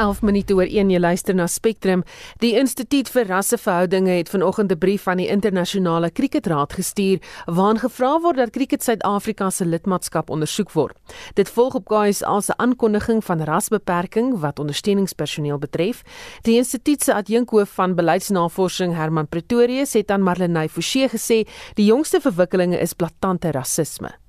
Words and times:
11 0.00 0.22
minute 0.24 0.54
oor 0.56 0.64
1 0.64 0.90
jy 0.90 0.98
luister 1.00 1.36
na 1.36 1.44
Spectrum. 1.46 2.02
Die 2.40 2.54
Instituut 2.56 3.10
vir 3.12 3.28
Rasseverhoudinge 3.28 4.14
het 4.16 4.30
vanoggend 4.32 4.72
'n 4.72 4.78
brief 4.78 5.06
aan 5.08 5.18
die 5.20 5.28
internasionale 5.28 6.10
kriketraad 6.10 6.72
gestuur 6.72 7.18
waarin 7.46 7.78
gevra 7.78 8.20
word 8.20 8.36
dat 8.36 8.50
Kriket 8.50 8.82
Suid-Afrika 8.82 9.50
se 9.50 9.64
lidmaatskap 9.64 10.30
ondersoek 10.30 10.72
word. 10.72 10.96
Dit 11.34 11.48
volg 11.48 11.74
op 11.74 11.88
KSA 11.88 12.40
se 12.40 12.56
aankondiging 12.56 13.24
van 13.24 13.42
rasbeperking 13.42 14.40
wat 14.40 14.58
ondersteuningspersoneel 14.58 15.58
betref. 15.58 16.02
Die 16.42 16.56
instituut 16.56 17.02
se 17.02 17.14
adjunkhoof 17.14 17.68
van 17.68 17.94
beleidsnavorsing 17.94 18.94
Herman 18.94 19.28
Pretorius 19.28 19.92
het 19.92 20.10
aan 20.10 20.22
Marlenae 20.22 20.68
Forsie 20.68 21.08
gesê 21.08 21.46
die 21.74 21.84
jongste 21.84 22.20
verwikkelinge 22.20 22.78
is 22.78 22.94
blaatante 22.94 23.50
rasisme 23.50 24.19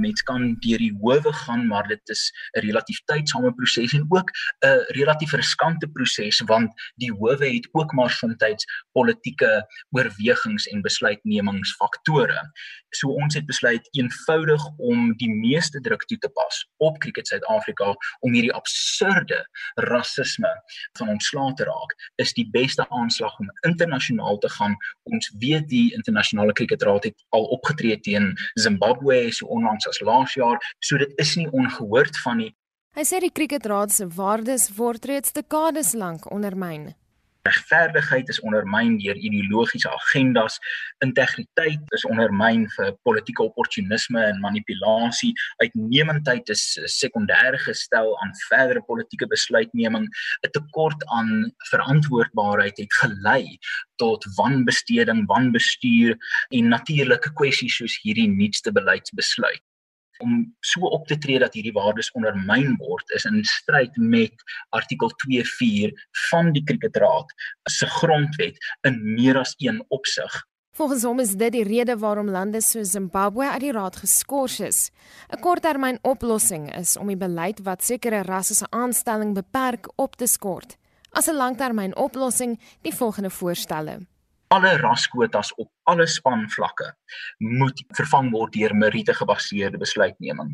mens 0.00 0.22
kan 0.22 0.56
deur 0.60 0.78
die 0.78 0.92
howe 1.00 1.32
gaan 1.32 1.66
maar 1.66 1.88
dit 1.88 2.08
is 2.08 2.32
'n 2.56 2.60
relatief 2.60 3.00
tydsame 3.04 3.52
proses 3.54 3.92
en 3.92 4.06
ook 4.08 4.30
'n 4.64 4.84
relatief 4.98 5.32
riskante 5.32 5.88
proses 5.88 6.40
want 6.46 6.70
die 6.96 7.12
howe 7.12 7.46
het 7.46 7.68
ook 7.72 7.92
maar 7.92 8.10
soms 8.10 8.34
politieke 8.92 9.66
oorwegings 9.90 10.66
en 10.66 10.82
besluitnemingsfaktore. 10.82 12.40
So 12.90 13.08
ons 13.08 13.34
het 13.34 13.46
besluit 13.46 13.88
eenvoudig 13.90 14.62
om 14.76 15.12
die 15.16 15.30
meeste 15.30 15.80
druk 15.80 16.04
toe 16.04 16.18
te 16.18 16.28
pas 16.28 16.66
op 16.76 16.98
Cricket 16.98 17.26
Suid-Afrika 17.26 17.94
om 18.20 18.32
hierdie 18.32 18.52
absurde 18.52 19.42
rasisme 19.74 20.52
van 20.98 21.08
ontslae 21.08 21.52
te 21.54 21.64
raak. 21.64 21.94
Is 22.16 22.32
die 22.32 22.48
beste 22.50 22.88
aanslag 22.88 23.38
om 23.38 23.50
internasionaal 23.68 24.38
te 24.38 24.48
gaan. 24.48 24.76
Ons 25.02 25.32
weet 25.38 25.68
die 25.68 25.94
internasionale 25.94 26.52
kriketraad 26.52 27.04
het 27.04 27.24
al 27.36 27.44
opgetree 27.58 28.00
teen 28.00 28.34
Zimbabwe 28.54 29.32
so 29.32 29.46
onlangs 29.46 29.85
as 29.88 30.00
laas 30.00 30.34
jaar, 30.34 30.58
so 30.80 30.98
dit 30.98 31.12
is 31.22 31.36
nie 31.36 31.48
ongehoord 31.50 32.16
van 32.24 32.42
nie. 32.44 32.52
Hy 32.96 33.02
sê 33.04 33.18
die 33.20 33.28
kriketraad 33.28 33.90
se 33.92 34.06
waardes 34.08 34.70
word 34.72 35.04
reeds 35.04 35.34
dekades 35.36 35.90
lank 35.92 36.30
ondermyn. 36.32 36.94
Regverdigheid 37.44 38.30
is 38.32 38.38
ondermyn 38.40 38.94
deur 39.02 39.18
ideologiese 39.20 39.90
agendas, 39.92 40.56
integriteit 41.04 41.92
is 41.98 42.06
ondermyn 42.08 42.64
vir 42.72 42.94
politieke 43.06 43.44
opportunisme 43.44 44.24
en 44.30 44.40
manipulasie, 44.46 45.34
uitnemendheid 45.60 46.48
is 46.56 46.64
sekondêr 46.96 47.60
gestel 47.66 48.16
aan 48.24 48.32
verdere 48.46 48.82
politieke 48.88 49.28
besluitneming, 49.34 50.08
'n 50.08 50.54
tekort 50.56 51.04
aan 51.20 51.52
verantwoordbaarheid 51.70 52.80
het 52.80 53.00
gelei 53.04 53.58
tot 54.00 54.24
wanbesteding, 54.40 55.26
wanbestuur 55.28 56.16
en 56.48 56.74
natuurlike 56.78 57.36
kwessies 57.36 57.76
soos 57.76 58.00
hierdie 58.02 58.30
nuutste 58.32 58.72
beleidsbesluit 58.72 59.60
om 60.18 60.56
so 60.60 60.80
op 60.80 61.06
te 61.06 61.18
tree 61.18 61.38
dat 61.38 61.54
hierdie 61.54 61.74
waardes 61.76 62.10
ondermyn 62.18 62.76
word 62.80 63.10
is 63.18 63.24
in 63.24 63.44
stryd 63.44 63.96
met 63.96 64.44
artikel 64.76 65.12
24 65.26 65.92
van 66.30 66.52
die 66.52 66.64
kriketraad 66.64 67.32
se 67.70 67.86
grondwet 67.86 68.58
in 68.88 69.00
meer 69.14 69.38
as 69.38 69.54
een 69.58 69.84
opsig. 69.88 70.44
Volgens 70.76 71.02
hom 71.08 71.20
is 71.20 71.30
dit 71.40 71.54
die 71.54 71.64
rede 71.64 71.94
waarom 71.96 72.28
lande 72.28 72.60
so 72.60 72.82
Zimbabwe 72.84 73.46
uit 73.48 73.62
die 73.64 73.72
raad 73.72 73.96
geskort 73.96 74.60
is. 74.60 74.90
'n 75.32 75.40
Korttermyn 75.40 75.98
oplossing 76.02 76.68
is 76.76 76.96
om 76.96 77.06
die 77.06 77.16
beleid 77.16 77.62
wat 77.64 77.84
sekere 77.84 78.20
rasse 78.22 78.54
se 78.54 78.66
aanstelling 78.70 79.32
beperk 79.34 79.88
op 79.96 80.16
te 80.16 80.26
skort. 80.26 80.76
As 81.10 81.28
'n 81.28 81.36
langtermyn 81.36 81.96
oplossing, 81.96 82.60
die 82.82 82.94
volgende 82.94 83.30
voorstelle: 83.30 84.06
alle 84.48 84.76
raskwotas 84.76 85.54
op 85.54 85.70
alle 85.90 86.06
spanvlakke 86.06 86.92
moet 87.38 87.82
vervang 87.98 88.30
word 88.34 88.52
deur 88.54 88.74
meriete 88.74 89.14
gebaseerde 89.14 89.78
besluitneming. 89.78 90.52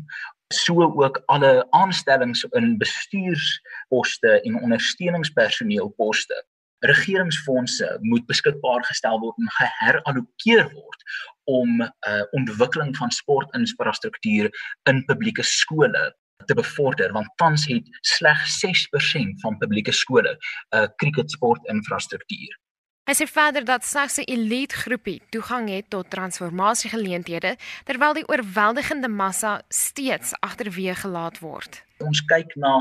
So 0.53 0.81
ook 0.81 1.21
alle 1.25 1.67
aanstellings 1.71 2.43
in 2.51 2.77
bestuursposte 2.77 4.41
en 4.41 4.61
ondersteuningspersoneelposte. 4.61 6.45
Regeringsfondse 6.79 7.97
moet 8.01 8.25
beskikbaar 8.25 8.83
gestel 8.85 9.19
word 9.19 9.37
en 9.39 9.53
geherallokeer 9.59 10.67
word 10.73 11.05
om 11.43 11.81
uh, 11.81 11.89
ontwikkeling 12.31 12.97
van 12.97 13.11
sportinfrastruktuur 13.11 14.49
in 14.89 15.05
publieke 15.05 15.43
skole 15.43 16.11
te 16.45 16.55
bevorder 16.55 17.11
want 17.11 17.29
tans 17.35 17.65
het 17.67 17.87
slegs 18.01 18.59
6% 18.65 19.39
van 19.45 19.57
publieke 19.57 19.91
skole 19.91 20.33
'n 20.33 20.77
uh, 20.77 20.87
cricketsportinfrastruktuur. 20.95 22.59
Hy 23.03 23.11
sê 23.19 23.25
verder 23.27 23.65
dat 23.67 23.83
slegs 23.83 24.15
'n 24.17 24.31
elite 24.31 24.75
groepie 24.75 25.21
toegang 25.29 25.67
het 25.69 25.89
tot 25.89 26.09
transformasiegeleenthede 26.09 27.57
terwyl 27.83 28.13
die 28.15 28.27
oorweldigende 28.31 29.07
massa 29.07 29.61
steeds 29.67 30.31
agterweë 30.39 30.95
gelaat 30.95 31.39
word. 31.39 31.83
Ons 31.99 32.21
kyk 32.31 32.55
na 32.55 32.79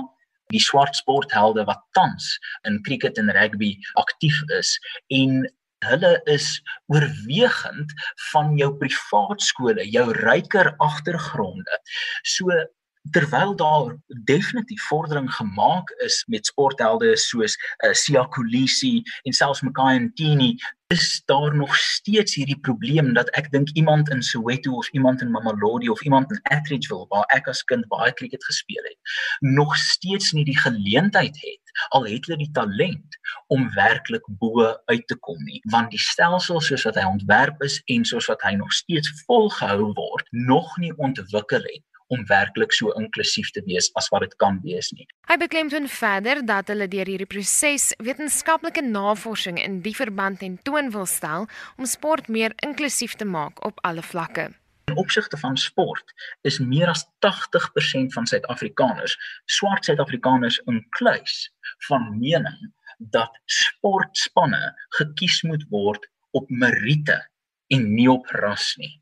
die 0.55 0.63
swart 0.63 0.95
sporthelde 0.95 1.65
wat 1.65 1.83
tans 1.99 2.39
in 2.63 2.79
cricket 2.87 3.19
en 3.19 3.35
rugby 3.35 3.73
aktief 4.05 4.39
is 4.59 4.79
en 5.09 5.43
hulle 5.91 6.13
is 6.31 6.63
oorwegend 6.87 7.91
van 8.31 8.57
jou 8.57 8.71
privaat 8.79 9.43
skole, 9.43 9.91
jou 9.91 10.07
ryker 10.23 10.75
agtergronde. 10.79 11.79
So 12.23 12.47
terwyl 13.11 13.57
daar 13.57 13.97
definitief 14.25 14.83
vordering 14.83 15.35
gemaak 15.35 15.91
is 15.91 16.25
met 16.27 16.47
sporthelde 16.47 17.17
soos 17.17 17.57
uh, 17.85 17.93
Sia 17.93 18.25
Kolisi 18.25 19.03
en 19.23 19.33
selfs 19.33 19.61
Makai 19.61 19.99
Ntini 19.99 20.57
is 20.93 21.23
daar 21.25 21.57
nog 21.57 21.77
steeds 21.77 22.35
hierdie 22.35 22.59
probleem 22.61 23.13
dat 23.17 23.31
ek 23.39 23.51
dink 23.51 23.71
iemand 23.81 24.11
in 24.11 24.23
Soweto 24.23 24.77
of 24.77 24.89
iemand 24.93 25.21
in 25.21 25.31
Mamelodi 25.31 25.89
of 25.89 26.03
iemand 26.03 26.31
in 26.31 26.41
Atteridgeville 26.43 27.07
waar 27.09 27.27
ek 27.37 27.49
as 27.49 27.65
kind 27.65 27.89
baie 27.89 28.13
cricket 28.13 28.45
gespeel 28.45 28.85
het 28.85 29.15
nog 29.41 29.77
steeds 29.77 30.33
nie 30.33 30.45
die 30.45 30.59
geleentheid 30.59 31.39
het 31.41 31.63
al 31.97 32.07
het 32.07 32.27
hulle 32.27 32.39
die 32.39 32.51
talent 32.53 33.19
om 33.47 33.71
werklik 33.75 34.27
bo 34.41 34.67
uit 34.85 35.07
te 35.07 35.17
kom 35.17 35.39
nie. 35.45 35.61
Want 35.73 35.91
die 35.91 36.01
stelsel 36.01 36.61
soos 36.61 36.85
wat 36.89 36.99
hy 37.01 37.07
ontwerp 37.09 37.63
is 37.67 37.81
en 37.95 38.05
soos 38.09 38.29
wat 38.31 38.45
hy 38.47 38.55
nog 38.61 38.73
steeds 38.77 39.13
volgehou 39.25 39.93
word 39.97 40.29
nog 40.31 40.77
nie 40.83 40.93
ontwikkel 40.97 41.65
het 41.65 41.85
om 42.13 42.25
werklik 42.29 42.75
so 42.77 42.93
inklusief 43.01 43.51
te 43.57 43.63
wees 43.67 43.89
as 43.99 44.11
wat 44.13 44.27
dit 44.27 44.35
kan 44.43 44.61
wees 44.65 44.91
nie. 44.93 45.07
Hy 45.31 45.39
beklemtoon 45.41 45.89
verder 45.89 46.43
dat 46.47 46.69
hulle 46.73 46.89
deur 46.93 47.09
hierdie 47.09 47.29
proses 47.31 47.91
wetenskaplike 48.05 48.85
navorsing 48.85 49.61
in 49.63 49.81
die 49.87 49.97
verband 49.97 50.45
en 50.45 50.59
toon 50.69 50.93
wil 50.95 51.09
stel 51.09 51.49
om 51.79 51.89
sport 51.89 52.29
meer 52.29 52.57
inklusief 52.67 53.17
te 53.17 53.29
maak 53.29 53.65
op 53.65 53.81
alle 53.89 54.05
vlakke. 54.05 54.51
In 54.91 54.99
opsigte 54.99 55.39
van 55.41 55.57
sport 55.57 56.13
is 56.43 56.59
meer 56.59 56.91
as 56.93 57.07
80% 57.25 58.13
van 58.17 58.27
Suid-Afrikaners, 58.27 59.17
swart 59.47 59.85
Suid-Afrikaners 59.89 60.59
inkluis, 60.69 61.37
van 61.89 62.11
mening 62.19 62.73
dat 62.99 63.39
sportspanne 63.47 64.75
gekies 64.99 65.43
moet 65.43 65.65
word 65.71 66.11
op 66.31 66.51
meriete 66.51 67.19
en 67.73 67.95
nie 67.95 68.11
op 68.11 68.27
ras 68.27 68.75
nie. 68.77 69.02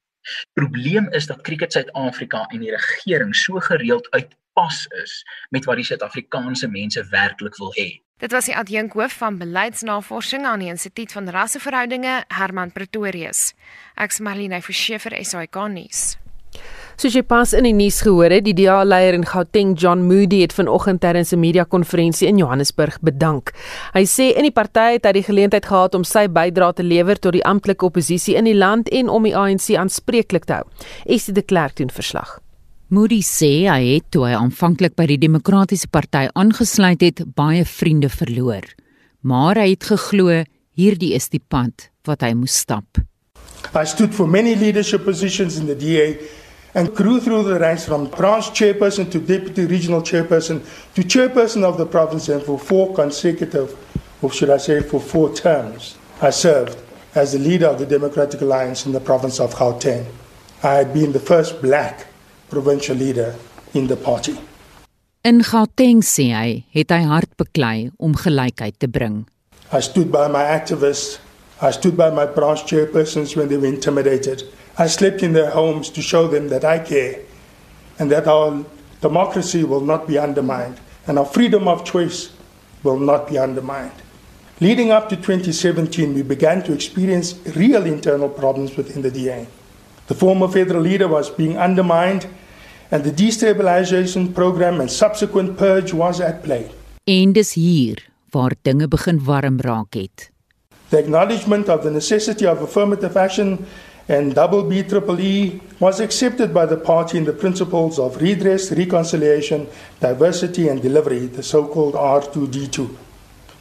Probleem 0.53 1.09
is 1.13 1.27
dat 1.27 1.41
Cricket 1.41 1.73
Suid-Afrika 1.73 2.45
en 2.53 2.61
die 2.61 2.71
regering 2.71 3.35
so 3.37 3.61
gereeld 3.61 4.11
uitpas 4.11 4.87
is 5.03 5.25
met 5.51 5.65
wat 5.65 5.81
die 5.81 5.85
Suid-Afrikaanse 5.85 6.69
mense 6.69 7.05
werklik 7.11 7.57
wil 7.57 7.75
hê. 7.79 7.89
Dit 8.21 8.35
was 8.37 8.51
die 8.51 8.57
adjunkhoof 8.57 9.15
van 9.17 9.39
beleidsnavorsing 9.41 10.45
aan 10.45 10.61
die 10.61 10.69
Instituut 10.69 11.13
van 11.13 11.29
Rasseverhoudinge, 11.33 12.25
Herman 12.29 12.73
Pretorius. 12.73 13.55
Ek's 13.97 14.21
Marlene 14.21 14.61
Forsiefer, 14.61 15.17
SAK 15.25 15.57
nuus. 15.73 16.19
Soos 17.01 17.15
jy 17.17 17.23
pas 17.25 17.55
in 17.57 17.65
die 17.65 17.73
nuus 17.73 18.03
gehoor 18.05 18.29
het, 18.29 18.45
die 18.45 18.53
DA-leier 18.53 19.17
in 19.17 19.23
Gauteng, 19.25 19.71
John 19.73 20.03
Moody, 20.05 20.43
het 20.43 20.53
vanoggend 20.53 21.01
terwyl 21.01 21.25
'n 21.25 21.41
media-konferensie 21.41 22.29
in 22.29 22.37
Johannesburg 22.37 23.01
bedank. 23.01 23.53
Hy 23.95 24.05
sê 24.05 24.37
in 24.37 24.43
die 24.43 24.53
party 24.53 24.93
het 25.01 25.07
hy 25.07 25.13
die 25.13 25.23
geleentheid 25.23 25.65
gehad 25.65 25.95
om 25.95 26.05
sy 26.05 26.29
bydrae 26.29 26.75
te 26.75 26.83
lewer 26.83 27.17
tot 27.19 27.33
die 27.33 27.45
amptelike 27.45 27.87
oppositie 27.87 28.37
in 28.37 28.45
die 28.45 28.55
land 28.55 28.89
en 28.89 29.09
om 29.09 29.23
die 29.23 29.37
ANC 29.37 29.71
aanspreeklik 29.77 30.45
te 30.45 30.53
hou. 30.53 30.65
Esie 31.07 31.33
de 31.33 31.43
Klerk 31.43 31.77
doen 31.77 31.91
verslag. 31.91 32.39
Moody 32.89 33.23
sê 33.23 33.71
hy 33.71 33.95
het 33.95 34.11
toe 34.11 34.27
hy 34.27 34.35
aanvanklik 34.35 34.97
by 34.97 35.07
die 35.07 35.19
Demokratiese 35.19 35.89
Party 35.89 36.29
aangesluit 36.35 37.01
het, 37.01 37.23
baie 37.35 37.65
vriende 37.65 38.09
verloor. 38.09 38.67
Maar 39.23 39.57
hy 39.57 39.71
het 39.71 39.85
geglo 39.85 40.45
hierdie 40.75 41.15
is 41.15 41.29
die 41.29 41.43
pad 41.49 41.91
wat 42.05 42.21
hy 42.21 42.35
moes 42.35 42.59
stap. 42.59 42.99
I 43.75 43.85
stood 43.85 44.15
for 44.15 44.27
many 44.27 44.55
leadership 44.55 45.05
positions 45.05 45.59
in 45.59 45.67
the 45.67 45.75
DA 45.75 46.19
and 46.75 46.95
grew 46.95 47.21
through 47.21 47.45
the 47.45 47.59
ranks 47.59 47.87
from 47.87 48.07
branch 48.07 48.51
chairperson 48.51 49.11
to 49.11 49.19
deputy 49.19 49.67
regional 49.67 50.03
chairperson 50.03 50.63
to 50.95 51.03
chairperson 51.03 51.63
of 51.63 51.79
the 51.79 51.87
province 51.87 52.29
and 52.29 52.43
for 52.43 52.59
four 52.59 52.95
consecutive, 52.95 53.77
or 54.23 54.31
should 54.31 54.51
I 54.51 54.59
say 54.59 54.81
for 54.81 55.01
four 55.01 55.35
terms, 55.35 55.97
I 56.21 56.31
served 56.31 56.79
as 57.15 57.33
the 57.33 57.39
leader 57.39 57.67
of 57.67 57.79
the 57.79 57.87
Democratic 57.87 58.41
Alliance 58.41 58.87
in 58.87 58.93
the 58.93 59.01
province 59.01 59.41
of 59.41 59.55
Gauteng. 59.55 60.07
I 60.63 60.75
had 60.75 60.93
been 60.93 61.13
the 61.13 61.21
first 61.21 61.61
black 61.61 62.07
provincial 62.51 62.97
leader 62.97 63.35
in 63.75 63.87
the 63.87 63.97
party. 63.97 64.39
In 65.23 65.43
Gauteng 65.43 66.01
sê 66.01 66.31
hy, 66.33 66.65
het 66.73 66.93
hy 66.95 67.03
hard 67.05 67.29
beklei 67.37 67.91
om 68.01 68.15
gelykheid 68.17 68.79
te 68.81 68.89
bring. 68.89 69.27
I 69.73 69.81
stood 69.85 70.11
by 70.11 70.29
my 70.33 70.43
activists, 70.49 71.19
I 71.63 71.71
stood 71.71 71.97
by 71.97 72.11
my 72.11 72.27
branch 72.27 72.65
chairpersons 72.65 73.37
when 73.37 73.49
they 73.49 73.57
were 73.57 73.67
intimidated. 73.67 74.45
I 74.79 74.87
slept 74.87 75.23
in 75.23 75.33
their 75.35 75.51
homes 75.51 75.91
to 75.91 76.01
show 76.01 76.27
them 76.27 76.49
that 76.49 76.65
I 76.65 76.79
care 76.79 77.21
and 77.99 78.11
that 78.11 78.27
our 78.27 78.65
democracy 79.01 79.65
will 79.65 79.83
not 79.83 80.07
be 80.07 80.19
undermined 80.19 80.81
and 81.07 81.19
our 81.19 81.27
freedom 81.27 81.69
of 81.69 81.85
choice 81.85 82.31
will 82.83 82.99
not 82.99 83.29
be 83.29 83.39
undermined. 83.39 83.93
Leading 84.61 84.91
up 84.91 85.09
to 85.09 85.17
2017, 85.17 86.15
we 86.15 86.23
began 86.23 86.63
to 86.63 86.73
experience 86.73 87.35
real 87.57 87.87
internal 87.87 88.29
problems 88.29 88.77
within 88.77 89.03
the 89.03 89.11
DA. 89.11 89.47
The 90.07 90.15
former 90.15 90.49
federal 90.49 90.83
leader 90.83 91.09
was 91.09 91.31
being 91.31 91.57
undermined, 91.57 92.27
and 92.91 93.05
the 93.05 93.11
destabilization 93.11 94.35
program 94.35 94.81
and 94.81 94.91
subsequent 94.91 95.57
purge 95.57 95.95
was 95.95 96.21
at 96.21 96.43
play. 96.43 96.71
En 97.05 97.33
dis 97.33 97.55
hier 97.55 98.05
waar 98.31 98.53
dinge 98.63 98.89
begin 98.89 99.25
warm 99.25 99.61
raak 99.61 99.95
het. 99.95 100.31
The 100.91 100.99
acknowledgement 100.99 101.69
of 101.69 101.85
the 101.85 101.91
necessity 101.91 102.47
of 102.47 102.63
affirmative 102.63 103.17
action 103.17 103.65
and 104.09 104.35
double 104.35 104.65
B 104.65 104.83
triple 104.83 105.21
E 105.21 105.61
was 105.79 106.01
accepted 106.01 106.53
by 106.53 106.67
the 106.67 106.77
party 106.77 107.17
in 107.17 107.25
the 107.25 107.33
principles 107.33 107.97
of 107.97 108.21
redress, 108.21 108.73
reconciliation, 108.73 109.69
diversity 110.01 110.67
and 110.67 110.83
delivery, 110.83 111.27
the 111.27 111.45
so-called 111.45 111.95
R2D2. 111.95 112.97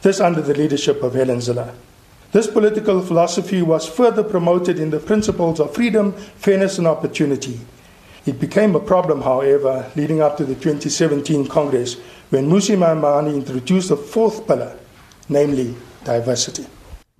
This 0.02 0.20
under 0.20 0.40
the 0.40 0.54
leadership 0.54 1.04
of 1.04 1.14
Helen 1.14 1.40
Ziller. 1.40 1.72
This 2.32 2.48
political 2.48 3.00
philosophy 3.00 3.62
was 3.62 3.88
further 3.88 4.24
promoted 4.24 4.80
in 4.80 4.90
the 4.90 4.98
principles 4.98 5.60
of 5.60 5.72
freedom, 5.72 6.12
fairness 6.12 6.78
and 6.78 6.86
opportunity. 6.88 7.60
It 8.26 8.40
became 8.40 8.74
a 8.74 8.80
problem, 8.80 9.22
however, 9.22 9.88
leading 9.94 10.20
up 10.20 10.36
to 10.38 10.44
the 10.44 10.54
2017 10.54 11.46
Congress 11.46 11.94
when 12.30 12.50
Musi 12.50 12.76
Maimani 12.76 13.34
introduced 13.34 13.92
a 13.92 13.96
fourth 13.96 14.48
pillar, 14.48 14.76
namely 15.28 15.76
diversity. 16.02 16.66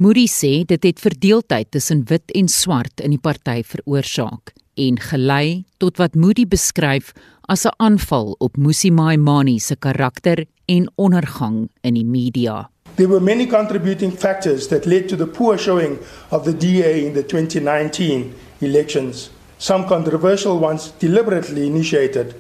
Moody 0.01 0.25
sê 0.33 0.63
dit 0.65 0.81
het 0.81 1.01
verdeeldheid 1.05 1.69
tussen 1.77 2.07
wit 2.09 2.33
en 2.33 2.47
swart 2.49 3.03
in 3.05 3.13
die 3.13 3.21
party 3.21 3.59
veroorsaak 3.69 4.55
en 4.81 4.97
gelei 4.97 5.67
tot 5.77 6.01
wat 6.01 6.17
Moody 6.17 6.47
beskryf 6.49 7.11
as 7.53 7.67
'n 7.67 7.77
aanval 7.77 8.33
op 8.39 8.57
Musi 8.57 8.91
Maimani 8.91 9.59
se 9.59 9.77
karakter 9.77 10.47
en 10.65 10.91
ondergang 10.97 11.69
in 11.83 11.95
die 11.95 12.05
media. 12.05 12.71
There 12.95 13.09
were 13.09 13.21
many 13.21 13.47
contributing 13.47 14.13
factors 14.13 14.69
that 14.69 14.87
led 14.87 15.09
to 15.09 15.17
the 15.17 15.27
poor 15.27 15.59
showing 15.59 15.99
of 16.31 16.45
the 16.45 16.57
DA 16.57 17.05
in 17.07 17.13
the 17.13 17.23
2019 17.23 18.33
elections, 18.61 19.31
some 19.59 19.85
controversial 19.85 20.59
ones 20.59 20.93
deliberately 20.99 21.67
initiated 21.67 22.35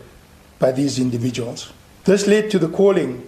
by 0.58 0.72
these 0.72 1.00
individuals. 1.00 1.72
This 2.04 2.26
led 2.26 2.50
to 2.50 2.58
the 2.58 2.70
calling 2.70 3.20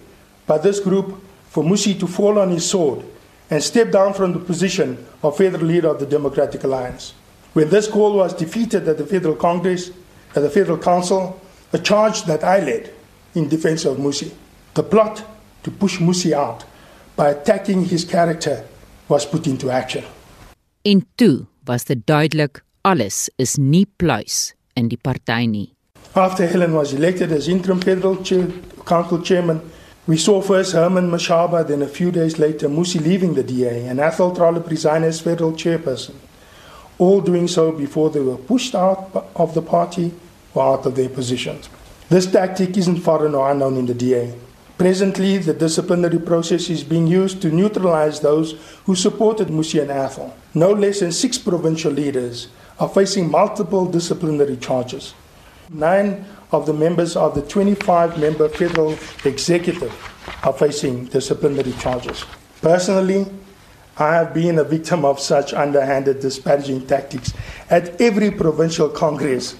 by 0.47 0.57
this 0.57 0.81
group 0.81 1.21
for 1.49 1.63
Musi 1.63 1.93
to 1.99 2.07
fall 2.07 2.39
on 2.39 2.49
his 2.49 2.69
sword 2.69 3.12
and 3.49 3.63
step 3.63 3.91
down 3.91 4.13
from 4.13 4.33
the 4.33 4.39
position 4.39 5.05
of 5.21 5.37
federal 5.37 5.65
leader 5.65 5.89
of 5.89 5.99
the 5.99 6.05
Democratic 6.05 6.63
Alliance. 6.63 7.13
When 7.53 7.69
this 7.69 7.87
call 7.87 8.15
was 8.15 8.33
defeated 8.33 8.87
at 8.87 8.97
the 8.97 9.05
Federal 9.05 9.35
Congress, 9.35 9.91
at 10.35 10.41
the 10.41 10.49
Federal 10.49 10.77
Council, 10.77 11.39
a 11.71 11.77
charge 11.79 12.23
that 12.23 12.43
I 12.43 12.59
led 12.59 12.91
in 13.35 13.47
defense 13.47 13.85
of 13.85 13.97
Musi, 13.97 14.31
the 14.73 14.83
plot 14.83 15.23
to 15.63 15.71
push 15.71 15.99
Musi 15.99 16.33
out 16.33 16.65
by 17.15 17.29
attacking 17.29 17.85
his 17.85 18.03
character 18.05 18.65
was 19.07 19.25
put 19.25 19.47
into 19.47 19.69
action. 19.69 20.03
En 20.81 21.05
toe 21.15 21.45
was 21.65 21.85
dit 21.85 22.05
duidelik 22.05 22.63
alles 22.81 23.29
is 23.35 23.55
nie 23.57 23.85
pluis 23.97 24.53
in 24.73 24.89
die 24.89 24.97
party 24.97 25.45
nie. 25.47 25.69
After 26.15 26.45
Helen 26.47 26.73
was 26.73 26.93
elected 26.93 27.31
as 27.31 27.47
interim 27.47 27.79
federal 27.79 28.17
chair, 28.23 28.47
council 28.85 29.21
chairman, 29.21 29.61
We 30.05 30.17
saw 30.17 30.41
first 30.41 30.73
Herman 30.73 31.09
Mashaba, 31.09 31.65
then 31.65 31.81
a 31.81 31.87
few 31.87 32.11
days 32.11 32.37
later 32.37 32.67
Musi 32.67 33.01
leaving 33.01 33.35
the 33.35 33.43
DA 33.43 33.85
and 33.87 34.01
Athol 34.01 34.35
Trollop 34.35 34.69
resign 34.69 35.03
as 35.03 35.21
federal 35.21 35.53
chairperson, 35.53 36.15
all 36.97 37.21
doing 37.21 37.47
so 37.47 37.71
before 37.71 38.09
they 38.09 38.19
were 38.19 38.35
pushed 38.35 38.75
out 38.75 39.29
of 39.37 39.53
the 39.53 39.61
party 39.61 40.13
or 40.53 40.73
out 40.73 40.85
of 40.85 40.97
their 40.97 41.07
positions. 41.07 41.69
This 42.09 42.29
tactic 42.29 42.75
isn't 42.75 42.99
foreign 42.99 43.33
or 43.33 43.49
unknown 43.49 43.77
in 43.77 43.85
the 43.85 43.93
DA. 43.93 44.35
Presently, 44.77 45.37
the 45.37 45.53
disciplinary 45.53 46.19
process 46.19 46.69
is 46.69 46.83
being 46.83 47.07
used 47.07 47.41
to 47.41 47.49
neutralize 47.49 48.19
those 48.19 48.59
who 48.85 48.95
supported 48.95 49.47
Musi 49.47 49.81
and 49.81 49.89
Athol. 49.89 50.35
No 50.53 50.73
less 50.73 50.99
than 50.99 51.13
six 51.13 51.37
provincial 51.37 51.93
leaders 51.93 52.49
are 52.77 52.89
facing 52.89 53.31
multiple 53.31 53.85
disciplinary 53.85 54.57
charges. 54.57 55.13
Nine 55.69 56.25
of 56.53 56.65
the 56.65 56.73
members 56.73 57.15
of 57.15 57.33
the 57.35 57.41
25 57.41 58.19
member 58.19 58.49
federal 58.49 58.95
executive 59.25 59.91
are 60.43 60.53
facing 60.53 61.05
disciplinary 61.05 61.73
charges. 61.73 62.25
Personally, 62.61 63.25
I 63.97 64.15
have 64.15 64.33
been 64.33 64.57
a 64.59 64.63
victim 64.63 65.05
of 65.05 65.19
such 65.19 65.53
underhanded 65.53 66.19
disparaging 66.19 66.87
tactics 66.87 67.33
at 67.69 68.01
every 68.01 68.31
provincial 68.31 68.89
congress 68.89 69.55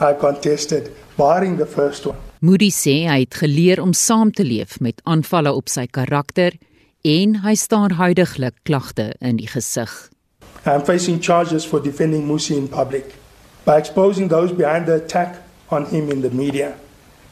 I 0.00 0.14
contested, 0.14 0.92
barring 1.16 1.58
the 1.58 1.66
first 1.66 2.06
one. 2.06 2.16
Moody 2.40 2.70
sê 2.72 3.04
hy 3.04 3.18
het 3.20 3.36
geleer 3.36 3.82
om 3.82 3.92
saam 3.92 4.30
te 4.32 4.46
leef 4.48 4.78
met 4.80 5.02
aanvalle 5.04 5.52
op 5.52 5.68
sy 5.68 5.84
karakter 5.92 6.56
en 7.04 7.36
hy 7.44 7.52
staar 7.54 7.92
huidigelik 7.98 8.56
klagte 8.64 9.10
in 9.20 9.36
die 9.36 9.48
gesig. 9.50 9.92
I 10.64 10.72
am 10.78 10.84
facing 10.84 11.20
charges 11.20 11.66
for 11.68 11.84
defending 11.84 12.24
Musi 12.28 12.56
in 12.56 12.68
public 12.68 13.12
by 13.66 13.76
exposing 13.76 14.32
those 14.32 14.56
behind 14.56 14.86
the 14.86 14.96
attack 15.04 15.36
on 15.70 15.86
him 15.86 16.10
in 16.10 16.20
the 16.22 16.30
media, 16.30 16.78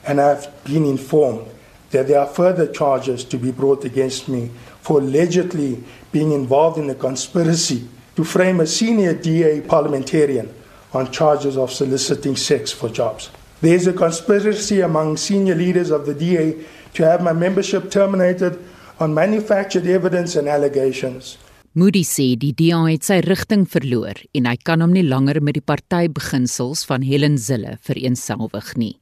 and 0.06 0.20
I've 0.20 0.64
been 0.64 0.84
informed 0.84 1.48
that 1.90 2.08
there 2.08 2.20
are 2.20 2.26
further 2.26 2.66
charges 2.66 3.24
to 3.24 3.38
be 3.38 3.50
brought 3.50 3.84
against 3.84 4.28
me 4.28 4.50
for 4.80 5.00
allegedly 5.00 5.82
being 6.12 6.32
involved 6.32 6.78
in 6.78 6.88
a 6.90 6.94
conspiracy 6.94 7.88
to 8.16 8.24
frame 8.24 8.60
a 8.60 8.66
senior 8.66 9.14
DA 9.14 9.60
parliamentarian 9.60 10.52
on 10.92 11.10
charges 11.12 11.56
of 11.56 11.72
soliciting 11.72 12.36
sex 12.36 12.72
for 12.72 12.88
jobs. 12.88 13.30
There's 13.60 13.86
a 13.86 13.92
conspiracy 13.92 14.80
among 14.80 15.16
senior 15.16 15.54
leaders 15.54 15.90
of 15.90 16.06
the 16.06 16.14
DA 16.14 16.64
to 16.94 17.04
have 17.04 17.22
my 17.22 17.32
membership 17.32 17.90
terminated 17.90 18.62
on 19.00 19.14
manufactured 19.14 19.86
evidence 19.86 20.36
and 20.36 20.48
allegations. 20.48 21.38
Moody 21.76 22.00
sê 22.00 22.32
die 22.40 22.54
DA 22.56 22.80
het 22.88 23.04
sy 23.04 23.18
rigting 23.26 23.66
verloor 23.68 24.16
en 24.32 24.46
hy 24.48 24.56
kan 24.64 24.80
hom 24.80 24.94
nie 24.96 25.04
langer 25.04 25.42
met 25.44 25.58
die 25.58 25.64
partybeginsels 25.64 26.86
van 26.88 27.04
Helen 27.04 27.36
Zille 27.36 27.76
vereenselwig 27.84 28.72
nie. 28.80 28.94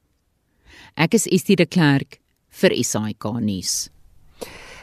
Ek 0.99 1.15
is 1.15 1.29
Estie 1.31 1.55
de 1.55 1.65
Klerk 1.65 2.19
vir 2.59 2.75
SAK 2.75 3.29
nuus. 3.39 3.87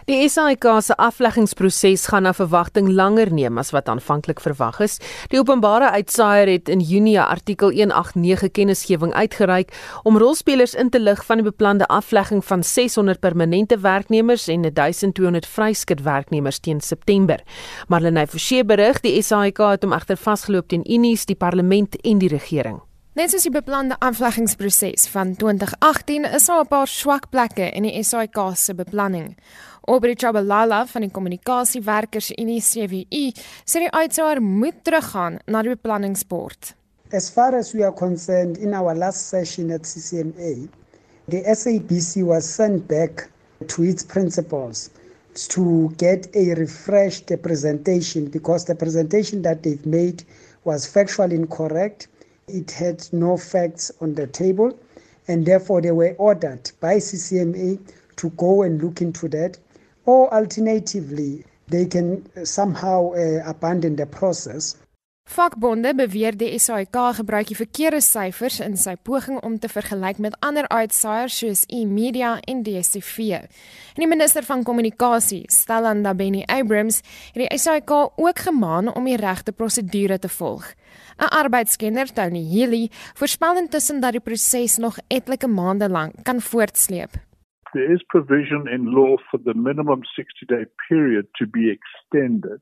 Die 0.04 0.28
SAIK 0.28 0.66
se 0.84 0.92
afleggingsproses 1.00 2.02
gaan 2.12 2.26
na 2.26 2.34
verwagting 2.36 2.90
langer 2.92 3.30
neem 3.32 3.56
as 3.56 3.70
wat 3.72 3.88
aanvanklik 3.88 4.42
verwag 4.44 4.82
is. 4.84 4.98
Die 5.32 5.40
openbare 5.40 5.88
uitsaaier 5.96 6.50
het 6.52 6.68
in 6.68 6.84
Junie 6.84 7.16
artikel 7.22 7.72
189 7.72 8.52
kennisgewing 8.52 9.14
uitgereik 9.16 9.72
om 10.04 10.20
rolspelers 10.20 10.76
in 10.76 10.92
te 10.92 11.00
lig 11.00 11.24
van 11.24 11.40
die 11.40 11.48
beplande 11.48 11.88
aflegging 11.88 12.44
van 12.44 12.60
600 12.60 13.20
permanente 13.24 13.80
werknemers 13.80 14.44
en 14.52 14.68
1200 14.68 15.46
vryskut 15.46 16.02
werknemers 16.04 16.60
teen 16.60 16.84
September. 16.84 17.40
Marlene 17.88 18.26
Forsie 18.26 18.64
berig 18.64 19.00
die 19.00 19.22
SAIK 19.22 19.64
het 19.72 19.88
hom 19.88 19.96
egter 19.96 20.20
vasgeloop 20.20 20.68
teen 20.68 20.84
Unies, 20.84 21.24
die 21.24 21.36
parlement 21.36 21.96
en 22.04 22.20
die 22.20 22.28
regering. 22.28 22.82
Net 23.14 23.30
soos 23.30 23.44
die 23.46 23.52
beplande 23.54 23.94
afleggingsproses 24.02 25.04
van 25.12 25.36
2018 25.38 26.24
is 26.36 26.46
daar 26.50 26.64
'n 26.64 26.68
paar 26.68 26.88
swak 26.88 27.28
plekke 27.30 27.66
in 27.70 27.84
die 27.86 28.02
SAIK 28.02 28.38
se 28.54 28.74
beplanning. 28.74 29.36
Aubrey 29.86 30.14
Chabalala 30.14 30.86
van 30.86 31.00
die 31.00 31.10
Kommunikasiewerkers 31.10 32.30
Unie 32.30 32.60
CWU 32.60 33.30
sê 33.64 33.78
die 33.78 33.90
uitsaar 33.90 34.42
moet 34.42 34.82
teruggaan 34.82 35.38
na 35.46 35.62
die 35.62 35.70
beplanningsbord. 35.70 36.74
As 37.12 37.30
far 37.30 37.54
as 37.54 37.72
we 37.72 37.84
are 37.84 37.94
concerned 37.94 38.58
in 38.58 38.74
our 38.74 38.96
last 38.96 39.28
session 39.28 39.70
at 39.70 39.86
CCMA, 39.86 40.68
the 41.28 41.42
SABC 41.54 42.24
was 42.24 42.54
sent 42.54 42.88
back 42.88 43.30
to 43.66 43.82
its 43.82 44.02
principles 44.02 44.90
to 45.48 45.92
get 45.98 46.26
a 46.34 46.54
refreshed 46.54 47.42
presentation 47.42 48.28
because 48.28 48.64
the 48.64 48.74
presentation 48.74 49.42
that 49.42 49.62
they've 49.62 49.86
made 49.86 50.24
was 50.64 50.84
factually 50.84 51.34
incorrect. 51.34 52.08
It 52.48 52.70
had 52.72 53.08
no 53.12 53.36
facts 53.36 53.90
on 54.00 54.14
the 54.14 54.26
table 54.26 54.78
and 55.26 55.46
therefore 55.46 55.80
they 55.80 55.92
were 55.92 56.14
ordered 56.18 56.70
by 56.80 56.96
CCMA 56.96 57.78
to 58.16 58.30
go 58.30 58.62
and 58.62 58.82
look 58.82 59.00
into 59.00 59.28
that 59.28 59.58
or 60.04 60.32
alternatively 60.32 61.44
they 61.68 61.86
can 61.86 62.26
somehow 62.44 63.12
uh, 63.12 63.42
abandon 63.46 63.96
the 63.96 64.06
process. 64.06 64.76
Vakbonde 65.24 65.94
beweer 65.96 66.36
die 66.36 66.58
SAIK 66.60 66.96
gebruik 67.16 67.48
die 67.48 67.56
verkeerde 67.56 68.02
syfers 68.04 68.58
in 68.60 68.76
sy 68.76 68.92
poging 69.08 69.38
om 69.40 69.56
te 69.58 69.70
vergelyk 69.72 70.20
met 70.20 70.36
ander 70.44 70.68
uitsaaiers 70.68 71.38
soos 71.40 71.64
eMedia 71.72 72.34
en 72.44 72.60
DStv. 72.66 73.40
En 73.96 74.04
die 74.04 74.10
minister 74.10 74.44
van 74.44 74.62
kommunikasie, 74.68 75.42
Stellan 75.48 76.04
Dabeni 76.04 76.44
Abrams, 76.44 77.00
het 77.32 77.40
die 77.40 77.58
SAIK 77.58 77.90
ook 78.20 78.44
gemaan 78.46 78.92
om 78.92 79.08
die 79.08 79.16
regte 79.16 79.52
prosedure 79.52 80.18
te 80.18 80.28
volg. 80.28 80.68
'n 81.16 81.32
Arbeidskenner, 81.40 82.12
Tony 82.12 82.44
Healy, 82.52 82.88
voorspel 83.14 83.56
intussen 83.56 84.00
dat 84.00 84.12
die 84.12 84.20
proses 84.20 84.76
nog 84.76 84.98
etlike 85.08 85.48
maande 85.48 85.88
lank 85.88 86.12
kan 86.22 86.40
voortsleep. 86.40 87.24
there 87.74 87.92
is 87.92 88.00
provision 88.08 88.68
in 88.68 88.94
law 88.94 89.16
for 89.28 89.38
the 89.38 89.54
minimum 89.54 90.00
60 90.16 90.46
day 90.46 90.64
period 90.88 91.26
to 91.34 91.44
be 91.46 91.74
extended. 91.76 92.60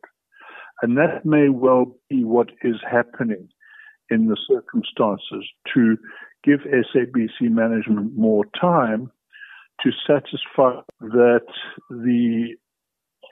And 0.83 0.97
that 0.97 1.25
may 1.25 1.49
well 1.49 1.97
be 2.11 2.25
what 2.25 2.49
is 2.62 2.77
happening 2.89 3.49
in 4.11 4.27
the 4.27 4.37
circumstances 4.49 5.49
to 5.73 5.97
give 6.45 6.61
SABC 6.61 7.51
management 7.51 8.17
more 8.17 8.45
time 8.61 9.11
to 9.83 9.91
satisfy 10.07 10.81
that 11.01 11.47
the 11.89 12.57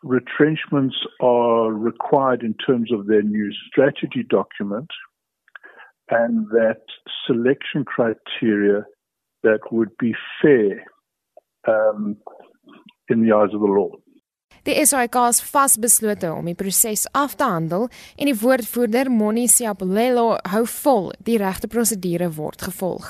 retrenchments 0.03 0.97
are 1.21 1.73
required 1.73 2.43
in 2.43 2.55
terms 2.55 2.91
of 2.93 3.07
their 3.07 3.23
new 3.23 3.51
strategy 3.69 4.25
document 4.29 4.89
and 6.09 6.47
that 6.49 6.81
selection 7.27 7.85
criteria 7.85 8.85
that 9.43 9.61
would 9.71 9.91
be 9.99 10.15
fair 10.41 10.85
um, 11.69 12.17
in 13.09 13.23
the 13.23 13.35
eyes 13.35 13.53
of 13.53 13.61
the 13.61 13.67
law. 13.67 13.91
Die 14.67 14.87
SAIK 14.87 15.15
is 15.31 15.39
vasbeslote 15.41 16.29
om 16.31 16.45
die 16.45 16.55
proses 16.55 17.07
af 17.17 17.33
te 17.41 17.47
handel 17.49 17.87
en 18.21 18.29
die 18.29 18.37
woordvoerder 18.37 19.09
Moni 19.09 19.47
Siapolelo 19.49 20.35
hou 20.53 20.67
vol 20.69 21.09
die 21.25 21.39
regte 21.41 21.71
prosedure 21.73 22.29
word 22.37 22.61
gevolg. 22.69 23.09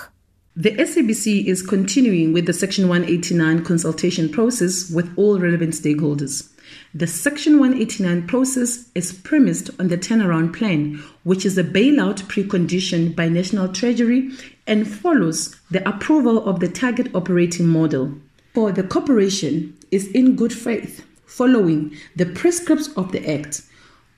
The 0.54 0.70
SABC 0.78 1.48
is 1.50 1.64
continuing 1.66 2.32
with 2.34 2.46
the 2.46 2.52
Section 2.52 2.86
189 2.86 3.64
consultation 3.64 4.28
process 4.28 4.90
with 4.94 5.10
all 5.16 5.40
relevant 5.40 5.74
stakeholders. 5.74 6.46
The 6.94 7.08
Section 7.08 7.58
189 7.58 8.28
process 8.28 8.86
is 8.94 9.12
premised 9.12 9.70
on 9.80 9.88
the 9.88 9.98
turnaround 9.98 10.52
plan, 10.52 11.02
which 11.24 11.44
is 11.44 11.58
a 11.58 11.64
bailout 11.64 12.22
precondition 12.30 13.16
by 13.16 13.28
National 13.28 13.66
Treasury 13.68 14.30
and 14.68 14.86
follows 14.86 15.56
the 15.70 15.86
approval 15.88 16.44
of 16.48 16.60
the 16.60 16.68
target 16.68 17.12
operating 17.12 17.66
model. 17.66 18.12
For 18.54 18.70
the 18.70 18.84
corporation 18.84 19.76
is 19.90 20.06
in 20.12 20.36
good 20.36 20.52
faith 20.52 21.04
following 21.30 21.96
the 22.16 22.26
prescripts 22.26 22.88
of 22.96 23.12
the 23.12 23.22
Act. 23.26 23.62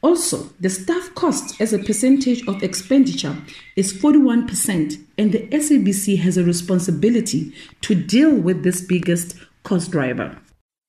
Also, 0.03 0.51
the 0.59 0.69
staff 0.69 1.15
cost 1.15 1.61
as 1.61 1.73
a 1.73 1.79
percentage 1.79 2.43
of 2.49 2.63
expenditure 2.63 3.37
is 3.77 3.93
41%, 3.93 4.99
and 5.17 5.31
the 5.31 5.47
SABC 5.53 6.19
has 6.19 6.37
a 6.37 6.43
responsibility 6.43 7.55
to 7.83 7.95
deal 7.95 8.35
with 8.35 8.65
this 8.65 8.81
biggest 8.81 9.37
cost 9.63 9.93
driver. 9.93 10.37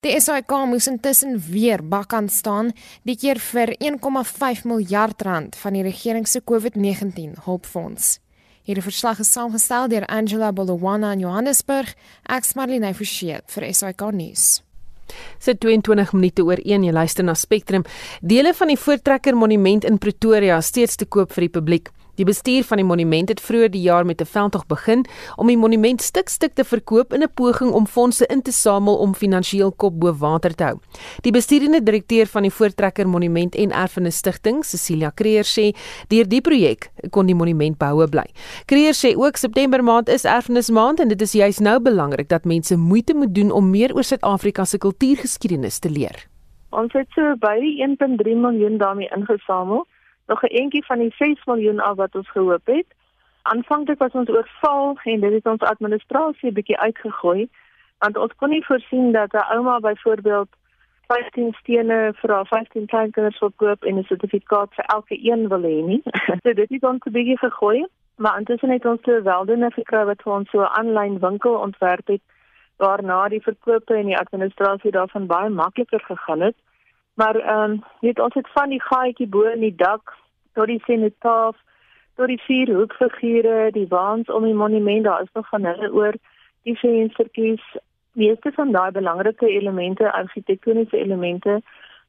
Die 0.03 0.19
SAIK 0.19 0.51
moes 0.67 0.87
intussen 0.87 1.37
weer 1.51 1.79
bakkant 1.79 2.31
staan, 2.31 2.73
die 3.07 3.15
keer 3.15 3.39
vir 3.39 3.71
1,5 3.79 4.65
miljard 4.67 5.21
rand 5.23 5.55
van 5.55 5.77
die 5.77 5.85
regering 5.85 6.27
se 6.27 6.41
COVID-19 6.43 7.37
hulpfonds. 7.45 8.17
Hierdie 8.67 8.83
verslag 8.83 9.21
is 9.23 9.31
saamgestel 9.31 9.87
deur 9.93 10.09
Angela 10.11 10.51
Bolowana 10.51 11.13
in 11.15 11.23
Johannesburg, 11.23 11.93
ek's 12.27 12.51
Marlene 12.59 12.91
Forsie 12.97 13.39
vir 13.55 13.69
SAIK 13.71 14.09
nuus. 14.11 14.63
Sit 15.39 15.61
22 15.63 16.13
minute 16.13 16.43
oor 16.45 16.61
1 16.63 16.87
jy 16.87 16.93
luister 16.93 17.25
na 17.25 17.35
Spectrum. 17.35 17.83
Dele 18.21 18.53
van 18.53 18.71
die 18.71 18.79
Voortrekker 18.79 19.35
Monument 19.35 19.85
in 19.85 19.97
Pretoria 19.97 20.61
steeds 20.61 20.95
te 20.95 21.05
koop 21.05 21.33
vir 21.33 21.47
die 21.47 21.53
publiek. 21.59 21.91
Die 22.15 22.25
bestuur 22.25 22.61
van 22.69 22.77
die 22.77 22.85
monument 22.85 23.31
het 23.31 23.39
vroeër 23.41 23.71
die 23.73 23.81
jaar 23.81 24.05
met 24.05 24.21
'n 24.21 24.25
veldtog 24.25 24.65
begin 24.67 25.05
om 25.35 25.47
die 25.47 25.57
monument 25.57 26.01
stuk 26.01 26.29
stuk 26.29 26.53
te 26.53 26.63
verkoop 26.63 27.13
in 27.13 27.23
'n 27.23 27.33
poging 27.33 27.71
om 27.71 27.87
fondse 27.87 28.25
in 28.25 28.41
te 28.41 28.51
samel 28.51 28.95
om 28.95 29.15
finansiëel 29.15 29.71
kop 29.71 29.99
bo 29.99 30.13
water 30.13 30.55
te 30.55 30.63
hou. 30.63 30.77
Die 31.21 31.31
bestuurende 31.31 31.83
direkteur 31.83 32.25
van 32.27 32.41
die 32.41 32.51
Voortrekker 32.51 33.07
Monument 33.07 33.55
en 33.55 33.71
Erfenis 33.71 34.17
Stichting, 34.17 34.65
Cecilia 34.65 35.11
Creer 35.15 35.43
sê, 35.43 35.75
deur 36.07 36.27
die 36.27 36.41
projek 36.41 36.91
kon 37.09 37.25
die 37.25 37.35
monument 37.35 37.77
behoue 37.77 38.07
bly. 38.07 38.25
Creer 38.65 38.93
sê 38.93 39.15
ook 39.15 39.37
September 39.37 39.83
maand 39.83 40.09
is 40.09 40.23
Erfenis 40.23 40.69
maand 40.69 40.99
en 40.99 41.07
dit 41.07 41.21
is 41.21 41.31
juis 41.31 41.59
nou 41.59 41.79
belangrik 41.79 42.29
dat 42.29 42.45
mense 42.45 42.77
moeite 42.77 43.13
moet 43.13 43.35
doen 43.35 43.51
om 43.51 43.69
meer 43.69 43.95
oor 43.95 44.03
Suid-Afrika 44.03 44.65
se 44.65 44.77
kultuurgeskiedenis 44.77 45.79
te 45.79 45.89
leer. 45.89 46.27
Ons 46.69 46.93
het 46.93 47.07
so 47.09 47.35
by 47.39 47.57
1.3 47.59 48.37
miljoen 48.37 48.77
daarmee 48.77 49.09
ingesamel 49.15 49.87
nog 50.27 50.43
'n 50.43 50.55
entjie 50.61 50.85
van 50.85 50.99
die 50.99 51.13
6 51.17 51.45
miljoen 51.45 51.79
af 51.79 51.95
wat 51.95 52.15
ons 52.15 52.29
gehoop 52.29 52.65
het. 52.65 52.87
Aanvanklik 53.41 53.99
was 53.99 54.11
ons 54.11 54.29
oorval 54.29 54.97
en 55.03 55.19
dit 55.19 55.33
het 55.33 55.45
ons 55.45 55.61
administrasie 55.61 56.51
bietjie 56.51 56.77
uitgegooi 56.77 57.49
want 58.03 58.17
ons 58.17 58.35
kon 58.35 58.49
nie 58.49 58.65
voorsien 58.65 59.11
dat 59.11 59.33
'n 59.33 59.47
ouma 59.55 59.79
byvoorbeeld 59.79 60.49
15 61.07 61.53
stene 61.59 62.13
vir 62.19 62.31
haar 62.35 62.45
15 62.45 62.85
kleinkinders 62.85 63.39
wil 63.39 63.51
koop 63.55 63.83
en 63.83 63.97
'n 63.97 64.03
sertifikaat 64.03 64.73
vir 64.73 64.85
elke 64.85 65.17
een 65.29 65.47
wil 65.47 65.63
hê 65.71 65.79
nie. 65.91 66.01
so 66.43 66.53
dit 66.53 66.69
het 66.69 66.83
ons 66.83 67.05
'n 67.05 67.11
bietjie 67.11 67.37
gegooi, 67.37 67.85
maar 68.15 68.37
intussen 68.39 68.69
het 68.69 68.85
ons 68.85 69.01
so 69.03 69.21
weldoener 69.21 69.71
gekry 69.71 70.03
wat 70.05 70.21
vir 70.21 70.33
ons 70.33 70.49
so 70.49 70.59
'n 70.61 70.75
aanlyn 70.79 71.19
winkel 71.19 71.55
ontwerp 71.55 72.07
het 72.07 72.21
waarna 72.77 73.27
die 73.29 73.41
verkope 73.41 73.93
en 73.93 74.05
die 74.05 74.17
administrasie 74.17 74.91
daarvan 74.91 75.27
baie 75.27 75.49
makliker 75.49 76.01
gegaan 76.01 76.41
het. 76.41 76.55
Maar 77.13 77.35
ehm 77.35 77.71
um, 77.71 77.83
weet 77.99 78.19
ons 78.19 78.33
het 78.33 78.49
van 78.53 78.69
die 78.69 78.81
gaatjie 78.81 79.27
bo 79.27 79.41
in 79.41 79.59
die 79.59 79.75
dak 79.75 80.13
tot 80.53 80.67
die 80.67 80.81
senotaaf 80.85 81.57
tot 82.15 82.27
die 82.27 82.41
vier 82.45 82.69
hoekfigure, 82.75 83.71
die 83.73 83.87
waans 83.89 84.29
om 84.29 84.45
die 84.45 84.53
monument, 84.53 85.03
daar 85.03 85.21
is 85.21 85.33
nog 85.33 85.49
van 85.49 85.65
hulle 85.65 85.91
oor 85.93 86.15
die 86.61 86.77
venstertjies. 86.77 87.63
Meeste 88.11 88.51
van 88.53 88.71
daai 88.71 88.91
belangrike 88.91 89.47
elemente, 89.49 90.11
argitektoniese 90.11 90.97
elemente 90.97 91.61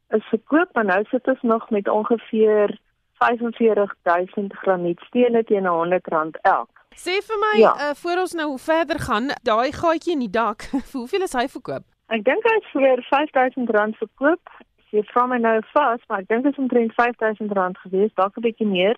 is 0.08 0.26
verkoop, 0.28 0.68
maar 0.74 0.84
nou 0.84 1.04
sit 1.08 1.28
ons 1.28 1.42
nog 1.42 1.70
met 1.70 1.88
ongeveer 1.88 2.76
45000 3.18 4.52
granietstene 4.52 5.44
teen 5.44 5.64
R100 5.64 6.40
elk. 6.42 6.82
Sê 6.94 7.16
vir 7.26 7.40
my, 7.40 7.54
ja. 7.60 7.72
uh, 7.72 7.94
voor 8.02 8.20
ons 8.26 8.36
nou 8.38 8.50
verder 8.60 9.00
gaan, 9.00 9.32
daai 9.42 9.72
gaatjie 9.72 10.12
in 10.12 10.26
die 10.26 10.30
dak, 10.30 10.68
vir 10.90 10.98
hoeveel 11.00 11.24
is 11.26 11.34
hy 11.34 11.48
verkoop? 11.48 11.88
Ek 12.12 12.22
dink 12.28 12.44
hy 12.44 12.54
is 12.60 12.70
vir 12.76 13.00
R5000 13.00 13.96
verkoop 13.98 14.54
jy 14.94 15.02
vra 15.10 15.26
my 15.26 15.40
nou 15.42 15.58
vas, 15.72 16.06
maar 16.08 16.22
ek 16.22 16.30
dink 16.30 16.46
dit 16.46 16.54
is 16.54 16.62
omtrent 16.62 16.94
R5000 16.94 17.82
gewees, 17.86 18.14
dalk 18.20 18.38
'n 18.38 18.46
bietjie 18.46 18.70
meer. 18.70 18.96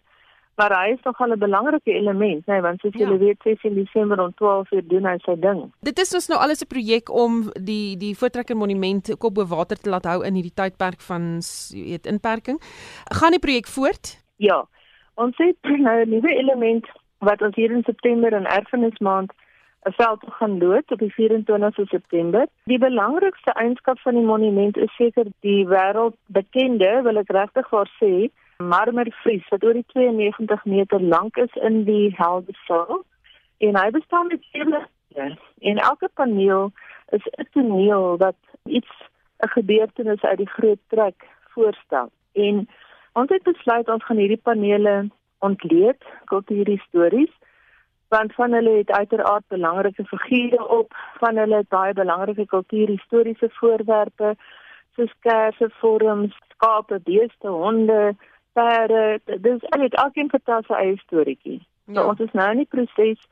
Maar 0.57 0.73
hy 0.73 0.93
is 0.93 1.03
nog 1.05 1.21
'n 1.21 1.39
belangrike 1.39 1.93
element, 1.93 2.47
nee, 2.47 2.61
want 2.61 2.81
soos 2.81 2.93
ja. 2.95 3.05
julle 3.05 3.19
weet, 3.19 3.37
16 3.45 3.75
Desember 3.75 4.21
om 4.21 4.35
12 4.35 4.71
uur 4.73 4.87
doen 4.89 5.05
hy 5.05 5.19
sy 5.19 5.35
ding. 5.41 5.73
Dit 5.81 5.99
is 5.99 6.15
ons 6.15 6.29
nou 6.29 6.41
alles 6.41 6.63
'n 6.63 6.67
projek 6.67 7.11
om 7.11 7.51
die 7.53 7.97
die 7.97 8.15
Voortrekker 8.17 8.57
Monument 8.57 9.17
kop 9.19 9.35
bo 9.35 9.45
water 9.47 9.77
te 9.77 9.91
laat 9.91 10.05
hou 10.05 10.25
in 10.25 10.35
hierdie 10.35 10.55
tydperk 10.55 11.01
van 11.01 11.41
weet 11.73 12.07
inperking. 12.07 12.59
Gaan 13.05 13.31
die 13.31 13.45
projek 13.47 13.67
voort? 13.67 14.25
Ja. 14.37 14.67
Ons 15.15 15.37
het 15.37 15.57
nou 15.87 16.05
'n 16.05 16.09
nuwe 16.09 16.33
element 16.35 16.87
wat 17.19 17.43
ons 17.43 17.55
hier 17.55 17.71
in 17.71 17.83
September 17.83 18.33
in 18.33 18.47
Erfenismaand 18.47 19.33
'n 19.87 19.93
veld 19.93 20.23
gaan 20.29 20.59
lood 20.59 20.91
op 20.91 20.99
die 20.99 21.13
24ste 21.15 21.85
September. 21.85 22.47
Die 22.65 22.79
belangrikste 22.79 23.53
eienskap 23.53 23.99
van 23.99 24.15
die 24.15 24.25
monument 24.25 24.77
is 24.77 24.95
seker 24.97 25.27
die 25.41 25.67
wêreldbekende, 25.67 27.03
wil 27.03 27.21
ek 27.23 27.31
regtig 27.31 27.69
vir 27.69 27.91
sê, 28.01 28.13
marmervries 28.59 29.47
wat 29.53 29.65
oor 29.65 29.79
die 29.79 29.87
92 29.95 30.65
meter 30.65 31.03
lank 31.03 31.37
is 31.37 31.55
in 31.69 31.85
die 31.85 32.15
Heldesaal. 32.19 33.05
En 33.59 33.79
hy 33.79 33.91
bestaan 33.91 34.31
uit 34.31 34.47
layers. 34.53 35.41
En 35.59 35.79
elke 35.79 36.11
paneel 36.15 36.73
is 37.19 37.25
'n 37.39 37.49
toneel 37.53 38.17
wat 38.17 38.41
iets 38.65 38.93
'n 39.45 39.49
gebeurtenis 39.49 40.23
uit 40.23 40.39
die 40.39 40.55
groot 40.57 40.83
trek 40.87 41.27
voorstel. 41.55 42.11
En 42.33 42.69
ons 43.13 43.31
het 43.31 43.43
besluit 43.43 43.89
ons 43.89 44.05
gaan 44.05 44.17
hierdie 44.17 44.43
panele 44.43 45.09
ontleed 45.39 46.03
kultuurhistories 46.25 47.33
want 48.09 48.35
van 48.35 48.53
hulle 48.53 48.77
het 48.77 48.91
uiteraard 48.91 49.45
belangrike 49.49 50.05
figure 50.05 50.69
op 50.69 50.95
van 51.19 51.37
hulle 51.37 51.57
het 51.57 51.69
baie 51.69 51.93
belangrike 51.93 52.47
kultuurhistoriese 52.47 53.49
voorwerpe 53.51 54.37
soos 54.97 55.13
kersse, 55.21 55.71
vorms, 55.81 56.35
skape, 56.49 57.01
beeste, 57.05 57.49
honde, 57.49 58.17
perde. 58.53 59.21
Dis 59.25 59.65
eintlik 59.71 59.97
elkeen 60.01 60.31
vertel 60.33 60.65
sy 60.67 60.79
eie 60.81 60.99
storieetjie. 61.05 61.59
Ja. 61.87 62.01
So 62.01 62.13
ons 62.13 62.23
is 62.25 62.37
nou 62.39 62.51
in 62.55 62.63
die 62.63 62.71
proses 62.73 63.25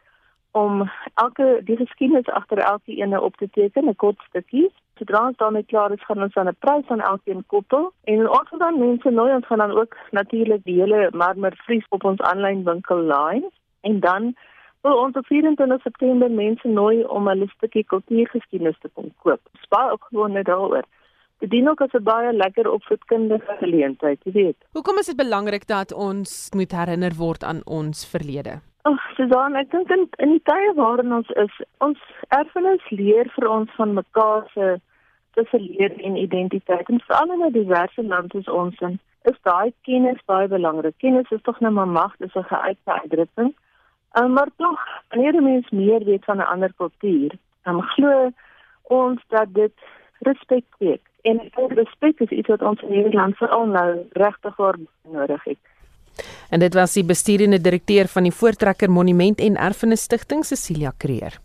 om 0.55 0.85
elke 1.19 1.47
die 1.67 1.77
geskiedenis 1.81 2.29
agter 2.39 2.61
elke 2.63 2.95
ene 2.95 3.21
op 3.21 3.37
te 3.37 3.49
teken, 3.51 3.89
'n 3.89 3.97
kort 3.97 4.21
stukkie. 4.29 4.69
Sodra 4.99 5.27
ons 5.27 5.37
daarmee 5.37 5.67
klaar 5.67 5.93
is, 5.93 6.05
gaan 6.07 6.23
ons 6.23 6.35
dan 6.35 6.49
'n 6.49 6.57
prys 6.59 6.89
aan 6.89 7.01
elkeen 7.01 7.45
koppel 7.47 7.93
en 8.05 8.29
ons 8.29 8.49
gaan 8.49 8.59
dan 8.59 8.79
mense 8.79 9.11
nooi 9.11 9.35
ons 9.35 9.47
gaan 9.47 9.59
dan 9.59 9.79
ook 9.81 9.97
natuurlik 10.11 10.65
die 10.65 10.81
hele 10.81 11.09
marmer 11.13 11.55
vries 11.67 11.87
op 11.89 12.05
ons 12.05 12.21
aanlyn 12.21 12.65
winkel 12.65 13.01
laai 13.03 13.43
en 13.81 14.01
dan 14.01 14.35
wil 14.85 14.99
ons 15.01 15.17
op 15.17 15.27
24 15.27 15.81
September 15.83 16.31
mense 16.31 16.69
nooi 16.69 17.05
om 17.17 17.29
hulle 17.31 17.49
stukkie 17.55 17.85
kultuurgeskiedenis 17.93 18.79
te 18.83 18.91
kom 18.93 19.09
koop. 19.25 19.41
Ook 19.75 20.07
gewoon 20.11 20.33
net 20.33 20.47
daaroor. 20.47 20.85
Dit 21.43 21.51
dien 21.51 21.69
ook 21.69 21.81
as 21.81 21.93
'n 21.93 22.03
baie 22.03 22.33
lekker 22.33 22.71
opvoedkundige 22.71 23.57
geleentheid, 23.59 24.21
jy 24.25 24.33
weet. 24.33 24.57
Hoekom 24.73 24.99
is 24.99 25.07
dit 25.07 25.17
belangrik 25.17 25.67
dat 25.67 25.93
ons 25.93 26.51
moet 26.57 26.73
herinner 26.73 27.15
word 27.17 27.45
aan 27.45 27.61
ons 27.65 28.07
verlede? 28.11 28.61
Ag, 28.83 29.01
Susan, 29.17 29.57
ek 29.57 29.71
dink 29.71 29.91
in, 29.91 30.09
in 30.17 30.31
die 30.31 30.43
tye 30.45 30.73
waarin 30.77 31.13
ons 31.13 31.29
is, 31.29 31.55
ons 31.79 31.99
erfenis 32.29 32.91
leer 32.91 33.31
vir 33.35 33.49
ons 33.49 33.71
van 33.77 33.95
mekaar 33.95 34.51
se 34.55 34.81
se 35.35 35.45
verlede 35.45 36.03
en 36.03 36.17
identiteit 36.17 36.89
en 36.89 37.01
veral 37.01 37.33
in 37.33 37.45
'n 37.47 37.53
diverse 37.53 38.03
land 38.03 38.31
soos 38.31 38.49
ons 38.49 38.81
in. 38.81 38.99
Is 39.23 39.39
daai 39.43 39.73
kennis 39.83 40.21
baie 40.27 40.49
belangrik. 40.49 40.95
Kennis 40.99 41.31
is 41.31 41.43
tog 41.43 41.61
nou 41.61 41.73
maar 41.73 41.89
mag, 41.89 42.17
dis 42.17 42.35
'n 42.35 42.43
geuite 42.43 42.93
uitdrukking. 43.01 43.55
Um, 44.19 44.33
maar 44.33 44.49
tog, 44.57 44.81
wanneer 45.09 45.35
'n 45.35 45.43
mens 45.43 45.71
meer 45.71 46.05
weet 46.05 46.25
van 46.25 46.37
'n 46.37 46.51
ander 46.53 46.73
kultuur, 46.77 47.31
dan 47.63 47.83
glo 47.83 48.31
ons 48.83 49.21
dat 49.29 49.55
dit 49.55 49.73
respek 50.19 50.65
kweek. 50.79 51.01
En 51.23 51.51
respek 51.69 52.21
is 52.21 52.29
iets 52.29 52.49
wat 52.49 52.63
ons 52.63 52.81
in 52.81 52.91
Nederland 52.91 53.37
veral 53.37 53.67
nou 53.67 53.99
regtig 54.13 54.57
nodig 55.03 55.45
het. 55.45 55.59
En 56.51 56.61
dit 56.61 56.75
was 56.75 56.93
die 56.93 57.05
bestuurende 57.05 57.61
direkteur 57.61 58.09
van 58.09 58.23
die 58.23 58.33
Voortrekker 58.33 58.91
Monument 58.91 59.41
en 59.41 59.57
Erfenis 59.57 60.03
Stichting, 60.03 60.45
Cecilia 60.45 60.93
Creer. 60.99 61.39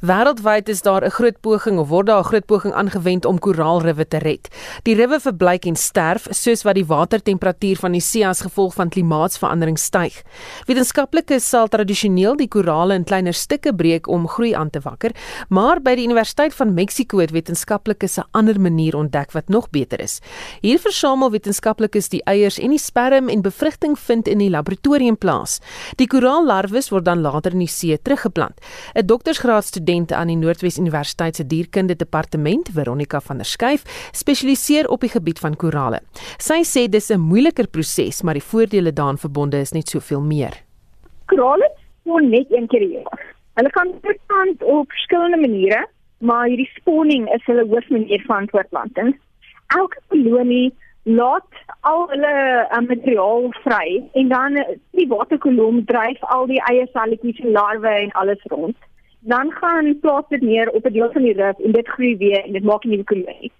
Wêreldwyd 0.00 0.68
is 0.68 0.80
daar 0.80 1.04
'n 1.04 1.10
groot 1.10 1.40
poging 1.40 1.78
of 1.78 1.88
word 1.88 2.06
daar 2.06 2.20
'n 2.20 2.24
groot 2.24 2.46
poging 2.46 2.74
aangewend 2.74 3.24
om 3.24 3.38
koraalriwe 3.38 4.08
te 4.08 4.18
red. 4.18 4.48
Die 4.82 4.94
riwe 4.94 5.20
verbleik 5.20 5.66
en 5.66 5.76
sterf 5.76 6.26
soos 6.30 6.62
wat 6.62 6.74
die 6.74 6.86
watertemperatuur 6.86 7.76
van 7.76 7.92
die 7.92 8.00
see 8.00 8.26
as 8.26 8.40
gevolg 8.40 8.74
van 8.74 8.88
klimaatsverandering 8.88 9.78
styg. 9.78 10.22
Wetenskaplikes 10.66 11.48
sal 11.48 11.68
tradisioneel 11.68 12.36
die 12.36 12.48
korale 12.48 12.94
in 12.94 13.04
kleiner 13.04 13.34
stukke 13.34 13.74
breek 13.74 14.08
om 14.08 14.28
groei 14.28 14.54
aan 14.54 14.70
te 14.70 14.80
wakker, 14.80 15.10
maar 15.48 15.80
by 15.82 15.94
die 15.94 16.04
Universiteit 16.04 16.54
van 16.54 16.74
Mexiko 16.74 17.18
het 17.18 17.30
wetenskaplikes 17.30 18.16
'n 18.18 18.24
ander 18.30 18.60
manier 18.60 18.96
ontdek 18.96 19.32
wat 19.32 19.48
nog 19.48 19.70
beter 19.70 20.00
is. 20.00 20.20
Hier 20.60 20.78
versamel 20.78 21.30
wetenskaplikes 21.30 22.08
die 22.08 22.24
eiers 22.24 22.58
en 22.58 22.70
die 22.70 22.78
sperm 22.78 23.28
en 23.28 23.42
bevrugting 23.42 23.98
vind 23.98 24.28
in 24.28 24.38
die 24.38 24.50
laboratorium 24.50 25.18
plaas. 25.18 25.60
Die 25.96 26.06
koraallarwes 26.06 26.88
word 26.88 27.04
dan 27.04 27.20
later 27.20 27.52
in 27.52 27.58
die 27.58 27.68
see 27.68 27.98
teruggeplant. 28.02 28.60
'n 28.94 29.06
Doktorsgraad 29.06 29.64
student 29.64 29.88
aan 30.12 30.26
die 30.26 30.36
Noordwes 30.36 30.78
Universiteit 30.78 31.36
se 31.36 31.46
dierkunde 31.46 31.96
departement, 31.96 32.68
Veronica 32.72 33.20
van 33.20 33.36
der 33.36 33.44
Schuyf, 33.46 33.84
spesialiseer 34.12 34.88
op 34.88 35.00
die 35.00 35.10
gebied 35.10 35.38
van 35.38 35.56
korale. 35.56 36.00
Sy 36.38 36.62
sê 36.64 36.88
dis 36.88 37.10
'n 37.10 37.20
moeiliker 37.20 37.68
proses, 37.68 38.22
maar 38.22 38.34
die 38.34 38.48
voordele 38.50 38.92
daaraan 38.92 39.18
verbonde 39.18 39.60
is 39.60 39.72
net 39.72 39.88
soveel 39.88 40.20
meer. 40.20 40.54
Korale 41.26 41.70
spoon 42.00 42.30
net 42.30 42.46
een 42.50 42.66
keer 42.66 42.80
per 42.80 42.88
jaar. 42.88 43.34
Hulle 43.54 43.70
kan 43.70 43.92
voortplant 44.02 44.62
op 44.62 44.90
verskillende 44.90 45.36
maniere, 45.36 45.86
maar 46.18 46.46
hierdie 46.46 46.70
spawning 46.74 47.28
is 47.34 47.44
hulle 47.44 47.66
hoofmanier 47.66 48.22
van 48.26 48.48
voortplanting. 48.50 49.18
Elke 49.66 49.98
kolonie 50.08 50.74
laat 51.02 51.46
al 51.80 52.06
hulle 52.10 52.34
uh, 52.70 52.80
materiaal 52.88 53.48
vry 53.64 54.10
en 54.12 54.28
dan 54.28 54.56
uh, 54.56 54.64
die 54.90 55.08
waterkolom 55.08 55.84
dryf 55.84 56.20
al 56.20 56.46
die 56.46 56.60
eie 56.68 56.86
selletjies 56.92 57.40
en 57.40 57.52
larwe 57.52 57.88
en 57.88 58.12
alles 58.12 58.42
rond. 58.52 58.76
Dan 59.20 59.52
gaan 59.52 59.98
plaas 60.00 60.28
dit 60.28 60.40
neer 60.40 60.70
op 60.70 60.86
'n 60.86 60.92
deel 60.92 61.12
van 61.12 61.22
die 61.22 61.32
rif 61.32 61.58
en 61.58 61.72
dit 61.72 61.88
groei 61.88 62.16
weer 62.16 62.44
en 62.44 62.52
dit 62.52 62.64
maak 62.64 62.84
'n 62.84 62.88
nuwe 62.88 63.04
kolonie. 63.04 63.52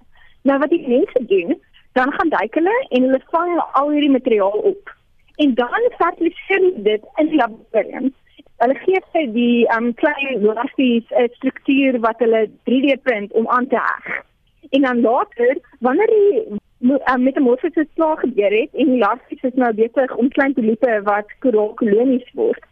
Nou 0.42 0.58
wat 0.58 0.70
die 0.70 0.88
mense 0.88 1.24
doen, 1.26 1.60
dan 1.92 2.12
gaan 2.12 2.28
duik 2.28 2.54
hulle 2.54 2.86
en 2.88 3.02
hulle 3.02 3.20
vang 3.30 3.62
al 3.72 3.90
hierdie 3.90 4.10
materiaal 4.10 4.58
op. 4.72 4.96
En 5.36 5.54
dan 5.54 5.90
fertiliseer 5.98 6.58
hulle 6.58 6.82
dit 6.82 7.02
in 7.14 7.26
die 7.26 7.36
laboratorium. 7.36 8.14
Hulle 8.56 8.74
gee 8.74 9.00
vir 9.12 9.32
die 9.32 9.76
um, 9.76 9.94
klein 9.94 10.42
larfies 10.44 11.04
'n 11.10 11.28
struktuur 11.32 12.00
wat 12.00 12.18
hulle 12.18 12.50
3D 12.68 13.02
print 13.02 13.32
om 13.32 13.48
aan 13.48 13.66
te 13.66 13.76
heg. 13.76 14.24
En 14.70 14.82
dan 14.82 15.00
later, 15.00 15.56
wanneer 15.78 16.06
die 16.06 16.60
uh, 16.80 17.16
metamorfose 17.16 17.86
klaar 17.94 18.18
gebeur 18.18 18.52
het 18.60 18.68
en 18.72 18.86
die 18.86 18.98
larfies 18.98 19.42
is 19.42 19.54
nou 19.54 19.72
besig 19.74 20.16
om 20.16 20.28
klein 20.28 20.52
poliepe 20.52 21.00
wat 21.02 21.32
koraalkolonies 21.38 22.30
word, 22.32 22.64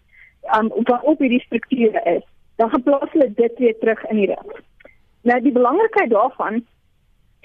um, 0.57 0.71
op 0.71 0.99
op 1.03 1.19
hierdie 1.19 1.41
strukture 1.41 2.03
is, 2.05 2.25
dan 2.59 2.71
geplaas 2.71 3.13
hulle 3.15 3.31
dit 3.39 3.59
weer 3.63 3.79
terug 3.79 4.03
in 4.11 4.17
die 4.17 4.27
rif. 4.27 4.61
Nou 5.23 5.39
die 5.43 5.55
belangrikheid 5.55 6.11
daarvan 6.11 6.63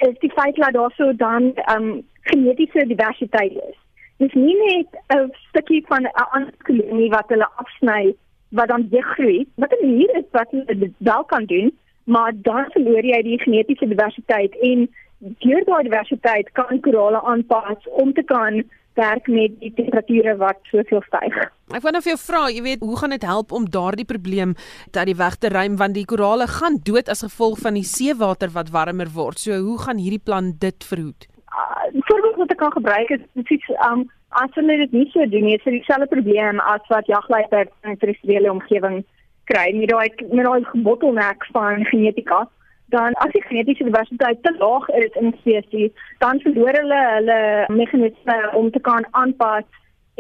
is 0.08 0.18
die 0.20 0.32
feit 0.32 0.56
dat 0.56 0.74
daar 0.74 0.94
so 0.98 1.14
dan 1.16 1.54
um, 1.76 2.02
genetiese 2.34 2.88
diversiteit 2.88 3.54
is. 3.70 3.78
Dis 4.18 4.34
nie 4.34 4.58
net 4.58 4.90
'n 5.18 5.30
stukkie 5.50 5.84
van 5.88 6.04
'n 6.04 6.28
ander 6.36 6.54
kolonie 6.68 7.10
wat 7.10 7.30
hulle 7.30 7.50
afsny 7.56 8.16
wat 8.50 8.68
dan 8.68 8.88
weer 8.90 9.04
groei. 9.04 9.48
Wat 9.56 9.76
hier 9.80 10.16
is 10.16 10.30
wat 10.32 10.52
hulle 10.52 10.92
wel 10.98 11.24
kan 11.24 11.46
doen, 11.46 11.78
maar 12.04 12.32
dan 12.36 12.66
verloor 12.70 13.06
jy 13.06 13.22
die 13.22 13.40
genetiese 13.40 13.88
diversiteit 13.88 14.58
en 14.60 14.90
deur 15.18 15.64
daai 15.66 15.84
diversiteit 15.84 16.52
kan 16.52 16.80
korale 16.80 17.22
aanpas 17.22 17.88
om 17.90 18.14
te 18.14 18.24
kan 18.24 18.64
werk 18.96 19.28
met 19.28 19.60
die 19.60 19.74
temperature 19.74 20.36
wat 20.38 20.60
soveel 20.72 21.02
styg. 21.08 21.36
Ek 21.74 21.84
wou 21.84 21.92
nou 21.92 22.02
vir 22.06 22.14
jou 22.14 22.22
vra, 22.22 22.42
jy 22.54 22.64
weet, 22.66 22.82
hoe 22.86 22.98
gaan 23.00 23.16
dit 23.16 23.26
help 23.28 23.52
om 23.52 23.70
daardie 23.70 24.06
probleem 24.06 24.56
uit 24.92 25.06
die 25.10 25.18
weg 25.20 25.38
te 25.42 25.50
ruim 25.54 25.78
want 25.78 25.98
die 25.98 26.06
korale 26.06 26.48
gaan 26.48 26.80
dood 26.84 27.10
as 27.10 27.26
gevolg 27.26 27.62
van 27.64 27.80
die 27.80 27.88
seewater 27.88 28.54
wat 28.54 28.74
warmer 28.76 29.10
word. 29.14 29.40
So 29.40 29.58
hoe 29.58 29.80
gaan 29.86 30.02
hierdie 30.02 30.22
plan 30.24 30.54
dit 30.60 30.84
verhoed? 30.84 31.28
Uh, 31.54 32.02
Voorbeeld 32.10 32.38
wat 32.42 32.52
ek 32.52 32.62
kan 32.62 32.74
gebruik 32.74 33.10
is 33.14 33.26
presies 33.34 33.66
um 33.90 34.08
as 34.42 34.54
hulle 34.58 34.78
dit 34.82 34.94
nie 34.98 35.10
so 35.14 35.26
doen 35.30 35.46
nie, 35.46 35.58
is 35.58 35.66
dit 35.66 35.76
dieselfde 35.78 36.10
probleem 36.10 36.62
as 36.66 36.82
wat 36.90 37.10
jagluiperd 37.10 37.70
in 37.84 37.92
'n 37.92 38.00
terrestriële 38.02 38.50
omgewing 38.52 39.04
kry. 39.46 39.70
Met 39.78 39.90
daai 39.90 40.10
met 40.32 40.46
daai 40.46 40.84
bottleneck 40.84 41.46
van 41.54 41.86
genetika 41.86 42.48
dan 42.96 43.16
as 43.26 43.32
die 43.34 43.44
genetiese 43.48 43.88
diversiteit 43.90 44.44
te 44.46 44.54
laag 44.60 44.90
is 45.04 45.16
in 45.22 45.34
spesies, 45.40 45.94
dan 46.24 46.42
verloor 46.46 46.78
hulle 46.82 47.02
hulle 47.14 47.40
meganisme 47.74 48.38
om 48.60 48.70
te 48.72 48.82
kan 48.90 49.08
aanpas 49.12 49.66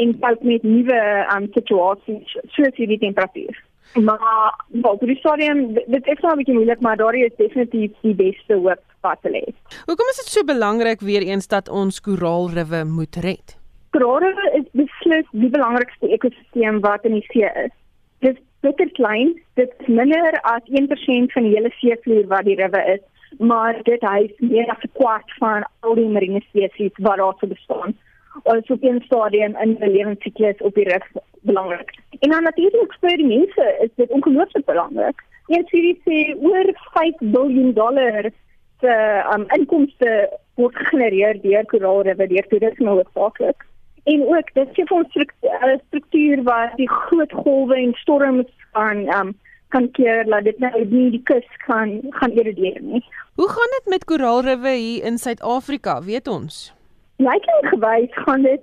en 0.01 0.15
cope 0.19 0.47
met 0.49 0.63
nuwe 0.65 1.01
um, 1.35 1.47
situasies 1.53 2.37
soos 2.55 2.81
hierdie 2.81 2.99
temperatuur. 3.05 3.61
Maar 3.93 4.65
wel, 4.67 4.97
die 4.99 5.17
stadium 5.19 5.73
dit 5.73 6.07
is 6.07 6.19
nou 6.25 6.33
'n 6.33 6.37
bietjie 6.37 6.53
moeilik, 6.53 6.81
maar 6.81 6.97
daar 6.97 7.15
is 7.15 7.35
definitief 7.37 7.91
die 8.01 8.15
beste 8.15 8.53
hoop 8.53 8.81
wat 9.01 9.19
hulle 9.21 9.41
het. 9.45 9.83
Hoekom 9.85 10.07
is 10.09 10.21
dit 10.21 10.31
so 10.33 10.43
belangrik 10.43 11.01
weer 11.01 11.21
eens 11.21 11.47
dat 11.47 11.69
ons 11.69 12.01
koraalriwe 12.01 12.83
moet 12.85 13.15
red? 13.15 13.57
Koraalriwe 13.89 14.45
is 14.59 14.67
beslis 14.71 15.27
die 15.31 15.49
belangrikste 15.49 16.09
ekosisteem 16.09 16.79
wat 16.79 17.05
in 17.05 17.11
die 17.11 17.25
see 17.27 17.51
is. 17.65 17.75
Dit 18.19 18.39
bitter 18.63 18.89
klein. 18.99 19.33
Dit 19.59 19.73
is 19.79 19.87
minder 19.87 20.39
as 20.41 20.63
1% 20.81 21.33
van 21.35 21.47
die 21.47 21.55
hele 21.55 21.71
seevloer 21.79 22.27
wat 22.31 22.47
die 22.47 22.55
rivier 22.59 22.95
is, 22.95 23.03
maar 23.39 23.79
dit 23.89 24.01
huis 24.01 24.31
meer 24.39 24.69
as 24.71 24.83
'n 24.87 24.95
kwart 24.99 25.29
van 25.41 25.67
al 25.79 25.95
die 25.95 26.09
marine 26.15 26.41
spesies 26.49 26.95
wat 27.07 27.17
daar 27.17 27.35
sou 27.39 27.49
bestaan. 27.55 27.97
Ons 28.43 28.69
op 28.75 28.83
'n 28.83 29.01
stadium 29.05 29.55
in 29.63 29.75
die 29.75 29.91
lewensiklus 29.97 30.61
op 30.67 30.73
die 30.75 30.87
rif 30.89 31.07
belangrik. 31.41 31.89
En 32.19 32.29
dan 32.29 32.43
natuurlik 32.43 32.93
vir 33.01 33.17
die 33.17 33.31
mense 33.35 33.65
is 33.81 33.91
dit 33.95 34.09
ongelooflik 34.09 34.65
belangrik. 34.65 35.19
Een 35.47 35.63
studie 35.67 36.01
sê 36.05 36.17
oor 36.41 36.67
5 36.93 37.19
miljard 37.19 37.75
dollar 37.75 38.31
se 38.79 39.23
um, 39.33 39.45
inkomste 39.47 40.29
word 40.55 40.75
gegenereer 40.75 41.41
deur 41.41 41.65
koraalrivier 41.65 42.47
toerisme 42.47 42.89
hoofsaaklik 42.89 43.65
en 44.03 44.27
ook 44.27 44.53
dit 44.53 44.69
gee 44.73 44.85
vir 44.85 44.97
ons 44.97 45.15
'n 45.15 45.27
eh, 45.41 45.79
struktuur 45.87 46.43
waar 46.43 46.73
die 46.75 46.89
groot 46.89 47.31
golwe 47.31 47.75
en 47.75 47.93
storms 47.93 48.51
van 48.71 48.97
um, 49.17 49.33
kan 49.67 49.91
keer 49.91 50.25
dat 50.25 50.43
dit 50.43 50.59
nou 50.59 50.85
nie 50.85 51.09
die 51.11 51.23
kus 51.23 51.47
kan 51.65 52.01
gaan 52.09 52.31
erodeer 52.31 52.81
nie. 52.81 53.03
Hoe 53.35 53.49
gaan 53.49 53.71
dit 53.77 53.85
met 53.85 54.05
koraalriwe 54.05 54.69
hier 54.69 55.03
in 55.03 55.17
Suid-Afrika, 55.17 56.01
weet 56.03 56.27
ons? 56.27 56.73
Lyk 57.17 57.45
like 57.45 57.67
gewys 57.71 58.13
gaan 58.25 58.41
dit 58.41 58.61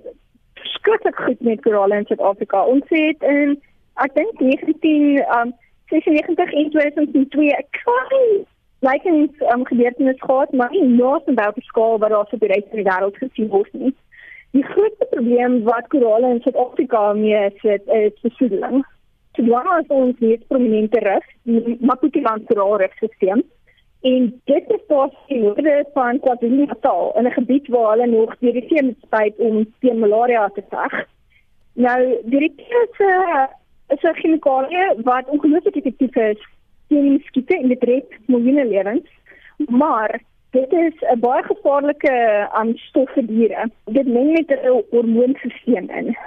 skrikkelik 0.63 1.19
goed 1.25 1.41
met 1.41 1.61
korale 1.61 1.95
in 1.95 2.05
Suid-Afrika. 2.05 2.63
Ons 2.65 2.87
het 2.87 3.23
in 3.23 3.57
ek 3.95 4.15
dink 4.15 4.39
19 4.39 5.25
um 5.39 5.53
96 5.91 6.53
en 6.53 6.69
2002 6.69 7.47
'n 7.47 7.67
klein 7.83 8.45
lykens 8.79 9.31
um, 9.53 9.65
gebeurtenis 9.65 10.19
gehad, 10.19 10.51
maar 10.51 10.71
nie 10.71 10.87
nou 10.87 11.19
so 11.25 11.33
baie 11.33 11.49
op 11.49 11.59
skaal 11.63 11.99
wat 11.99 12.09
daar 12.09 12.27
so 12.29 12.37
bereik 12.37 12.65
in 12.71 12.81
die 12.81 12.87
wêreld 12.87 13.17
gesien 13.17 13.47
word 13.47 13.73
nie. 13.73 13.93
Die 14.51 14.63
grootste 14.63 15.07
probleem 15.09 15.63
wat 15.63 15.87
korale 15.87 16.29
in 16.33 16.41
Suid-Afrika 16.43 17.13
mee 17.13 17.49
sit, 17.61 17.87
is 17.87 18.17
besoedeling. 18.21 18.83
Sodra 19.37 19.79
ons 19.87 20.17
hier 20.19 20.41
prominente 20.51 20.99
rif, 20.99 21.27
die 21.47 21.77
Maputo-land 21.79 22.49
koraalrifstelsel, 22.49 23.45
en 24.01 24.27
dit 24.49 24.73
is 24.75 24.83
pas 24.89 25.13
in 25.31 25.45
oorde 25.51 25.85
van 25.93 26.19
KwaZulu-Natal, 26.19 27.13
in 27.17 27.27
'n 27.27 27.37
gebied 27.37 27.67
waar 27.67 27.91
hulle 27.91 28.07
nog 28.07 28.35
deur 28.39 28.53
die 28.59 28.67
see 28.67 28.95
spuit 29.05 29.35
om 29.37 29.65
teen 29.79 29.99
malaria 29.99 30.47
te 30.49 30.63
veg. 30.69 31.07
Nou, 31.73 31.99
die 32.23 32.53
is 33.87 34.03
'n 34.03 34.19
chemikalie 34.19 35.03
wat 35.03 35.29
ongelooflik 35.29 35.75
effektief 35.75 36.15
is 36.15 36.41
teen 36.87 37.21
skiete 37.25 37.55
en 37.57 37.67
dit 37.67 37.83
red 37.83 38.09
miljoene 38.27 38.65
lewens, 38.65 39.09
maar 39.57 40.21
Dit 40.51 40.71
is 40.71 40.93
'n 41.13 41.19
baie 41.19 41.43
gevaarlike 41.43 42.13
um, 42.59 42.77
stof 42.77 43.11
vir 43.15 43.25
diere. 43.27 43.69
Dit 43.85 44.07
meng 44.07 44.31
met 44.31 44.49
'n 44.51 44.83
hormoonstelsel 44.89 45.75
in. 45.75 46.17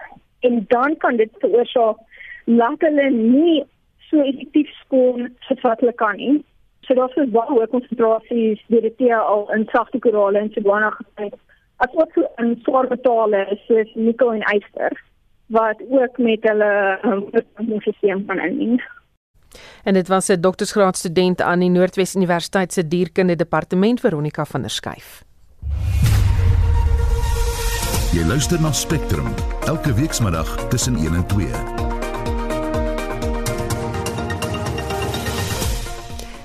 En 0.40 0.64
dan 0.68 0.96
kan 0.96 1.16
dit 1.16 1.30
veroorsaak 1.38 1.96
dat 2.44 2.80
hulle 2.80 3.10
nie 3.10 3.64
so 3.98 4.20
effektief 4.20 4.68
skoon 4.68 5.36
hulle 5.80 5.92
kan 5.92 6.16
nie. 6.16 6.44
So 6.80 6.94
daar 6.94 7.12
is 7.14 7.30
baie 7.30 7.52
hoë 7.52 7.68
konsentrasies 7.68 8.64
DDT 8.68 9.12
al 9.12 9.52
in 9.52 9.68
sagte 9.72 9.98
korale 9.98 10.38
en 10.38 10.50
Sibwana 10.52 10.90
gevind. 10.90 11.34
As 11.76 11.92
wat 11.92 12.10
so 12.14 12.28
'n 12.36 12.60
swaar 12.62 12.88
metale 12.88 13.58
soos 13.66 13.94
nikkel 13.94 14.32
en 14.32 14.44
yster 14.56 15.02
wat 15.46 15.82
ook 15.88 16.18
met 16.18 16.48
hulle 16.48 16.98
um, 17.02 17.28
hormoonstelsel 17.54 18.22
van 18.26 18.38
inmeng. 18.38 18.82
En 19.82 19.94
dit 19.94 20.08
was 20.08 20.28
'n 20.28 20.40
doktorsgraad 20.40 20.96
student 20.96 21.40
aan 21.40 21.58
die 21.58 21.70
Noordwes 21.70 22.14
Universiteit 22.14 22.72
se 22.72 22.88
dierkunde 22.88 23.36
departement 23.36 24.00
Veronica 24.00 24.44
van 24.44 24.60
der 24.60 24.70
Schuyf. 24.70 25.24
Jy 28.12 28.24
luister 28.24 28.60
na 28.60 28.72
Spectrum 28.72 29.26
elke 29.66 29.94
weekmiddag 29.94 30.68
tussen 30.68 30.96
1 30.96 31.14
en 31.14 31.26
2. 31.26 31.46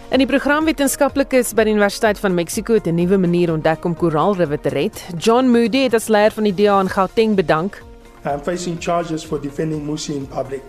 En 0.09 0.17
die 0.17 0.25
programwetenskaplikes 0.25 1.51
by 1.53 1.67
die 1.67 1.75
Universiteit 1.75 2.17
van 2.17 2.33
Mexiko 2.33 2.73
het 2.73 2.87
'n 2.87 2.95
nuwe 2.95 3.17
manier 3.17 3.53
ontdek 3.53 3.85
om 3.85 3.95
koraalriwe 3.95 4.59
te 4.59 4.69
red. 4.69 5.05
John 5.17 5.45
Moody 5.45 5.83
het 5.83 5.93
as 5.93 6.07
leier 6.07 6.31
van 6.31 6.43
die 6.43 6.53
DA 6.53 6.79
in 6.79 6.89
Gauteng 6.89 7.35
bedank. 7.35 7.83
I'm 8.25 8.41
facing 8.41 8.81
charges 8.81 9.23
for 9.23 9.41
defending 9.41 9.85
Musi 9.85 10.13
in 10.13 10.27
public 10.27 10.61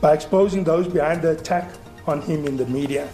by 0.00 0.12
exposing 0.12 0.64
those 0.64 0.88
behind 0.88 1.22
the 1.22 1.30
attack 1.30 1.70
on 2.06 2.20
him 2.22 2.44
in 2.44 2.56
the 2.56 2.66
media. 2.66 3.08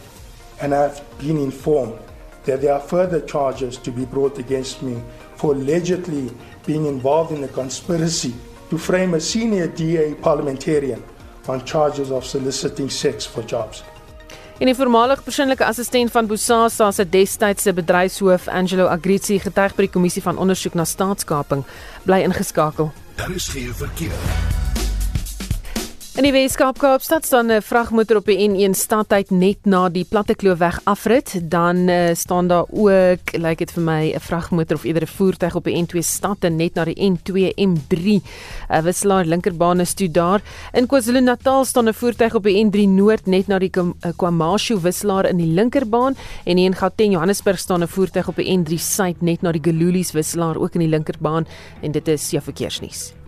and 0.62 0.72
I've 0.74 1.00
been 1.18 1.36
informed 1.36 1.98
that 2.44 2.60
there 2.60 2.72
are 2.72 2.80
further 2.80 3.20
charges 3.20 3.76
to 3.78 3.90
be 3.90 4.04
brought 4.04 4.38
against 4.38 4.82
me 4.82 5.02
for 5.34 5.54
allegedly 5.54 6.30
being 6.66 6.86
involved 6.86 7.32
in 7.32 7.44
a 7.44 7.48
conspiracy 7.48 8.34
to 8.70 8.78
frame 8.78 9.14
a 9.14 9.20
senior 9.20 9.66
DA 9.66 10.14
parliamentarian 10.14 11.02
on 11.48 11.64
charges 11.64 12.10
of 12.10 12.24
soliciting 12.24 12.90
sex 12.90 13.26
for 13.26 13.42
jobs. 13.42 13.82
En 14.58 14.66
die 14.66 14.76
voormalige 14.78 15.22
persoonlike 15.22 15.64
assistent 15.64 16.10
van 16.10 16.26
Bosasa 16.26 16.90
se 16.90 17.08
destydse 17.08 17.72
bedryfshoof 17.74 18.46
Angelo 18.48 18.86
Agrizi 18.86 19.40
getuig 19.42 19.74
by 19.74 19.88
die 19.88 19.90
kommissie 19.90 20.22
van 20.22 20.38
ondersoek 20.38 20.78
na 20.78 20.86
staatskaping 20.86 21.66
bly 22.06 22.22
ingeskakel. 22.22 22.92
Daar 23.18 23.34
is 23.34 23.50
geen 23.50 23.74
verkeer. 23.74 24.51
In 26.12 26.26
die 26.26 26.32
Weskaap 26.34 26.76
Kaapstad 26.76 27.24
staan 27.24 27.48
'n 27.50 27.62
vragmotor 27.62 28.16
op 28.16 28.26
die 28.26 28.36
N1 28.36 28.74
stadtyd 28.76 29.30
net 29.30 29.64
na 29.64 29.88
die 29.88 30.04
Plattekloofweg 30.04 30.80
afrit, 30.84 31.40
dan 31.50 31.88
uh, 31.88 32.14
staan 32.14 32.48
daar 32.48 32.66
ook, 32.68 33.32
lyk 33.32 33.38
like 33.38 33.64
dit 33.64 33.72
vir 33.72 33.82
my, 33.82 34.12
'n 34.12 34.20
vragmotor 34.20 34.76
of 34.76 34.84
eerder 34.84 35.02
'n 35.02 35.06
voertuig 35.16 35.54
op 35.54 35.64
die 35.64 35.82
N2 35.82 36.02
stad 36.02 36.44
en 36.44 36.56
net 36.56 36.74
na 36.74 36.84
die 36.84 37.00
N2 37.00 37.54
M3. 37.56 38.04
'n 38.04 38.22
uh, 38.70 38.82
Wisselaar 38.82 39.24
linkerbaan 39.24 39.80
is 39.80 39.94
toe 39.94 40.10
daar. 40.10 40.42
In 40.72 40.86
KwaZulu-Natal 40.86 41.64
staan 41.64 41.88
'n 41.88 41.94
voertuig 41.94 42.34
op 42.34 42.42
die 42.42 42.64
N3 42.64 42.88
Noord 42.88 43.26
net 43.26 43.46
na 43.46 43.58
die 43.58 43.70
uh, 43.76 44.12
KwaMashu 44.16 44.80
wisselaar 44.80 45.24
in 45.30 45.36
die 45.36 45.52
linkerbaan 45.54 46.14
en 46.44 46.58
in 46.58 46.74
Gauteng 46.74 47.12
Johannesburg 47.12 47.58
staan 47.58 47.82
'n 47.82 47.88
voertuig 47.88 48.28
op 48.28 48.36
die 48.36 48.58
N3 48.58 48.78
Suid 48.78 49.22
net 49.22 49.42
na 49.42 49.52
die 49.52 49.62
Gululies 49.62 50.12
wisselaar 50.12 50.56
ook 50.58 50.74
in 50.74 50.80
die 50.80 50.88
linkerbaan 50.88 51.46
en 51.80 51.92
dit 51.92 52.08
is 52.08 52.30
jou 52.30 52.42
verkeersnuus. 52.42 53.21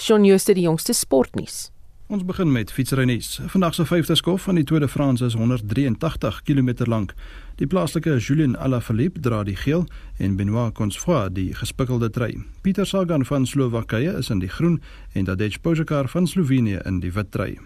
Shaun 0.00 0.24
Jooste 0.24 0.54
die 0.56 0.64
jongste 0.64 0.94
sportnuus. 0.96 1.68
Ons 2.10 2.24
begin 2.24 2.48
met 2.52 2.72
fietsrynuus. 2.72 3.36
Vandag 3.52 3.74
se 3.76 3.84
vyfde 3.84 4.14
skof 4.16 4.46
van 4.48 4.56
die 4.56 4.64
Tour 4.64 4.80
de 4.80 4.88
France 4.88 5.24
is 5.24 5.36
183 5.36 6.40
km 6.42 6.88
lank. 6.88 7.12
Die 7.60 7.66
plaaslike 7.66 8.16
Julien 8.16 8.56
Alaphilippe 8.56 9.20
dra 9.20 9.42
die 9.44 9.56
geel 9.56 9.84
en 10.16 10.38
Benoit 10.40 10.74
Consfoy 10.74 11.28
die 11.36 11.52
gespikkelde 11.54 12.08
trui. 12.10 12.32
Pieter 12.64 12.88
Sagan 12.88 13.24
van 13.28 13.46
Slowakye 13.46 14.16
is 14.18 14.32
in 14.32 14.40
die 14.40 14.48
groen 14.48 14.80
en 15.12 15.28
Tadej 15.28 15.60
Pogačar 15.60 16.08
van 16.08 16.26
Slovenië 16.26 16.80
in 16.88 17.02
die 17.04 17.12
wit 17.12 17.30
trui. 17.30 17.58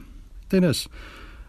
Tennis. 0.50 0.88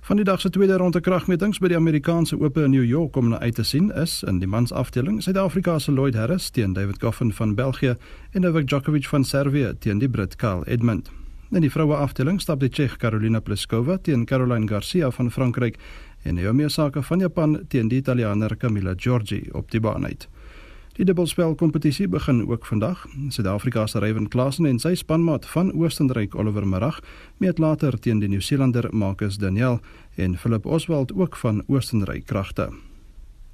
Van 0.05 0.15
die 0.15 0.25
dag 0.25 0.41
se 0.41 0.49
tweede 0.49 0.77
ronde 0.77 0.99
kragmetings 1.01 1.57
by 1.57 1.71
die 1.71 1.77
Amerikaanse 1.79 2.37
Ope 2.37 2.61
in 2.61 2.75
New 2.75 2.83
York 2.85 3.15
om 3.17 3.31
na 3.31 3.39
uit 3.41 3.55
te 3.57 3.63
sien 3.65 3.87
is 3.97 4.19
in 4.29 4.37
die 4.37 4.47
mansafdeling 4.47 5.15
Suid-Afrika 5.25 5.79
se 5.81 5.89
Lloyd 5.91 6.13
Harris 6.13 6.51
teen 6.53 6.75
David 6.77 6.99
Goffin 7.01 7.31
van 7.33 7.55
België 7.57 7.95
en 8.31 8.45
Novak 8.45 8.67
Djokovic 8.67 9.07
van 9.09 9.25
Servië 9.25 9.73
teen 9.79 9.97
die 9.97 10.09
Brit 10.09 10.35
Carl 10.35 10.61
Edmund. 10.69 11.09
In 11.49 11.65
die 11.65 11.71
vroue 11.73 11.97
afdeling 11.97 12.37
stap 12.41 12.61
die 12.61 12.69
Tsjeeg 12.69 12.99
Karolina 13.01 13.41
Pliskova 13.41 13.97
teen 13.97 14.27
Caroline 14.29 14.69
Garcia 14.69 15.09
van 15.09 15.31
Frankryk 15.31 15.81
en 16.21 16.37
Naomi 16.37 16.69
Osaka 16.69 17.01
van 17.01 17.25
Japan 17.25 17.63
teen 17.67 17.89
die 17.89 17.97
Italianer 17.97 18.57
Camilla 18.57 18.93
Giorgi 18.97 19.47
op 19.57 19.71
die 19.71 19.81
baan 19.81 20.05
uit. 20.05 20.29
Die 20.95 21.03
dubbelspel 21.03 21.55
kompetisie 21.59 22.07
begin 22.07 22.37
ook 22.47 22.65
vandag. 22.65 23.01
Suid-Afrika 23.29 23.87
se 23.87 23.99
Ryan 23.99 24.27
Klassen 24.27 24.65
en 24.65 24.77
sy 24.79 24.93
spanmaat 24.95 25.43
van 25.51 25.73
Oostenryk 25.75 26.35
Oliver 26.39 26.63
Marag 26.67 27.01
meet 27.43 27.59
later 27.59 27.97
teen 27.99 28.21
die 28.23 28.29
Nieu-Seelander 28.31 28.87
Marcus 28.95 29.35
Daniel 29.37 29.81
en 30.15 30.37
Philip 30.37 30.65
Oswald 30.65 31.11
ook 31.13 31.35
van 31.35 31.63
Oostenryk 31.67 32.25
kragte. 32.25 32.69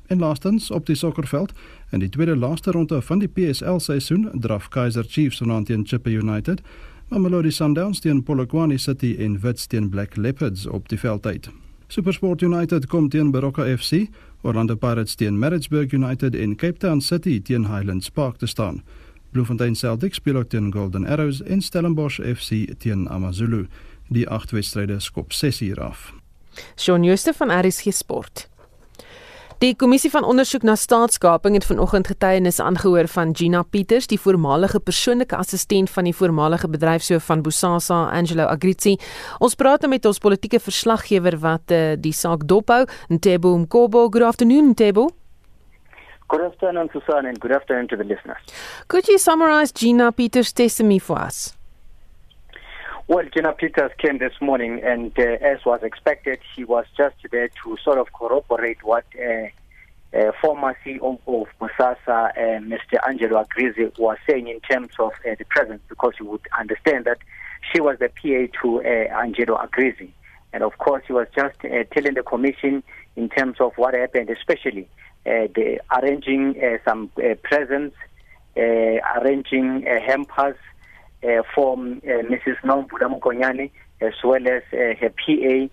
En 0.08 0.20
laastens 0.20 0.72
op 0.72 0.86
die 0.86 0.96
sokkerveld 0.96 1.54
in 1.90 2.00
die 2.00 2.10
tweede 2.10 2.36
laaste 2.36 2.72
ronde 2.72 3.02
van 3.02 3.20
die 3.20 3.32
PSL 3.34 3.82
seisoen 3.82 4.30
draf 4.34 4.70
Kaizer 4.70 5.06
Chiefs 5.10 5.42
aan 5.42 5.64
teen 5.64 5.88
Chippa 5.88 6.10
United, 6.10 6.62
Mamelodi 7.10 7.52
Sundowns 7.52 8.00
teen 8.00 8.24
Polokwane 8.24 8.78
City 8.78 9.16
en 9.20 9.40
Wits 9.40 9.66
teen 9.68 9.90
Black 9.90 10.16
Leopards 10.16 10.68
op 10.68 10.90
die 10.90 11.00
veld 11.00 11.26
uit. 11.26 11.50
SuperSport 11.88 12.42
United 12.42 12.86
kom 12.88 13.10
teen 13.10 13.32
Baroka 13.32 13.66
FC 13.78 14.06
Orlando 14.42 14.76
Pirates 14.76 15.16
teen 15.16 15.40
Maritzburg 15.40 15.94
United 15.94 16.36
en 16.36 16.56
Cape 16.56 16.78
Town 16.78 17.02
City 17.02 17.42
teen 17.42 17.66
Highlands 17.76 18.10
Park 18.10 18.38
te 18.38 18.46
staan. 18.46 18.84
Bloemfontein 19.32 19.76
Celtics 19.76 20.16
speel 20.16 20.36
ook 20.36 20.50
teen 20.50 20.74
Golden 20.74 21.06
Arrows 21.08 21.42
en 21.42 21.62
Stellenbosch 21.62 22.20
FC 22.36 22.74
teen 22.78 23.10
AmaZulu. 23.10 23.68
Die 24.08 24.30
agt 24.30 24.52
wedstryde 24.52 25.00
skop 25.00 25.34
6 25.34 25.62
uur 25.62 25.82
af. 25.82 26.14
Shaun 26.76 27.04
Jooste 27.04 27.34
van 27.34 27.52
RSG 27.62 27.94
Sport. 27.94 28.51
Die 29.62 29.76
kommissie 29.78 30.10
van 30.10 30.26
ondersoek 30.26 30.64
na 30.66 30.74
staatskaping 30.74 31.54
het 31.54 31.68
vanoggend 31.70 32.08
getuienis 32.10 32.58
aangehoor 32.60 33.06
van 33.14 33.36
Gina 33.38 33.60
Pieters, 33.62 34.08
die 34.10 34.18
voormalige 34.20 34.80
persoonlike 34.82 35.38
assistent 35.38 35.92
van 35.94 36.10
die 36.10 36.16
voormalige 36.18 36.66
bedryfshoof 36.70 37.28
van 37.30 37.44
Bosasa, 37.46 38.00
Angelo 38.10 38.48
Agrizi. 38.50 38.96
Ons 39.38 39.54
praat 39.56 39.86
met 39.86 40.10
ons 40.10 40.18
politieke 40.18 40.58
verslaggewer 40.60 41.38
wat 41.46 41.76
uh, 41.78 41.94
die 41.94 42.14
saak 42.14 42.48
dophou, 42.50 42.88
Ntebo 43.14 43.54
Mkobo. 43.62 44.08
Good 44.10 44.26
afternoon, 44.26 44.74
Ntebo. 44.74 45.12
Good 46.34 46.42
afternoon, 46.42 46.90
Susan, 46.90 47.30
and 47.30 47.38
good 47.38 47.54
afternoon 47.54 47.88
to 47.94 47.96
the 47.96 48.04
listeners. 48.04 48.42
Could 48.88 49.06
you 49.08 49.20
summarize 49.20 49.72
Gina 49.78 50.10
Pieters' 50.12 50.54
testimony 50.54 50.98
for 50.98 51.22
us? 51.22 51.61
Well, 53.12 53.26
Gina 53.26 53.52
Peters 53.52 53.92
came 53.98 54.20
this 54.20 54.32
morning, 54.40 54.80
and 54.86 55.12
uh, 55.20 55.24
as 55.42 55.66
was 55.66 55.84
expected, 55.84 56.40
she 56.56 56.64
was 56.64 56.86
just 56.96 57.18
there 57.30 57.50
to 57.62 57.78
sort 57.84 57.98
of 57.98 58.14
corroborate 58.14 58.82
what 58.84 59.04
uh, 59.20 59.48
uh, 60.18 60.32
former 60.42 60.78
CEO 60.86 61.20
of 61.28 61.48
Musasa, 61.60 61.98
uh, 62.08 62.32
Mr. 62.62 63.06
Angelo 63.06 63.44
Agrizi, 63.44 63.92
was 64.00 64.18
saying 64.30 64.48
in 64.48 64.62
terms 64.62 64.92
of 64.98 65.12
uh, 65.30 65.36
the 65.38 65.44
presence, 65.44 65.82
because 65.90 66.14
you 66.22 66.26
would 66.28 66.40
understand 66.58 67.04
that 67.04 67.18
she 67.74 67.82
was 67.82 67.98
the 68.00 68.08
PA 68.08 68.58
to 68.62 68.80
uh, 68.80 69.22
Angelo 69.22 69.58
Agrizi. 69.58 70.12
And 70.54 70.64
of 70.64 70.78
course, 70.78 71.04
he 71.06 71.12
was 71.12 71.28
just 71.36 71.60
telling 71.60 72.14
the 72.14 72.24
commission 72.24 72.82
in 73.18 73.28
terms 73.28 73.58
of 73.60 73.74
what 73.76 73.94
happened, 73.94 74.30
especially 74.30 74.88
the 75.26 75.82
arranging 76.02 76.56
some 76.86 77.12
presents, 77.44 77.98
arranging 78.56 79.82
hampers 79.84 80.56
from 81.54 82.02
uh, 82.04 82.24
Mrs. 82.24 82.58
Nombula 82.64 83.20
Mukonyane 83.20 83.72
as 84.02 84.14
well 84.24 84.48
as 84.48 84.64
uh, 84.74 84.96
her 85.00 85.10
PA, 85.10 85.70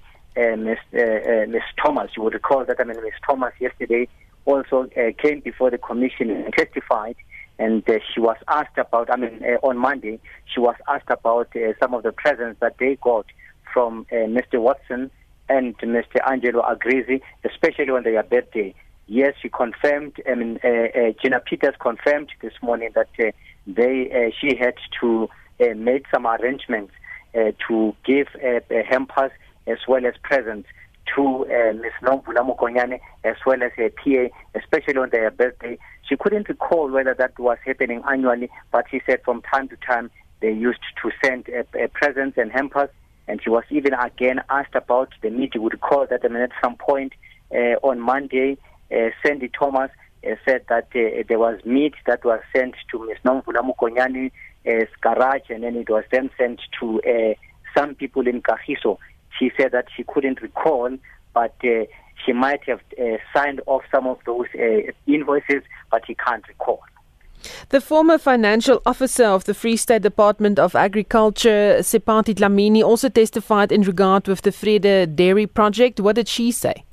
Ms. 0.57 0.79
Ms. 0.93 1.63
Thomas. 1.83 2.11
You 2.17 2.23
would 2.25 2.35
recall 2.35 2.65
that 2.65 2.79
I 2.79 2.85
mean, 2.85 3.03
Ms. 3.03 3.13
Thomas 3.27 3.55
yesterday 3.59 4.09
also 4.45 4.89
came 5.23 5.41
before 5.41 5.71
the 5.71 5.79
commission 5.79 6.31
and 6.31 6.53
testified. 6.55 7.17
And 7.59 7.89
uh, 7.91 7.99
she 8.15 8.21
was 8.21 8.37
asked 8.47 8.79
about, 8.79 9.11
I 9.11 9.17
mean, 9.17 9.43
uh, 9.43 9.67
on 9.67 9.79
Monday, 9.79 10.21
she 10.47 10.61
was 10.61 10.77
asked 10.87 11.11
about 11.11 11.49
uh, 11.57 11.73
some 11.81 11.93
of 11.93 12.05
the 12.05 12.13
presents 12.13 12.61
that 12.61 12.77
they 12.79 12.97
got 12.97 13.27
from 13.73 14.07
Mr. 14.13 14.61
Watson 14.61 15.11
and 15.49 15.77
Mr. 15.79 16.19
Angelo 16.31 16.63
Agrizi, 16.63 17.21
especially 17.45 17.91
on 17.91 18.05
their 18.05 18.23
birthday. 18.23 18.75
Yes, 19.07 19.35
she 19.41 19.49
confirmed, 19.49 20.15
I 20.31 20.35
mean, 20.35 20.59
Gina 21.21 21.41
Peters 21.41 21.75
confirmed 21.81 22.31
this 22.41 22.53
morning 22.63 22.91
that 22.95 23.09
they 23.68 24.11
uh, 24.11 24.31
she 24.40 24.57
had 24.57 24.74
to 25.00 25.28
uh, 25.61 25.74
make 25.76 26.07
some 26.12 26.26
arrangements 26.26 26.92
uh, 27.35 27.52
to 27.68 27.94
give 28.04 28.28
hampers 28.88 29.31
as 29.66 29.78
well 29.87 30.04
as 30.07 30.14
presents 30.22 30.68
to 31.14 31.46
uh, 31.46 31.72
Ms. 31.74 31.92
Nombula 32.02 32.42
Mukonyane 32.48 33.00
as 33.24 33.37
well 33.46 33.62
as 33.62 33.72
her 33.76 33.90
PA, 33.90 34.35
especially 34.59 34.96
on 34.96 35.11
their 35.11 35.31
birthday. 35.31 35.78
She 36.09 36.16
couldn't 36.16 36.48
recall 36.48 36.90
whether 36.90 37.14
that 37.14 37.38
was 37.38 37.59
happening 37.64 38.02
annually, 38.09 38.50
but 38.72 38.87
she 38.90 39.00
said 39.07 39.22
from 39.24 39.42
time 39.42 39.68
to 39.68 39.76
time 39.76 40.11
they 40.40 40.52
used 40.52 40.81
to 41.02 41.11
send 41.22 41.48
uh, 41.48 41.62
presents 41.92 42.38
and 42.38 42.50
hampers. 42.50 42.90
And 43.26 43.42
she 43.42 43.50
was 43.50 43.64
even 43.68 43.92
again 43.92 44.40
asked 44.48 44.74
about 44.74 45.11
the 45.20 45.28
meeting. 45.28 45.62
Would 45.62 45.74
recall 45.74 46.07
that 46.09 46.20
I 46.24 46.28
mean, 46.28 46.42
at 46.42 46.52
some 46.62 46.76
point 46.76 47.12
uh, 47.52 47.76
on 47.83 48.00
Monday, 48.00 48.57
uh, 48.90 49.11
Sandy 49.22 49.48
Thomas 49.48 49.90
said 50.44 50.64
that 50.68 50.88
uh, 50.94 51.22
there 51.28 51.38
was 51.38 51.61
meat 51.64 51.94
that 52.07 52.24
was 52.24 52.40
sent 52.54 52.74
to 52.90 53.07
Ms. 53.07 53.18
Nomvula 53.24 53.62
Mukonyani's 53.62 54.88
garage 55.00 55.48
and 55.48 55.62
then 55.62 55.76
it 55.76 55.88
was 55.88 56.04
then 56.11 56.31
sent 56.37 56.61
to 56.81 57.00
uh, 57.02 57.35
some 57.76 57.94
people 57.94 58.26
in 58.26 58.42
Kahiso. 58.42 58.98
She 59.38 59.50
said 59.57 59.72
that 59.72 59.87
she 59.96 60.04
couldn't 60.04 60.42
recall, 60.42 60.90
but 61.33 61.54
uh, 61.64 61.85
she 62.24 62.33
might 62.33 62.64
have 62.64 62.81
uh, 63.00 63.18
signed 63.35 63.61
off 63.66 63.83
some 63.92 64.07
of 64.07 64.18
those 64.26 64.46
uh, 64.59 64.92
invoices, 65.07 65.62
but 65.90 66.02
she 66.07 66.14
can't 66.14 66.46
recall. 66.48 66.83
The 67.68 67.81
former 67.81 68.18
financial 68.18 68.83
officer 68.85 69.26
of 69.26 69.44
the 69.44 69.54
Free 69.54 69.76
State 69.76 70.02
Department 70.02 70.59
of 70.59 70.74
Agriculture, 70.74 71.76
Sepati 71.81 72.35
Dlamini, 72.35 72.83
also 72.83 73.09
testified 73.09 73.70
in 73.70 73.83
regard 73.83 74.26
with 74.26 74.42
the 74.42 74.50
Vrede 74.50 75.14
Dairy 75.14 75.46
Project. 75.46 76.00
What 76.00 76.16
did 76.16 76.26
she 76.26 76.50
say? 76.50 76.85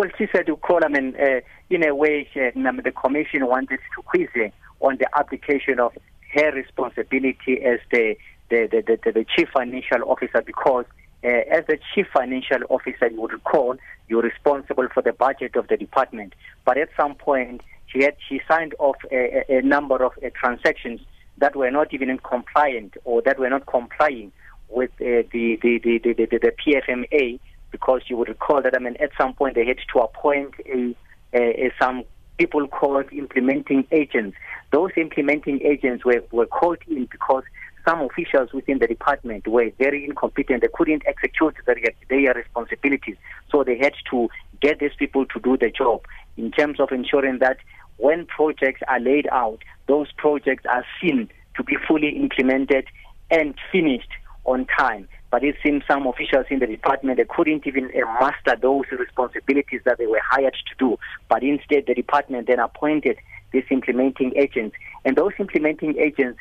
Well, 0.00 0.08
she 0.16 0.28
said 0.34 0.46
to 0.46 0.56
call, 0.56 0.80
I 0.82 0.88
mean, 0.88 1.14
uh, 1.14 1.40
in 1.68 1.86
a 1.86 1.94
way, 1.94 2.26
she, 2.32 2.40
the 2.40 2.92
commission 2.98 3.46
wanted 3.46 3.80
to 3.94 4.02
quiz 4.02 4.30
her 4.32 4.50
on 4.80 4.96
the 4.96 5.06
application 5.14 5.78
of 5.78 5.92
her 6.32 6.52
responsibility 6.52 7.60
as 7.62 7.80
the, 7.92 8.16
the, 8.48 8.66
the, 8.70 8.98
the, 9.04 9.12
the 9.12 9.26
chief 9.36 9.50
financial 9.52 9.98
officer 10.10 10.40
because 10.40 10.86
uh, 11.22 11.28
as 11.52 11.66
the 11.66 11.78
chief 11.94 12.06
financial 12.14 12.60
officer, 12.70 13.08
you 13.10 13.20
would 13.20 13.34
recall, 13.34 13.76
you're 14.08 14.22
responsible 14.22 14.88
for 14.88 15.02
the 15.02 15.12
budget 15.12 15.54
of 15.54 15.68
the 15.68 15.76
department. 15.76 16.34
But 16.64 16.78
at 16.78 16.88
some 16.96 17.14
point, 17.14 17.60
she 17.88 18.02
had 18.02 18.16
she 18.26 18.40
signed 18.48 18.74
off 18.78 18.96
a, 19.12 19.44
a 19.50 19.60
number 19.60 20.02
of 20.02 20.12
uh, 20.24 20.30
transactions 20.32 21.02
that 21.36 21.54
were 21.54 21.70
not 21.70 21.92
even 21.92 22.16
compliant 22.16 22.94
or 23.04 23.20
that 23.26 23.38
were 23.38 23.50
not 23.50 23.66
complying 23.66 24.32
with 24.70 24.92
uh, 24.92 25.28
the, 25.30 25.58
the, 25.62 25.78
the, 25.84 25.98
the, 25.98 26.14
the, 26.14 26.38
the 26.38 26.52
PFMA 26.66 27.38
because 27.70 28.02
you 28.08 28.16
would 28.16 28.28
recall 28.28 28.62
that 28.62 28.74
I 28.74 28.78
mean 28.78 28.96
at 29.00 29.10
some 29.18 29.34
point 29.34 29.54
they 29.54 29.66
had 29.66 29.78
to 29.92 30.00
appoint 30.00 30.54
a, 30.66 30.94
a, 31.32 31.66
a 31.66 31.72
some 31.80 32.04
people 32.38 32.66
called 32.68 33.12
implementing 33.12 33.86
agents. 33.92 34.36
Those 34.72 34.90
implementing 34.96 35.60
agents 35.62 36.04
were, 36.06 36.22
were 36.32 36.46
called 36.46 36.78
in 36.88 37.06
because 37.10 37.44
some 37.86 38.00
officials 38.00 38.52
within 38.52 38.78
the 38.78 38.86
department 38.86 39.46
were 39.46 39.70
very 39.78 40.04
incompetent. 40.04 40.62
They 40.62 40.68
couldn't 40.72 41.02
execute 41.06 41.54
their, 41.66 41.76
their 42.08 42.34
responsibilities. 42.34 43.16
So 43.50 43.62
they 43.62 43.76
had 43.76 43.92
to 44.10 44.28
get 44.62 44.78
these 44.78 44.92
people 44.98 45.26
to 45.26 45.40
do 45.40 45.56
the 45.56 45.70
job 45.70 46.02
in 46.36 46.50
terms 46.50 46.80
of 46.80 46.92
ensuring 46.92 47.38
that 47.40 47.58
when 47.98 48.24
projects 48.26 48.80
are 48.88 49.00
laid 49.00 49.28
out, 49.30 49.58
those 49.86 50.10
projects 50.16 50.64
are 50.66 50.84
seen 51.00 51.28
to 51.56 51.62
be 51.62 51.76
fully 51.86 52.16
implemented 52.16 52.86
and 53.30 53.54
finished 53.70 54.08
on 54.44 54.66
time. 54.78 55.06
But 55.30 55.44
it 55.44 55.56
seems 55.62 55.84
some 55.86 56.06
officials 56.06 56.46
in 56.50 56.58
the 56.58 56.66
department 56.66 57.18
they 57.18 57.24
couldn't 57.24 57.66
even 57.66 57.86
uh, 57.86 58.04
master 58.20 58.56
those 58.60 58.84
responsibilities 58.90 59.80
that 59.84 59.98
they 59.98 60.06
were 60.06 60.20
hired 60.28 60.54
to 60.54 60.74
do. 60.78 60.98
But 61.28 61.42
instead, 61.42 61.84
the 61.86 61.94
department 61.94 62.48
then 62.48 62.58
appointed 62.58 63.18
these 63.52 63.64
implementing 63.70 64.32
agents, 64.36 64.76
and 65.04 65.16
those 65.16 65.32
implementing 65.38 65.98
agents 65.98 66.38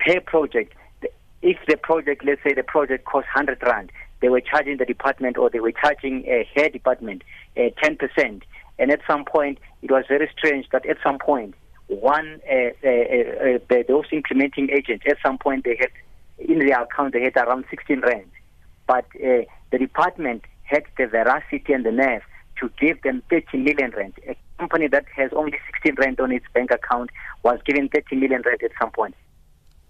per 0.00 0.20
project. 0.20 0.74
If 1.40 1.56
the 1.68 1.76
project, 1.76 2.24
let's 2.24 2.42
say 2.42 2.52
the 2.52 2.64
project 2.64 3.04
costs 3.04 3.28
100 3.34 3.62
rand, 3.62 3.92
they 4.20 4.28
were 4.28 4.40
charging 4.40 4.76
the 4.78 4.84
department 4.84 5.38
or 5.38 5.50
they 5.50 5.60
were 5.60 5.72
charging 5.72 6.24
a 6.26 6.48
hair 6.54 6.68
department 6.68 7.22
uh, 7.56 7.70
10%. 7.82 8.42
And 8.78 8.90
at 8.90 9.00
some 9.06 9.24
point, 9.24 9.58
it 9.82 9.90
was 9.90 10.04
very 10.08 10.28
strange 10.36 10.66
that 10.72 10.86
at 10.86 10.98
some 11.02 11.18
point, 11.18 11.54
one 11.86 12.40
uh, 12.50 12.70
uh, 12.84 12.88
uh, 12.88 13.74
uh 13.74 13.82
those 13.88 14.04
implementing 14.12 14.68
agents, 14.70 15.04
at 15.08 15.16
some 15.24 15.38
point 15.38 15.64
they 15.64 15.76
had 15.78 15.90
in 16.38 16.58
their 16.60 16.82
account 16.82 17.12
they 17.12 17.22
had 17.22 17.36
around 17.36 17.64
16 17.70 18.00
rand, 18.00 18.30
but 18.86 19.04
uh, 19.16 19.42
the 19.70 19.78
department 19.78 20.44
had 20.64 20.84
the 20.96 21.06
veracity 21.06 21.72
and 21.72 21.84
the 21.84 21.92
nerve 21.92 22.22
to 22.60 22.70
give 22.80 23.00
them 23.02 23.22
30 23.30 23.58
million 23.58 23.92
rand. 23.96 24.14
A 24.28 24.36
company 24.58 24.88
that 24.88 25.06
has 25.14 25.30
only 25.34 25.58
16 25.72 25.94
rand 25.98 26.20
on 26.20 26.32
its 26.32 26.46
bank 26.52 26.70
account 26.70 27.10
was 27.42 27.58
given 27.64 27.88
30 27.88 28.16
million 28.16 28.42
rand 28.44 28.62
at 28.62 28.70
some 28.80 28.90
point. 28.90 29.14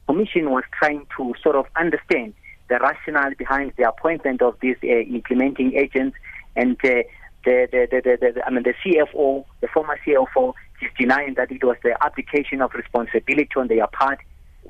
Commission 0.06 0.50
was 0.50 0.64
trying 0.78 1.06
to 1.16 1.34
sort 1.42 1.56
of 1.56 1.66
understand 1.76 2.34
the 2.68 2.78
rationale 2.78 3.34
behind 3.36 3.72
the 3.76 3.88
appointment 3.88 4.42
of 4.42 4.56
these 4.60 4.76
uh, 4.84 4.86
implementing 4.86 5.74
agents 5.74 6.16
and 6.56 6.76
uh, 6.84 7.02
the, 7.44 7.68
the, 7.70 7.88
the, 7.90 8.00
the, 8.20 8.32
the, 8.32 8.46
I 8.46 8.50
mean, 8.50 8.64
the 8.64 8.74
CFO, 8.84 9.44
the 9.60 9.68
former 9.68 9.98
CFO, 10.06 10.54
is 10.82 10.90
denying 10.98 11.34
that 11.34 11.50
it 11.50 11.64
was 11.64 11.76
the 11.82 11.96
application 12.04 12.60
of 12.60 12.74
responsibility 12.74 13.50
on 13.56 13.68
their 13.68 13.86
part 13.86 14.18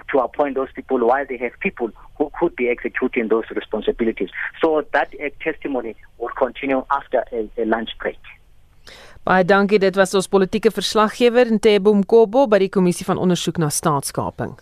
to 0.09 0.19
appoint 0.21 0.55
those 0.55 0.73
people 0.75 0.99
while 0.99 1.27
they 1.27 1.39
have 1.39 1.53
people 1.61 1.91
who 2.17 2.31
could 2.39 2.55
be 2.57 2.69
executing 2.69 3.29
those 3.29 3.45
responsibilities. 3.51 4.31
So 4.61 4.85
that 4.93 5.15
uh, 5.15 5.31
testimony 5.43 5.95
will 6.19 6.35
continue 6.37 6.85
after 6.91 7.25
a, 7.33 7.49
a 7.63 7.65
lunch 7.65 7.91
break. 7.99 8.19
Baie 9.29 9.45
dankie, 9.45 9.79
dit 9.79 9.97
was 9.99 10.15
ons 10.17 10.31
politieke 10.31 10.71
verslaggewer 10.73 11.51
Ntebo 11.53 11.93
Mkobo 11.99 12.47
by 12.49 12.63
die 12.63 12.73
kommissie 12.73 13.05
van 13.05 13.21
ondersoek 13.21 13.59
na 13.61 13.69
staatskaping. 13.69 14.55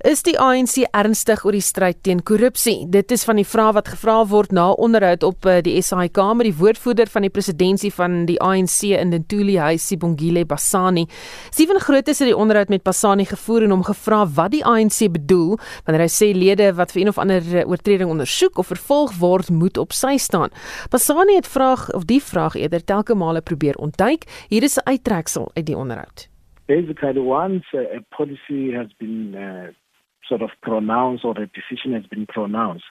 Is 0.00 0.22
die 0.24 0.32
ANC 0.40 0.78
ernstig 0.96 1.42
oor 1.44 1.52
die 1.52 1.60
stryd 1.60 1.98
teen 2.06 2.22
korrupsie? 2.24 2.86
Dit 2.88 3.10
is 3.12 3.20
van 3.28 3.36
die 3.36 3.44
vrae 3.44 3.74
wat 3.76 3.90
gevra 3.92 4.22
word 4.30 4.54
na 4.56 4.70
onderhoud 4.72 5.26
op 5.28 5.44
eh, 5.44 5.58
die 5.60 5.74
SAIK 5.84 6.16
met 6.38 6.46
die 6.48 6.54
woordvoerder 6.56 7.10
van 7.12 7.26
die 7.26 7.30
presidentskap 7.30 7.98
van 7.98 8.14
die 8.24 8.38
ANC 8.40 8.94
in 8.96 9.12
Ntuli 9.12 9.58
Sibongile 9.76 10.46
Basani. 10.48 11.04
Steven 11.52 11.76
Groot 11.84 12.08
het 12.08 12.22
die 12.24 12.32
onderhoud 12.32 12.72
met 12.72 12.82
Basani 12.82 13.26
gevoer 13.28 13.66
en 13.66 13.74
hom 13.76 13.82
gevra 13.84 14.22
wat 14.24 14.54
die 14.54 14.62
ANC 14.64 15.04
bedoel 15.12 15.58
wanneer 15.84 16.06
hy 16.06 16.08
sê 16.08 16.30
lede 16.32 16.70
wat 16.80 16.96
vir 16.96 17.02
een 17.02 17.12
of 17.12 17.20
ander 17.20 17.44
eh, 17.44 17.68
oortreding 17.68 18.08
ondersoek 18.08 18.56
of 18.56 18.72
vervolg 18.72 19.12
word, 19.20 19.52
moet 19.52 19.76
op 19.76 19.92
sy 19.92 20.16
staan. 20.16 20.48
Basani 20.88 21.36
het 21.36 21.46
vraag 21.48 21.90
of 21.92 22.08
die 22.08 22.22
vraag 22.24 22.56
eerder 22.56 22.80
telke 22.80 23.14
male 23.14 23.44
probeer 23.44 23.76
ontduik. 23.76 24.24
Hier 24.48 24.64
is 24.64 24.80
'n 24.80 24.88
uittreksel 24.88 25.50
uit 25.52 25.66
die 25.66 25.76
onderhoud. 25.76 26.30
Basically 26.66 27.18
once 27.18 27.66
a 27.74 28.00
policy 28.16 28.72
has 28.72 28.88
been 28.98 29.34
uh, 29.34 29.74
sort 30.30 30.40
of 30.40 30.50
pronounced 30.62 31.24
or 31.26 31.32
a 31.32 31.46
decision 31.46 31.92
has 31.92 32.06
been 32.06 32.26
pronounced 32.26 32.84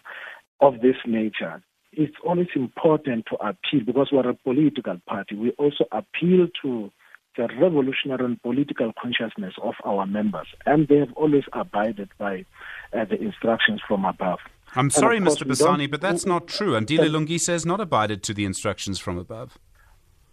of 0.62 0.82
this 0.82 0.98
nature, 1.08 1.64
it's 1.94 2.16
always 2.24 2.50
important 2.56 3.26
to 3.32 3.36
appeal 3.38 3.84
because 3.86 4.10
we're 4.12 4.30
a 4.30 4.36
political 4.36 4.98
party. 5.08 5.36
We 5.36 5.52
also 5.52 5.86
appeal 5.92 6.48
to 6.62 6.92
the 7.38 7.48
revolutionary 7.60 8.26
and 8.26 8.42
political 8.42 8.92
consciousness 9.02 9.54
of 9.64 9.74
our 9.86 10.06
members, 10.06 10.48
and 10.66 10.88
they 10.88 10.98
have 10.98 11.14
always 11.16 11.46
abided 11.54 12.10
by 12.18 12.46
uh, 12.94 13.06
the 13.06 13.20
instructions 13.20 13.82
from 13.88 14.06
above. 14.06 14.40
I'm 14.76 14.90
sorry, 14.90 15.20
Mr. 15.20 15.48
Basani, 15.48 15.90
but 15.90 16.02
that's 16.02 16.26
not 16.26 16.48
true. 16.48 16.76
And 16.76 16.86
Dile 16.86 17.10
Lungi 17.10 17.40
says 17.40 17.66
not 17.66 17.80
abided 17.80 18.22
to 18.24 18.34
the 18.34 18.46
instructions 18.46 19.00
from 19.00 19.18
above. 19.18 19.58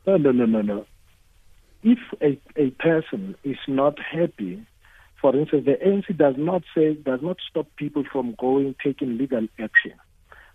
No, 0.06 0.16
no, 0.16 0.30
no, 0.32 0.44
no, 0.44 0.60
no. 0.60 0.86
If 1.82 1.98
a, 2.20 2.38
a 2.60 2.70
person 2.72 3.36
is 3.44 3.56
not 3.66 3.98
happy 3.98 4.66
for 5.26 5.34
instance, 5.36 5.64
the 5.64 5.72
ANC 5.72 6.16
does 6.16 6.36
not 6.38 6.62
say, 6.72 6.94
does 6.94 7.20
not 7.20 7.38
stop 7.50 7.66
people 7.74 8.04
from 8.04 8.36
going, 8.38 8.76
taking 8.80 9.18
legal 9.18 9.48
action. 9.58 9.94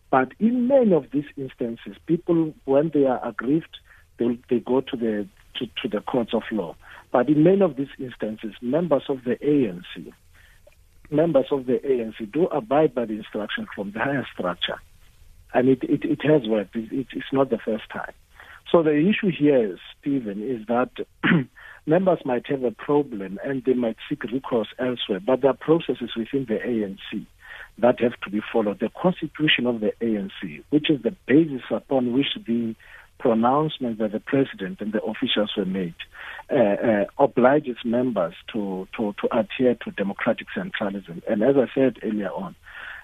But 0.10 0.32
in 0.40 0.70
many 0.70 0.94
of 0.94 1.08
these 1.12 1.26
instances, 1.36 1.98
people, 2.06 2.54
when 2.64 2.90
they 2.94 3.04
are 3.06 3.20
aggrieved, 3.22 3.80
they, 4.18 4.40
they 4.50 4.60
go 4.62 4.80
to 4.80 4.96
the, 4.96 5.28
to, 5.56 5.66
to 5.82 5.90
the 5.90 6.00
courts 6.00 6.34
of 6.34 6.44
law. 6.54 6.78
But 7.12 7.28
in 7.28 7.44
many 7.44 7.60
of 7.60 7.76
these 7.76 7.90
instances, 8.00 8.54
members 8.62 9.04
of 9.10 9.26
the 9.26 9.36
ANC, 9.36 10.14
members 11.10 11.48
of 11.52 11.66
the 11.66 11.80
ANC 11.80 12.32
do 12.32 12.46
abide 12.46 12.96
by 12.96 13.04
the 13.04 13.18
instruction 13.18 13.68
from 13.76 13.92
the 13.92 14.00
higher 14.00 14.26
structure. 14.34 14.80
And 15.54 15.68
it, 15.68 15.84
it, 15.84 16.06
it 16.06 16.22
has 16.24 16.48
worked. 16.48 16.78
It, 16.78 16.94
it, 16.94 17.08
it's 17.12 17.34
not 17.34 17.50
the 17.50 17.58
first 17.58 17.90
time. 17.90 18.14
So 18.72 18.84
the 18.84 18.96
issue 18.96 19.32
here, 19.38 19.78
Stephen, 20.00 20.42
is 20.42 20.66
that 20.68 20.92
members 21.86 22.20
might 22.26 22.48
have 22.48 22.64
a 22.64 22.72
problem 22.72 23.40
and 23.44 23.64
they 23.66 23.74
might 23.74 23.98
seek 24.10 24.24
recourse 24.24 24.70
elsewhere, 24.80 25.20
but 25.26 25.42
there 25.42 25.52
are 25.52 25.58
processes 25.58 26.12
within 26.16 26.46
the 26.46 26.60
ANC 26.60 27.26
that 27.78 28.00
have 28.00 28.20
to 28.24 28.30
be 28.30 28.42
followed. 28.52 28.80
The 28.80 28.92
constitution 29.02 29.66
of 29.66 29.80
the 29.80 29.94
ANC, 30.02 30.64
which 30.70 30.90
is 30.90 31.02
the 31.02 31.16
basis 31.28 31.64
upon 31.72 32.14
which 32.14 32.38
the 32.46 32.76
pronouncement 33.20 34.00
by 34.00 34.08
the 34.08 34.20
president 34.20 34.82
and 34.82 34.94
the 34.94 35.02
officials 35.04 35.52
were 35.56 35.66
made, 35.66 35.96
uh, 36.52 36.56
uh, 36.56 37.06
obliges 37.20 37.78
members 37.86 38.34
to, 38.52 38.88
to, 38.98 39.14
to 39.22 39.38
adhere 39.38 39.76
to 39.86 39.92
democratic 39.92 40.48
centralism. 40.56 41.22
And 41.30 41.44
as 41.44 41.56
I 41.56 41.68
said 41.74 41.98
earlier 42.04 42.32
on, 42.32 42.56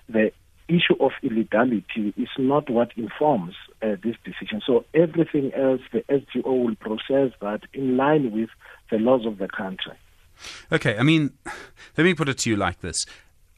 the 0.09 0.31
issue 0.67 0.95
of 0.99 1.11
illegality 1.23 2.13
is 2.17 2.29
not 2.37 2.69
what 2.69 2.91
informs 2.97 3.55
uh, 3.81 3.95
this 4.03 4.15
decision. 4.23 4.61
So 4.65 4.85
everything 4.93 5.51
else, 5.53 5.81
the 5.91 6.03
SGO 6.09 6.65
will 6.65 6.75
process 6.75 7.31
that 7.41 7.61
in 7.73 7.97
line 7.97 8.31
with 8.31 8.49
the 8.91 8.97
laws 8.97 9.25
of 9.25 9.37
the 9.37 9.47
country. 9.47 9.93
Okay, 10.71 10.97
I 10.97 11.03
mean, 11.03 11.33
let 11.97 12.03
me 12.03 12.13
put 12.13 12.29
it 12.29 12.37
to 12.39 12.49
you 12.49 12.55
like 12.55 12.81
this. 12.81 13.05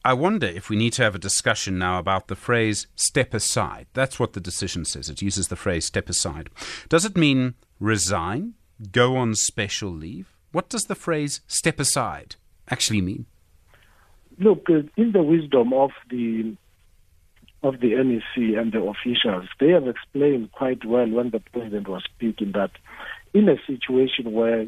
I 0.05 0.13
wonder 0.13 0.47
if 0.47 0.69
we 0.69 0.77
need 0.77 0.93
to 0.93 1.03
have 1.03 1.15
a 1.15 1.19
discussion 1.19 1.77
now 1.77 1.99
about 1.99 2.29
the 2.29 2.35
phrase 2.35 2.87
step 2.95 3.33
aside. 3.33 3.87
That's 3.93 4.17
what 4.17 4.31
the 4.31 4.39
decision 4.39 4.85
says. 4.85 5.09
It 5.09 5.21
uses 5.21 5.49
the 5.49 5.57
phrase 5.57 5.85
step 5.85 6.07
aside. 6.07 6.49
Does 6.87 7.03
it 7.03 7.17
mean 7.17 7.55
resign, 7.79 8.53
go 8.91 9.17
on 9.17 9.35
special 9.35 9.89
leave? 9.89 10.33
What 10.51 10.69
does 10.69 10.85
the 10.85 10.95
phrase 10.95 11.41
step 11.47 11.79
aside 11.79 12.37
actually 12.69 13.01
mean? 13.01 13.25
Look, 14.37 14.69
uh, 14.69 14.83
in 14.95 15.11
the 15.11 15.21
wisdom 15.21 15.73
of 15.73 15.91
the 16.09 16.55
of 17.63 17.79
the 17.79 17.95
NEC 17.95 18.57
and 18.57 18.71
the 18.71 18.81
officials, 18.81 19.47
they 19.59 19.69
have 19.69 19.87
explained 19.87 20.51
quite 20.51 20.85
well 20.85 21.09
when 21.09 21.29
the 21.31 21.41
president 21.51 21.87
was 21.87 22.03
speaking 22.15 22.53
that 22.53 22.71
in 23.33 23.49
a 23.49 23.57
situation 23.67 24.31
where 24.31 24.65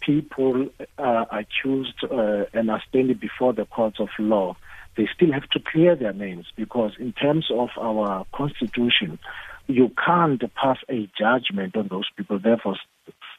people 0.00 0.68
are 0.98 1.26
accused 1.36 2.04
uh, 2.04 2.44
and 2.54 2.70
are 2.70 2.82
standing 2.88 3.16
before 3.16 3.52
the 3.52 3.64
courts 3.66 4.00
of 4.00 4.08
law, 4.18 4.56
they 4.96 5.08
still 5.14 5.32
have 5.32 5.48
to 5.50 5.60
clear 5.60 5.94
their 5.94 6.12
names 6.12 6.46
because, 6.56 6.92
in 6.98 7.12
terms 7.12 7.46
of 7.50 7.68
our 7.80 8.26
constitution, 8.34 9.18
you 9.66 9.90
can't 10.04 10.42
pass 10.54 10.78
a 10.88 11.08
judgment 11.18 11.76
on 11.76 11.88
those 11.88 12.08
people. 12.16 12.38
Therefore, 12.38 12.76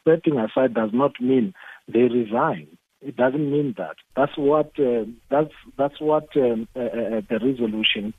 stepping 0.00 0.38
aside 0.38 0.74
does 0.74 0.90
not 0.92 1.20
mean 1.20 1.54
they 1.88 2.02
resign. 2.02 2.68
It 3.04 3.16
doesn't 3.16 3.50
mean 3.50 3.74
that. 3.78 3.96
That's 4.16 4.36
what 4.36 4.78
uh, 4.78 5.04
that's 5.28 5.52
that's 5.76 6.00
what 6.00 6.28
um, 6.36 6.68
uh, 6.76 6.80
uh, 6.80 7.20
the 7.28 7.40
resolution 7.42 8.14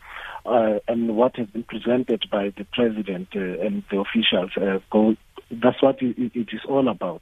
uh, 0.46 0.80
and 0.90 1.16
what 1.16 1.38
has 1.38 1.48
been 1.48 1.64
presented 1.64 2.26
by 2.30 2.54
the 2.58 2.66
president 2.74 3.30
uh, 3.34 3.40
and 3.66 3.84
the 3.90 4.00
officials 4.00 4.52
uh, 4.58 4.80
go. 4.92 5.16
That's 5.50 5.82
what 5.82 6.02
it, 6.02 6.32
it 6.36 6.50
is 6.52 6.62
all 6.68 6.90
about. 6.90 7.22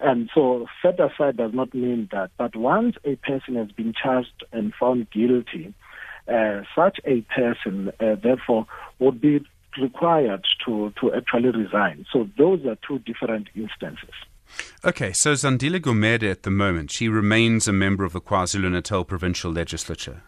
And 0.00 0.28
so, 0.34 0.66
set 0.82 0.98
aside 0.98 1.36
does 1.36 1.52
not 1.54 1.72
mean 1.74 2.08
that. 2.10 2.30
But 2.38 2.56
once 2.56 2.96
a 3.04 3.14
person 3.16 3.54
has 3.54 3.70
been 3.70 3.94
charged 3.94 4.44
and 4.52 4.74
found 4.74 5.08
guilty, 5.10 5.74
such 6.74 6.98
a 7.04 7.20
person, 7.34 7.92
therefore, 8.00 8.66
would 8.98 9.20
be 9.20 9.46
required 9.80 10.44
to 10.64 10.92
to 11.00 11.14
actually 11.14 11.50
resign. 11.50 12.04
So 12.12 12.28
those 12.36 12.66
are 12.66 12.76
two 12.86 12.98
different 12.98 13.48
instances. 13.54 14.14
Okay, 14.84 15.12
so 15.12 15.32
Zandile 15.32 15.80
Gumede 15.80 16.30
at 16.30 16.42
the 16.42 16.50
moment, 16.50 16.90
she 16.90 17.08
remains 17.08 17.68
a 17.68 17.72
member 17.72 18.04
of 18.04 18.12
the 18.12 18.20
KwaZulu 18.20 18.70
Natal 18.70 19.04
provincial 19.04 19.50
legislature. 19.52 20.22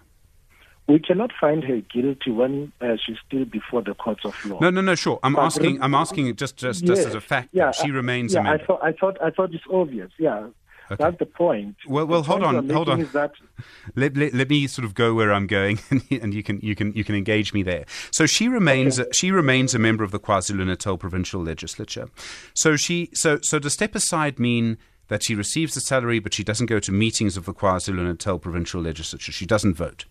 we 0.89 0.99
cannot 0.99 1.31
find 1.39 1.63
her 1.65 1.81
guilty 1.93 2.31
when 2.31 2.73
uh, 2.81 2.97
she's 3.05 3.17
still 3.27 3.45
before 3.45 3.83
the 3.83 3.95
courts 3.95 4.25
of 4.25 4.35
law. 4.47 4.59
No, 4.61 4.71
no, 4.71 4.81
no. 4.81 4.95
Sure, 4.95 5.21
I'm 5.23 5.35
but 5.35 5.43
asking. 5.43 5.83
I'm 5.83 5.95
asking 5.95 6.35
just, 6.37 6.57
just, 6.57 6.83
yes, 6.83 6.89
just 6.89 7.07
as 7.09 7.15
a 7.15 7.21
fact. 7.21 7.51
Yeah, 7.53 7.71
she 7.73 7.91
remains. 7.91 8.33
Yeah, 8.35 8.51
I 8.51 8.59
thought, 8.59 8.81
I 8.83 8.93
thought, 8.93 9.19
I 9.23 9.31
thought 9.31 9.53
it's 9.53 9.65
obvious. 9.71 10.11
Yeah, 10.19 10.49
Okay. 10.91 11.05
That's 11.05 11.19
the 11.19 11.27
point. 11.27 11.77
Well, 11.87 12.07
well, 12.07 12.23
hold 12.23 12.43
on, 12.43 12.69
hold 12.71 12.89
on. 12.89 13.05
That... 13.13 13.33
Let, 13.97 14.17
let, 14.17 14.33
let, 14.35 14.49
me 14.49 14.67
sort 14.69 14.85
of 14.85 14.95
go 14.95 15.15
where 15.15 15.33
I'm 15.33 15.47
going, 15.47 15.81
and 16.11 16.33
you 16.33 16.43
can 16.43 16.61
you 16.61 16.75
can 16.75 16.93
you 16.93 17.03
can 17.03 17.15
engage 17.15 17.53
me 17.53 17.63
there. 17.63 17.85
So 18.13 18.25
she 18.25 18.49
remains 18.49 19.01
okay. 19.01 19.09
she 19.13 19.33
remains 19.33 19.75
a 19.75 19.79
member 19.79 20.05
of 20.05 20.13
the 20.13 20.21
KwaZulu 20.21 20.65
Natal 20.65 20.97
provincial 20.97 21.43
legislature. 21.43 22.09
So 22.55 22.77
she 22.77 23.11
so 23.15 23.41
so 23.43 23.59
to 23.59 23.69
step 23.69 23.95
aside 23.95 24.39
mean 24.39 24.79
that 25.09 25.23
she 25.23 25.35
receives 25.35 25.77
a 25.77 25.81
salary, 25.81 26.21
but 26.21 26.33
she 26.33 26.45
doesn't 26.45 26.67
go 26.67 26.79
to 26.79 26.93
meetings 26.93 27.37
of 27.37 27.47
the 27.47 27.55
KwaZulu 27.55 28.07
Natal 28.07 28.39
provincial 28.39 28.81
legislature. 28.81 29.33
She 29.33 29.47
doesn't 29.47 29.75
vote. 29.75 30.05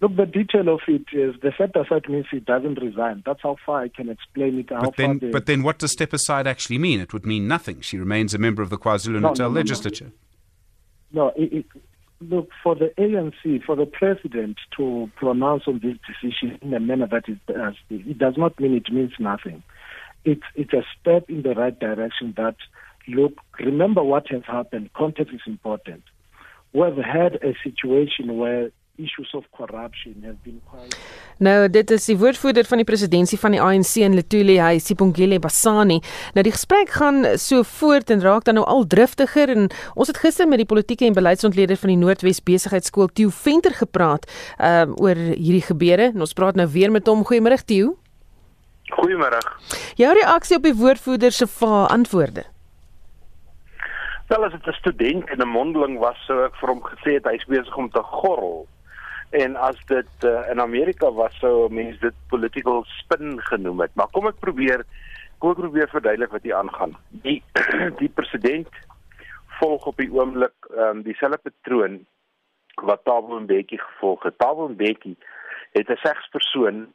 Look, 0.00 0.14
the 0.14 0.26
detail 0.26 0.68
of 0.68 0.80
it 0.86 1.06
is 1.12 1.34
the 1.42 1.50
step 1.54 1.74
aside 1.74 2.08
means 2.08 2.26
he 2.30 2.38
doesn't 2.38 2.80
resign. 2.80 3.24
That's 3.26 3.40
how 3.42 3.56
far 3.66 3.82
I 3.82 3.88
can 3.88 4.08
explain 4.08 4.60
it. 4.60 4.68
But 4.68 4.96
then, 4.96 5.18
they... 5.18 5.30
but 5.30 5.46
then, 5.46 5.64
what 5.64 5.78
does 5.78 5.90
step 5.90 6.12
aside 6.12 6.46
actually 6.46 6.78
mean? 6.78 7.00
It 7.00 7.12
would 7.12 7.26
mean 7.26 7.48
nothing. 7.48 7.80
She 7.80 7.98
remains 7.98 8.32
a 8.32 8.38
member 8.38 8.62
of 8.62 8.70
the 8.70 8.78
KwaZulu 8.78 9.14
Natal 9.14 9.34
no, 9.34 9.48
no, 9.48 9.48
legislature. 9.48 10.12
No, 11.10 11.28
it, 11.36 11.52
it, 11.52 11.66
look 12.20 12.50
for 12.62 12.76
the 12.76 12.92
ANC, 12.96 13.64
for 13.64 13.74
the 13.74 13.86
president 13.86 14.58
to 14.76 15.10
pronounce 15.16 15.64
on 15.66 15.80
this 15.82 15.96
decision 16.06 16.58
in 16.62 16.74
a 16.74 16.80
manner 16.80 17.08
that 17.08 17.28
it 17.28 17.38
does. 17.46 17.74
It 17.90 18.18
does 18.18 18.34
not 18.36 18.58
mean 18.60 18.74
it 18.74 18.92
means 18.92 19.12
nothing. 19.18 19.64
It's 20.24 20.42
it's 20.54 20.72
a 20.72 20.84
step 21.00 21.28
in 21.28 21.42
the 21.42 21.54
right 21.54 21.76
direction. 21.78 22.34
That 22.36 22.56
look, 23.08 23.34
remember 23.58 24.04
what 24.04 24.28
has 24.28 24.42
happened. 24.46 24.92
Context 24.94 25.34
is 25.34 25.40
important. 25.46 26.02
We've 26.72 26.96
had 26.96 27.36
a 27.36 27.54
situation 27.64 28.36
where 28.36 28.70
issues 28.98 29.34
of 29.34 29.44
corruption 29.50 30.22
have 30.24 30.36
been 30.42 30.60
quite 30.70 30.96
Nou 31.38 31.68
dit 31.70 31.90
is 31.94 32.06
die 32.10 32.16
woordvoerder 32.18 32.66
van 32.66 32.80
die 32.82 32.86
presidentskap 32.86 33.44
van 33.44 33.54
die 33.54 33.60
ANC 33.62 33.92
in 34.02 34.16
Letuli, 34.18 34.56
hy 34.58 34.80
Sipongile 34.82 35.38
Basani. 35.38 36.00
Nou 36.34 36.42
die 36.42 36.54
gesprek 36.54 36.90
gaan 36.96 37.22
so 37.38 37.62
voort 37.62 38.10
en 38.10 38.24
raak 38.24 38.48
dan 38.48 38.58
nou 38.58 38.66
al 38.66 38.86
driftiger 38.90 39.52
en 39.54 39.68
ons 39.94 40.10
het 40.10 40.18
gister 40.18 40.48
met 40.50 40.58
die 40.58 40.66
politieke 40.66 41.06
en 41.06 41.14
beleidsontleder 41.14 41.78
van 41.78 41.92
die 41.94 42.00
Noordwes 42.00 42.42
Besigheidsskool 42.42 43.12
Tieu 43.14 43.30
Venter 43.30 43.76
gepraat 43.78 44.26
um, 44.58 44.96
oor 44.98 45.14
hierdie 45.14 45.62
gebeure. 45.62 46.10
En 46.10 46.26
ons 46.26 46.34
praat 46.34 46.58
nou 46.58 46.66
weer 46.74 46.90
met 46.90 47.06
hom. 47.06 47.22
Goeiemôre 47.22 47.62
Tieu. 47.64 47.94
Goeiemôre. 48.98 49.38
Jou 50.00 50.10
reaksie 50.16 50.56
op 50.56 50.66
die 50.66 50.74
woordvoerder 50.74 51.32
se 51.32 51.46
antwoorde? 51.66 52.44
Wel 54.28 54.44
as 54.44 54.52
dit 54.52 54.66
'n 54.66 54.72
student 54.72 55.30
in 55.30 55.40
'n 55.40 55.48
mondeling 55.48 55.98
was, 55.98 56.16
sou 56.26 56.44
ek 56.44 56.54
vir 56.56 56.68
hom 56.68 56.82
gesê 56.82 57.14
het 57.14 57.24
hy's 57.24 57.44
besig 57.44 57.76
om 57.76 57.90
te 57.90 58.02
gorrel. 58.02 58.66
En 59.30 59.56
as 59.56 59.76
dit 59.86 60.24
uh, 60.24 60.50
in 60.50 60.60
Amerika 60.60 61.10
was 61.12 61.34
sou 61.38 61.68
mense 61.72 62.00
dit 62.00 62.14
political 62.28 62.84
spin 62.84 63.40
genoem 63.50 63.80
het. 63.84 63.94
Maar 63.94 64.08
kom 64.12 64.26
ek 64.26 64.40
probeer 64.40 64.84
kom 65.38 65.52
ek 65.52 65.60
probeer 65.60 65.90
verduidelik 65.92 66.32
wat 66.34 66.46
hier 66.46 66.56
aangaan. 66.56 66.96
Die 67.24 67.42
die 68.00 68.08
president 68.08 68.68
volg 69.60 69.86
op 69.86 69.96
die 70.00 70.10
oomblik 70.14 70.70
um, 70.74 71.02
dieselfde 71.02 71.50
patroon 71.50 72.00
wat 72.88 73.04
Thabo 73.04 73.40
Mbeki 73.40 73.78
gevolg 73.78 74.22
het. 74.22 74.38
Thabo 74.38 74.68
Mbeki 74.68 75.16
het 75.76 75.90
'n 75.90 76.00
sekspersoon 76.02 76.86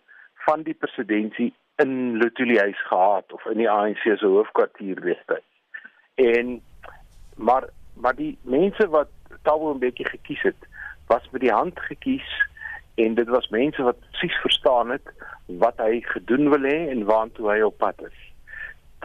van 0.45 0.63
die 0.63 0.73
presidentskap 0.73 1.59
in 1.75 2.17
Lutuli 2.17 2.57
huis 2.57 2.81
gehad 2.87 3.33
of 3.33 3.45
in 3.45 3.57
die 3.57 3.69
ANC 3.69 4.01
se 4.03 4.25
hoofkwartier 4.25 5.01
destyds. 5.01 5.45
En 6.15 6.61
maar 7.35 7.69
maar 7.93 8.15
die 8.15 8.37
mense 8.41 8.87
wat 8.89 9.09
Thabo 9.41 9.73
Mbeki 9.73 10.05
gekies 10.05 10.41
het, 10.41 10.67
was 11.13 11.29
met 11.31 11.41
die 11.41 11.53
hand 11.53 11.79
gekies 11.89 12.29
en 12.95 13.15
dit 13.15 13.29
was 13.35 13.49
mense 13.49 13.83
wat 13.83 13.99
presies 13.99 14.37
verstaan 14.45 14.89
het 14.95 15.07
wat 15.63 15.77
hy 15.77 16.01
gedoen 16.13 16.49
wil 16.53 16.65
hê 16.69 16.77
en 16.93 17.05
waartoe 17.09 17.49
hy 17.51 17.59
op 17.65 17.77
pad 17.81 18.01
is. 18.07 18.19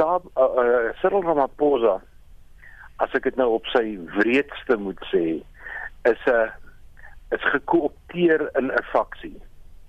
Daar 0.00 0.20
uh, 0.36 0.48
uh, 0.62 0.92
Cyril 1.00 1.24
Ramaphosa 1.26 1.98
as 3.02 3.14
ek 3.18 3.28
dit 3.28 3.36
nou 3.40 3.50
op 3.58 3.68
sy 3.74 3.98
wreedste 4.18 4.78
moet 4.80 5.00
sê 5.12 5.24
is 6.08 6.24
'n 6.26 6.34
uh, 6.34 6.48
is 7.36 7.44
gekoopteer 7.52 8.48
in 8.58 8.72
'n 8.72 8.84
faksie. 8.92 9.36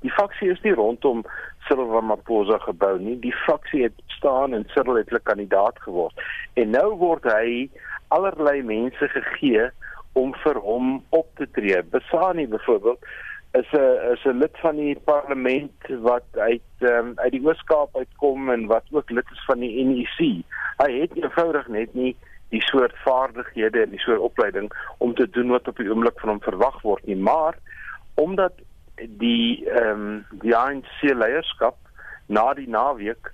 Die 0.04 0.12
faksie 0.12 0.50
is 0.52 0.62
nie 0.62 0.74
rondom 0.74 1.24
Cyril 1.68 1.92
Ramaphosa 1.92 2.58
gebou 2.58 2.98
nie. 3.00 3.20
Die 3.20 3.36
faksie 3.46 3.84
het 3.84 4.02
staan 4.08 4.54
en 4.54 4.68
Cyril 4.74 5.00
het 5.00 5.12
'n 5.14 5.24
kandidaat 5.24 5.80
geword. 5.88 6.16
En 6.54 6.70
nou 6.70 6.96
word 6.96 7.24
hy 7.24 7.70
allerlei 8.08 8.64
mense 8.64 9.08
gegee 9.08 9.72
om 10.14 10.34
vir 10.44 10.60
hom 10.64 11.04
op 11.10 11.28
te 11.36 11.48
tree. 11.52 11.84
Besani 11.84 12.48
byvoorbeeld 12.48 13.06
is 13.52 13.72
'n 13.72 14.14
is 14.14 14.26
'n 14.26 14.38
lid 14.38 14.58
van 14.62 14.76
die 14.76 15.00
parlement 15.04 15.72
wat 15.88 16.24
uit 16.32 16.72
um, 16.80 17.14
uit 17.16 17.32
die 17.32 17.46
Oos-Kaap 17.46 17.98
uitkom 17.98 18.50
en 18.50 18.66
wat 18.66 18.84
ook 18.92 19.10
lid 19.10 19.26
is 19.32 19.46
van 19.46 19.60
die 19.60 19.86
NEC. 19.86 20.44
Hy 20.78 20.92
het 21.00 21.16
eenvoudig 21.16 21.68
net 21.68 21.94
nie 21.94 22.16
die 22.50 22.62
soort 22.62 22.94
vaardighede 23.06 23.82
en 23.82 23.90
die 23.90 24.00
soort 24.00 24.20
opleiding 24.20 24.72
om 24.98 25.16
te 25.16 25.30
doen 25.30 25.50
wat 25.50 25.68
op 25.68 25.78
die 25.78 25.90
oomblik 25.90 26.20
van 26.20 26.30
hom 26.30 26.42
verwag 26.42 26.82
word 26.82 27.06
nie, 27.06 27.16
maar 27.16 27.58
omdat 28.14 28.54
die 28.96 29.70
ehm 29.70 29.90
um, 29.90 30.26
die 30.32 30.56
ANC 30.56 31.02
leierskap 31.02 31.78
na 32.28 32.54
die 32.54 32.70
naweek 32.70 33.34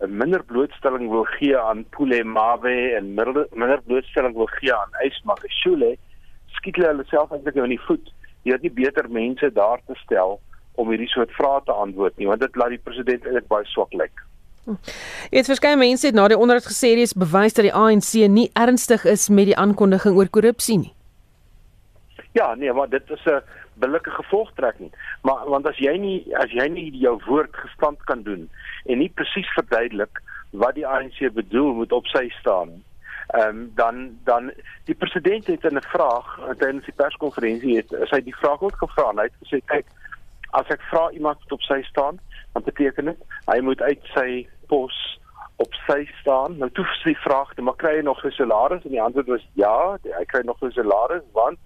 'n 0.00 0.16
minder 0.16 0.44
blootstelling 0.44 1.08
wil 1.10 1.24
gee 1.24 1.58
aan 1.58 1.84
Pule 1.90 2.24
Mawe 2.24 2.94
en 2.96 3.14
minder, 3.14 3.46
minder 3.52 3.82
blootstelling 3.82 4.34
wil 4.34 4.46
gee 4.46 4.74
aan 4.74 4.96
Ysmagashule 5.04 5.96
skiet 6.58 6.76
hulle 6.76 6.88
hulle 6.92 7.06
self 7.10 7.32
eintlik 7.32 7.54
nou 7.54 7.64
in 7.64 7.76
die 7.76 7.84
voet. 7.86 8.12
Het 8.44 8.62
nie 8.62 8.72
beter 8.72 9.10
mense 9.10 9.50
daar 9.52 9.80
te 9.86 9.94
stel 10.04 10.40
om 10.80 10.88
hierdie 10.88 11.10
soort 11.12 11.32
vrae 11.36 11.60
te 11.64 11.72
antwoord 11.72 12.16
nie, 12.16 12.26
want 12.26 12.40
dit 12.40 12.56
laat 12.56 12.72
die 12.74 12.84
president 12.84 13.24
eintlik 13.24 13.48
baie 13.48 13.66
swak 13.68 13.92
lyk. 13.92 14.24
Dit 15.32 15.48
verskeie 15.48 15.76
mense 15.76 16.06
het 16.06 16.16
na 16.16 16.26
die 16.30 16.38
onderhoud 16.38 16.68
gesê 16.68 16.94
dis 16.98 17.16
bewys 17.16 17.56
dat 17.56 17.66
die 17.66 17.74
ANC 17.74 18.12
nie 18.30 18.50
ernstig 18.58 19.04
is 19.08 19.28
met 19.28 19.50
die 19.50 19.56
aankondiging 19.56 20.16
oor 20.16 20.28
korrupsie 20.28 20.78
nie. 20.78 20.92
Ja, 22.38 22.54
nee, 22.54 22.72
maar 22.72 22.88
dit 22.88 23.10
is 23.10 23.24
'n 23.26 23.42
billike 23.74 24.10
gevolgtrekking. 24.10 24.92
Maar 25.22 25.48
want 25.48 25.66
as 25.66 25.78
jy 25.78 25.96
nie 25.96 26.36
as 26.36 26.50
jy 26.50 26.68
nie 26.68 26.90
jou 26.98 27.18
woord 27.26 27.56
gestand 27.56 27.98
kan 28.04 28.22
doen 28.22 28.48
en 28.84 28.98
nie 28.98 29.12
presies 29.14 29.48
verduidelik 29.56 30.22
wat 30.50 30.74
die 30.74 30.86
ANC 30.86 31.32
bedoel 31.34 31.72
moet 31.74 31.92
op 31.92 32.06
sy 32.06 32.28
staan 32.40 32.84
ehm 33.32 33.48
um, 33.48 33.72
dan 33.74 34.18
dan 34.24 34.52
die 34.84 34.94
president 34.94 35.46
het 35.46 35.64
'n 35.64 35.80
vraag 35.80 36.38
tydens 36.58 36.84
die 36.84 36.94
perskonferensie 37.02 37.76
het 37.76 37.90
sy 38.10 38.20
die 38.20 38.36
vraag 38.36 38.60
ook 38.62 38.76
gevra 38.76 39.10
en 39.10 39.18
hy 39.18 39.28
het 39.28 39.38
gesê 39.42 39.60
kyk 39.64 39.86
as 40.50 40.66
ek 40.66 40.82
vra 40.90 41.10
iemand 41.10 41.38
wat 41.42 41.52
op 41.52 41.62
sy 41.62 41.82
staan 41.82 42.18
dan 42.52 42.62
beteken 42.62 43.04
dit 43.04 43.20
hy 43.46 43.60
moet 43.60 43.82
uit 43.82 44.02
sy 44.14 44.48
pos 44.66 45.20
op 45.60 45.74
sy 45.86 46.04
staan. 46.20 46.56
Nou 46.58 46.70
toe 46.72 46.86
sy 47.02 47.12
vraag 47.20 47.52
maar 47.60 47.76
kry 47.76 47.96
hy 47.98 48.02
nog 48.02 48.24
'n 48.24 48.30
salaris? 48.30 48.84
En 48.84 48.90
die 48.90 49.02
antwoord 49.02 49.26
was 49.26 49.46
ja 49.54 49.98
hy 50.18 50.24
kry 50.24 50.42
nog 50.44 50.62
'n 50.62 50.70
salaris 50.70 51.22
want 51.32 51.58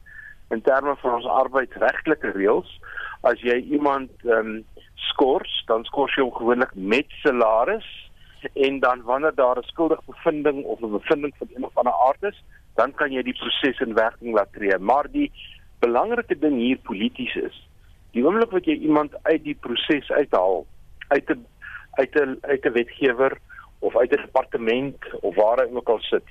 in 0.50 0.62
terme 0.62 0.96
van 0.96 1.14
ons 1.14 1.26
arbeidsregtelike 1.26 2.30
reëls 2.30 2.80
as 3.22 3.40
jy 3.40 3.56
iemand 3.76 4.10
ehm 4.24 4.38
um, 4.38 4.64
skors 4.94 5.64
dan 5.66 5.84
skors 5.84 6.14
jy 6.16 6.22
hom 6.22 6.34
gewoonlik 6.34 6.74
met 6.74 7.06
salaris 7.22 8.03
en 8.52 8.80
dan 8.80 9.02
wanneer 9.02 9.34
daar 9.34 9.58
'n 9.58 9.62
skuldige 9.62 10.02
bevinding 10.06 10.64
of 10.64 10.80
'n 10.80 10.90
bevinding 10.90 11.34
van 11.36 11.48
een 11.54 11.64
of 11.64 11.76
ander 11.76 11.92
aard 11.92 12.22
is, 12.22 12.44
dan 12.74 12.94
kan 12.94 13.12
jy 13.12 13.22
die 13.22 13.38
proses 13.38 13.80
in 13.80 13.94
werking 13.94 14.34
laat 14.34 14.52
tree. 14.52 14.78
Maar 14.78 15.10
die 15.10 15.32
belangrike 15.78 16.38
ding 16.38 16.56
hier 16.56 16.78
polities 16.78 17.34
is, 17.34 17.68
die 18.10 18.24
oomblik 18.24 18.50
wat 18.50 18.64
jy 18.64 18.74
iemand 18.74 19.12
uit 19.22 19.44
die 19.44 19.56
proses 19.60 20.10
uithaal, 20.10 20.66
uit 21.08 21.30
'n 21.30 21.46
uit 21.90 22.14
'n 22.14 22.38
uit 22.40 22.64
'n 22.64 22.72
wetgewer 22.72 23.38
of 23.78 23.96
uit 23.96 24.12
'n 24.12 24.22
departement 24.26 24.96
of 25.20 25.34
waar 25.34 25.58
hy 25.58 25.74
ook 25.74 25.88
al 25.88 26.00
sit, 26.00 26.24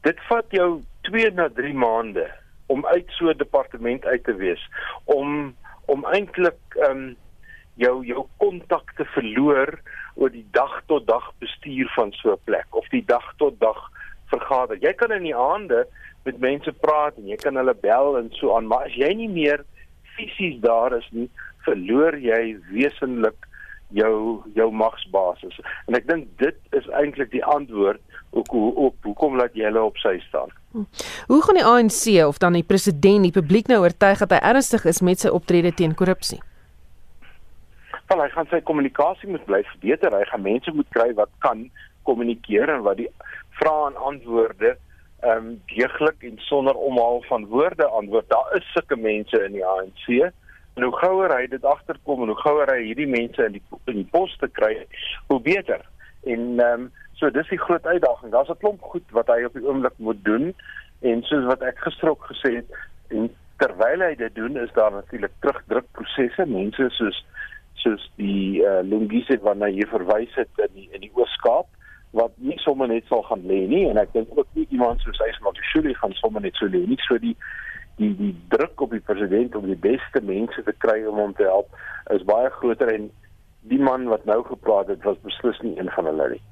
dit 0.00 0.20
vat 0.28 0.44
jou 0.48 0.82
2 1.00 1.30
na 1.30 1.48
3 1.48 1.74
maande 1.74 2.30
om 2.66 2.86
uit 2.86 3.10
so 3.10 3.28
'n 3.28 3.36
departement 3.36 4.04
uit 4.04 4.24
te 4.24 4.34
wees 4.34 4.68
om 5.04 5.54
om 5.86 6.04
eintlik 6.04 6.60
ehm 6.68 6.90
um, 6.90 7.16
jou 7.74 8.04
jou 8.06 8.26
kontak 8.36 8.92
te 8.96 9.04
verloor 9.04 9.80
oor 10.14 10.30
die 10.30 10.46
dag 10.52 10.82
tot 10.86 11.06
dag 11.06 11.32
bestuur 11.38 11.90
van 11.96 12.12
so 12.12 12.32
'n 12.32 12.44
plek 12.44 12.66
of 12.70 12.88
die 12.90 13.04
dag 13.06 13.34
tot 13.36 13.60
dag 13.60 13.90
vergader. 14.26 14.76
Jy 14.80 14.92
kan 14.92 15.12
in 15.12 15.22
die 15.22 15.36
aande 15.36 15.86
met 16.24 16.38
mense 16.38 16.72
praat 16.72 17.16
en 17.16 17.28
jy 17.28 17.36
kan 17.36 17.56
hulle 17.56 17.74
bel 17.74 18.18
en 18.18 18.30
so 18.38 18.56
aan, 18.56 18.66
maar 18.66 18.86
as 18.86 18.94
jy 18.94 19.12
nie 19.14 19.28
meer 19.28 19.64
fisies 20.16 20.60
daar 20.60 20.96
is 20.96 21.08
nie, 21.10 21.28
verloor 21.66 22.16
jy 22.18 22.56
wesenlik 22.70 23.48
jou 23.92 24.42
jou 24.54 24.70
magsbasis. 24.72 25.58
En 25.86 25.98
ek 25.98 26.06
dink 26.08 26.28
dit 26.40 26.56
is 26.78 26.88
eintlik 26.96 27.32
die 27.34 27.44
antwoord 27.44 28.00
op 28.32 28.48
hoe 28.48 28.70
op 28.88 28.96
hoekom 29.04 29.36
laat 29.36 29.56
jy 29.58 29.66
hulle 29.68 29.82
op 29.82 29.98
sy 30.00 30.16
staan. 30.28 30.52
Hm. 30.72 30.86
Hoe 31.28 31.42
gaan 31.44 31.60
die 31.60 31.68
ANC 31.68 32.28
of 32.28 32.40
dan 32.40 32.56
die 32.56 32.64
president 32.64 33.28
die 33.28 33.34
publiek 33.34 33.68
nou 33.68 33.82
oortuig 33.84 34.24
dat 34.24 34.32
hy 34.32 34.40
ernstig 34.52 34.86
is 34.88 35.02
met 35.04 35.20
sy 35.20 35.32
optrede 35.32 35.74
teen 35.76 35.94
korrupsie? 35.94 36.40
Wel 38.12 38.24
hy 38.24 38.30
gaan 38.34 38.48
sy 38.50 38.60
kommunikasie 38.68 39.30
moet 39.30 39.44
bly 39.48 39.62
verbeter. 39.70 40.12
Hy 40.12 40.24
gaan 40.28 40.44
mense 40.44 40.72
moet 40.76 40.88
kry 40.92 41.08
wat 41.16 41.30
kan 41.44 41.64
kommunikeer 42.08 42.68
en 42.72 42.84
wat 42.86 42.98
die 43.00 43.08
vrae 43.60 43.90
en 43.90 44.00
antwoorde 44.12 44.76
ehm 45.22 45.36
um, 45.38 45.50
deeglik 45.70 46.24
en 46.26 46.40
sonder 46.48 46.74
omhaal 46.74 47.22
van 47.28 47.46
woorde 47.46 47.86
antwoord. 47.86 48.28
Daar 48.28 48.56
is 48.58 48.72
sulke 48.74 48.96
mense 48.98 49.38
in 49.46 49.54
die 49.54 49.66
ANC. 49.66 50.32
En 50.74 50.82
hoe 50.82 50.96
gouer 50.98 51.30
hy 51.36 51.46
dit 51.46 51.64
agterkom 51.64 52.24
en 52.24 52.32
hoe 52.32 52.40
gouer 52.40 52.72
hy 52.74 52.80
hierdie 52.88 53.06
mense 53.06 53.44
in 53.46 53.54
die 53.58 53.62
in 53.92 54.00
die 54.00 54.08
pos 54.10 54.34
te 54.40 54.48
kry, 54.50 54.72
hoe 55.30 55.40
beter. 55.40 55.86
En 56.26 56.48
ehm 56.58 56.88
um, 56.88 56.90
so 57.20 57.30
dis 57.30 57.48
die 57.54 57.60
groot 57.64 57.86
uitdaging. 57.86 58.32
Daar's 58.32 58.50
'n 58.50 58.58
klomp 58.58 58.82
goed 58.82 59.06
wat 59.18 59.30
hy 59.30 59.44
op 59.46 59.54
die 59.54 59.66
oomblik 59.68 59.94
moet 59.96 60.24
doen 60.24 60.50
en 61.00 61.22
soos 61.22 61.46
wat 61.46 61.62
ek 61.62 61.78
gister 61.86 62.10
ook 62.10 62.26
gesê 62.34 62.56
het 62.56 62.70
en 63.08 63.30
terwyl 63.62 64.02
hy 64.02 64.14
dit 64.18 64.34
doen 64.34 64.56
is 64.56 64.72
daar 64.74 64.90
natuurlik 64.92 65.32
terugdrukprosesse. 65.40 66.46
Mense 66.46 66.88
soos 66.90 67.24
soos 67.82 68.04
die 68.20 68.62
uh, 68.62 68.80
Lungise 68.86 69.38
waarna 69.42 69.68
jy 69.72 69.86
verwys 69.90 70.32
het 70.38 70.62
in 70.66 70.74
die, 70.76 70.88
in 70.94 71.04
die 71.04 71.12
Oos-Kaap 71.18 71.68
wat 72.16 72.32
nie 72.44 72.58
sommer 72.60 72.90
net 72.90 73.08
sal 73.08 73.24
gaan 73.28 73.44
lê 73.48 73.62
nie 73.68 73.86
en 73.88 74.00
ek 74.00 74.12
dink 74.16 74.32
ook 74.36 74.48
nie 74.56 74.66
iemand 74.70 75.00
soos 75.04 75.20
hy 75.22 75.30
se 75.32 75.44
Magashule 75.44 75.94
gaan 76.00 76.14
sommer 76.20 76.44
net 76.44 76.58
so 76.60 76.68
lê 76.68 76.84
nie. 76.86 77.00
So 77.08 77.18
die 77.20 77.34
die 78.00 78.12
die 78.18 78.32
druk 78.52 78.80
op 78.84 78.92
die 78.92 79.04
president 79.04 79.56
om 79.56 79.66
die 79.68 79.78
beste 79.78 80.22
mense 80.24 80.64
te 80.64 80.74
kry 80.84 81.02
om 81.08 81.20
hom 81.20 81.34
te 81.36 81.48
help 81.48 81.72
is 82.14 82.24
baie 82.28 82.50
groter 82.58 82.92
en 82.92 83.10
die 83.72 83.80
man 83.80 84.08
wat 84.10 84.24
nou 84.28 84.40
gepraat 84.48 84.90
het 84.92 85.04
was 85.08 85.20
beslis 85.26 85.60
nie 85.62 85.76
een 85.78 85.92
van 85.96 86.08
hulle 86.10 86.32
nie. 86.34 86.42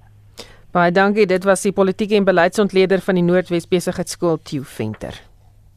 Baie 0.71 0.93
dankie, 0.95 1.27
dit 1.27 1.45
was 1.45 1.65
die 1.67 1.75
politieke 1.75 2.15
en 2.15 2.29
beleidsontleder 2.29 3.03
van 3.03 3.19
die 3.19 3.27
Noordwes 3.27 3.67
Besigheidsskool 3.69 4.39
Tieu 4.47 4.63
Venter. 4.63 5.30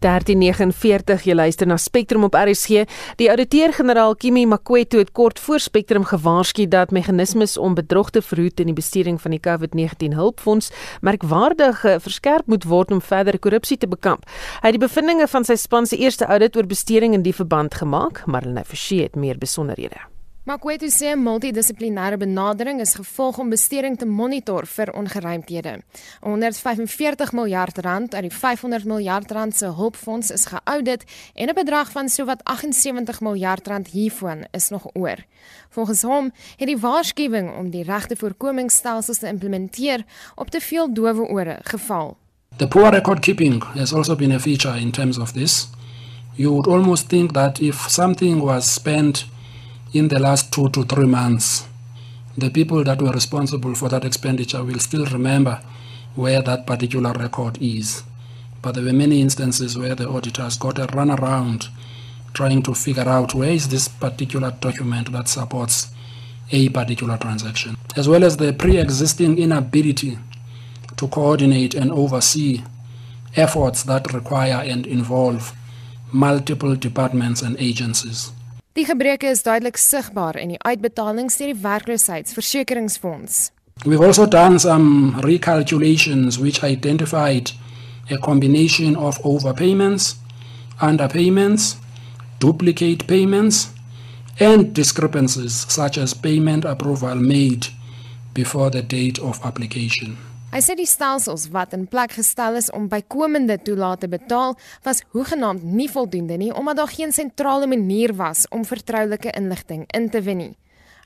1349 0.03 1.23
jy 1.23 1.35
luister 1.35 1.67
na 1.67 1.77
Spectrum 1.79 2.25
op 2.27 2.35
RSG. 2.35 2.83
Die 3.21 3.29
ouditeur-generaal 3.31 4.15
Kimi 4.19 4.45
Makweto 4.45 4.99
het 4.99 5.13
kort 5.15 5.39
voor 5.39 5.63
Spectrum 5.63 6.03
gewaarsku 6.03 6.67
dat 6.67 6.91
meganismes 6.91 7.57
om 7.57 7.73
bedrog 7.73 8.11
te 8.11 8.21
verhoed 8.21 8.59
in 8.59 8.71
die 8.71 8.75
bestuuring 8.75 9.21
van 9.21 9.31
die 9.31 9.39
COVID-19 9.39 10.17
hulpfonds 10.19 10.71
merkwaardig 11.01 11.85
verskerp 12.03 12.47
moet 12.51 12.67
word 12.67 12.91
om 12.91 13.01
verdere 13.01 13.39
korrupsie 13.39 13.77
te 13.77 13.87
bekamp. 13.87 14.27
Hy 14.61 14.73
het 14.73 14.79
die 14.79 14.85
bevindinge 14.87 15.27
van 15.27 15.47
sy 15.47 15.55
span 15.55 15.87
se 15.87 15.97
eerste 15.97 16.27
audit 16.27 16.57
oor 16.59 16.67
bestuuring 16.67 17.15
in 17.15 17.23
die 17.23 17.35
verband 17.35 17.79
gemaak, 17.79 18.25
maar 18.27 18.43
hulle 18.43 18.67
verskei 18.67 19.05
het 19.07 19.15
meer 19.15 19.39
besonderhede. 19.39 20.12
Makwetu 20.43 20.89
sê 20.91 21.15
'n 21.15 21.23
multidissiplinêre 21.23 22.17
benadering 22.17 22.81
is 22.81 22.95
gevolg 22.95 23.37
om 23.37 23.49
besteding 23.49 23.97
te 23.97 24.05
monitor 24.05 24.65
vir 24.65 24.91
ongeruimthede. 24.91 25.81
145 26.19 27.31
miljard 27.31 27.77
rand 27.77 28.13
uit 28.13 28.21
die 28.21 28.37
500 28.37 28.83
miljard 28.85 29.31
rand 29.31 29.55
se 29.55 29.65
hulpfonds 29.65 30.31
is 30.31 30.45
geaudit 30.45 31.03
en 31.33 31.47
'n 31.47 31.53
bedrag 31.53 31.91
van 31.91 32.09
sowat 32.09 32.43
78 32.43 33.21
miljard 33.21 33.67
rand 33.67 33.87
hiervan 33.87 34.45
is 34.51 34.69
nog 34.69 34.85
oor. 34.93 35.17
Volgens 35.69 36.01
hom 36.01 36.31
het 36.57 36.67
die 36.67 36.77
waarskuwing 36.77 37.57
om 37.57 37.69
die 37.69 37.83
regte 37.83 38.15
voorkomingsstelsels 38.15 39.17
te 39.17 39.27
implementeer 39.27 40.05
op 40.35 40.49
te 40.49 40.59
veel 40.59 40.93
dowe 40.93 41.27
ore 41.27 41.59
geval. 41.63 42.17
The 42.57 42.67
poor 42.67 42.89
record 42.89 43.19
keeping 43.19 43.63
has 43.63 43.93
also 43.93 44.15
been 44.15 44.31
a 44.31 44.39
feature 44.39 44.79
in 44.79 44.91
terms 44.91 45.17
of 45.17 45.31
this. 45.31 45.69
You 46.35 46.49
would 46.49 46.67
almost 46.67 47.09
think 47.09 47.31
that 47.31 47.59
if 47.59 47.85
something 47.89 48.41
was 48.41 48.73
spent 48.73 49.31
in 49.93 50.07
the 50.07 50.19
last 50.19 50.51
two 50.51 50.69
to 50.69 50.83
three 50.83 51.05
months, 51.05 51.67
the 52.35 52.49
people 52.49 52.83
that 52.83 52.99
were 52.99 53.11
responsible 53.11 53.75
for 53.75 53.89
that 53.89 54.03
expenditure 54.03 54.63
will 54.63 54.79
still 54.79 55.05
remember 55.05 55.61
where 56.15 56.41
that 56.41 56.65
particular 56.65 57.13
record 57.13 57.61
is. 57.61 58.01
But 58.61 58.73
there 58.73 58.83
were 58.83 58.93
many 58.93 59.21
instances 59.21 59.77
where 59.77 59.93
the 59.93 60.09
auditors 60.09 60.57
got 60.57 60.79
a 60.79 60.87
runaround 60.87 61.67
trying 62.33 62.63
to 62.63 62.73
figure 62.73 63.07
out 63.07 63.35
where 63.35 63.51
is 63.51 63.69
this 63.69 63.87
particular 63.87 64.51
document 64.59 65.11
that 65.11 65.27
supports 65.27 65.91
a 66.51 66.69
particular 66.69 67.17
transaction, 67.17 67.77
as 67.95 68.09
well 68.09 68.23
as 68.23 68.37
the 68.37 68.51
pre 68.51 68.77
existing 68.77 69.37
inability 69.37 70.17
to 70.97 71.07
coordinate 71.07 71.75
and 71.75 71.91
oversee 71.91 72.63
efforts 73.35 73.83
that 73.83 74.11
require 74.11 74.63
and 74.63 74.87
involve 74.87 75.55
multiple 76.11 76.75
departments 76.75 77.43
and 77.43 77.55
agencies. 77.59 78.31
Die 78.73 78.85
gebreke 78.85 79.27
is 79.29 79.43
duidelik 79.45 79.77
sigbaar 79.77 80.33
in 80.41 80.49
die 80.55 80.57
uitbetalings 80.65 81.35
deur 81.37 81.51
die 81.51 81.61
werkloosheidsversekeringsfonds. 81.61 83.51
We've 83.85 84.01
also 84.01 84.25
done 84.25 84.57
some 84.59 85.13
recalculations 85.21 86.39
which 86.39 86.63
identified 86.63 87.53
a 88.09 88.17
combination 88.17 88.95
of 88.95 89.19
overpayments, 89.21 90.15
underpayments, 90.81 91.75
duplicate 92.39 93.05
payments, 93.05 93.69
and 94.39 94.73
discrepancies 94.73 95.65
such 95.69 95.97
as 95.97 96.15
payment 96.15 96.65
approval 96.65 97.15
made 97.15 97.67
before 98.33 98.71
the 98.71 98.81
date 98.81 99.21
of 99.21 99.39
application. 99.45 100.17
Hy 100.53 100.59
sê 100.61 100.75
die 100.77 100.85
stelsels 100.85 101.47
wat 101.49 101.71
in 101.73 101.87
plek 101.89 102.11
gestel 102.13 102.59
is 102.59 102.67
om 102.77 102.83
bykomende 102.85 103.55
toelate 103.65 104.05
betaal 104.05 104.51
was 104.85 104.99
hoegenaamd 105.15 105.63
nie 105.65 105.87
voldoende 105.89 106.37
nie 106.37 106.51
omdat 106.53 106.77
daar 106.77 106.91
geen 106.93 107.11
sentrale 107.11 107.65
manier 107.67 108.13
was 108.19 108.43
om 108.53 108.65
vertroulike 108.65 109.31
inligting 109.33 109.87
in 109.97 110.09
te 110.13 110.21
win 110.21 110.37
nie. 110.37 110.51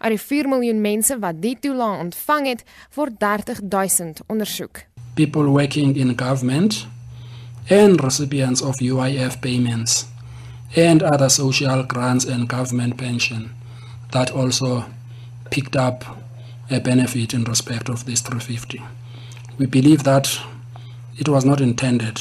Uit 0.04 0.18
die 0.18 0.20
4 0.20 0.50
miljoen 0.52 0.82
mense 0.82 1.16
wat 1.24 1.40
die 1.40 1.56
toelaat 1.64 2.04
ontvang 2.04 2.48
het, 2.48 2.66
word 3.00 3.16
30000 3.24 4.20
ondersoek. 4.28 4.84
People 5.16 5.48
working 5.56 5.96
in 5.96 6.12
government 6.20 6.84
and 7.72 8.04
recipients 8.04 8.62
of 8.62 8.84
UIF 8.84 9.40
payments 9.40 10.06
and 10.76 11.04
other 11.04 11.30
social 11.30 11.86
grants 11.86 12.28
and 12.28 12.52
government 12.52 13.00
pension 13.00 13.50
that 14.12 14.32
also 14.32 14.84
picked 15.50 15.80
up 15.80 16.04
a 16.70 16.82
benefit 16.82 17.34
in 17.34 17.44
respect 17.44 17.90
of 17.90 18.04
this 18.04 18.20
350. 18.22 19.07
We 19.58 19.66
believe 19.66 20.04
that 20.04 20.40
it 21.18 21.28
was 21.28 21.46
not 21.46 21.62
intended 21.62 22.20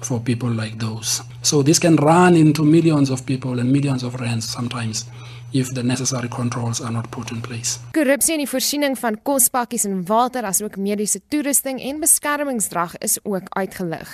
for 0.00 0.20
people 0.20 0.50
like 0.50 0.78
those. 0.78 1.22
So 1.42 1.62
this 1.62 1.78
can 1.78 1.96
run 1.96 2.36
into 2.36 2.64
millions 2.64 3.10
of 3.10 3.24
people 3.24 3.58
and 3.58 3.72
millions 3.72 4.02
of 4.02 4.20
rands 4.20 4.48
sometimes 4.48 5.06
if 5.52 5.72
the 5.72 5.82
necessary 5.82 6.28
controls 6.28 6.80
are 6.80 6.92
not 6.92 7.10
put 7.10 7.30
in 7.30 7.40
place. 7.40 7.78
Korrupsie 7.92 8.34
in 8.36 8.42
die 8.42 8.48
voorsiening 8.48 8.98
van 9.00 9.16
kospakkies 9.24 9.86
en 9.88 10.02
water 10.06 10.44
asook 10.44 10.76
mediese 10.76 11.22
toerusting 11.32 11.80
en 11.80 12.00
beskermingsdrag 12.00 12.98
is 12.98 13.16
ook 13.24 13.48
uitgelig. 13.56 14.10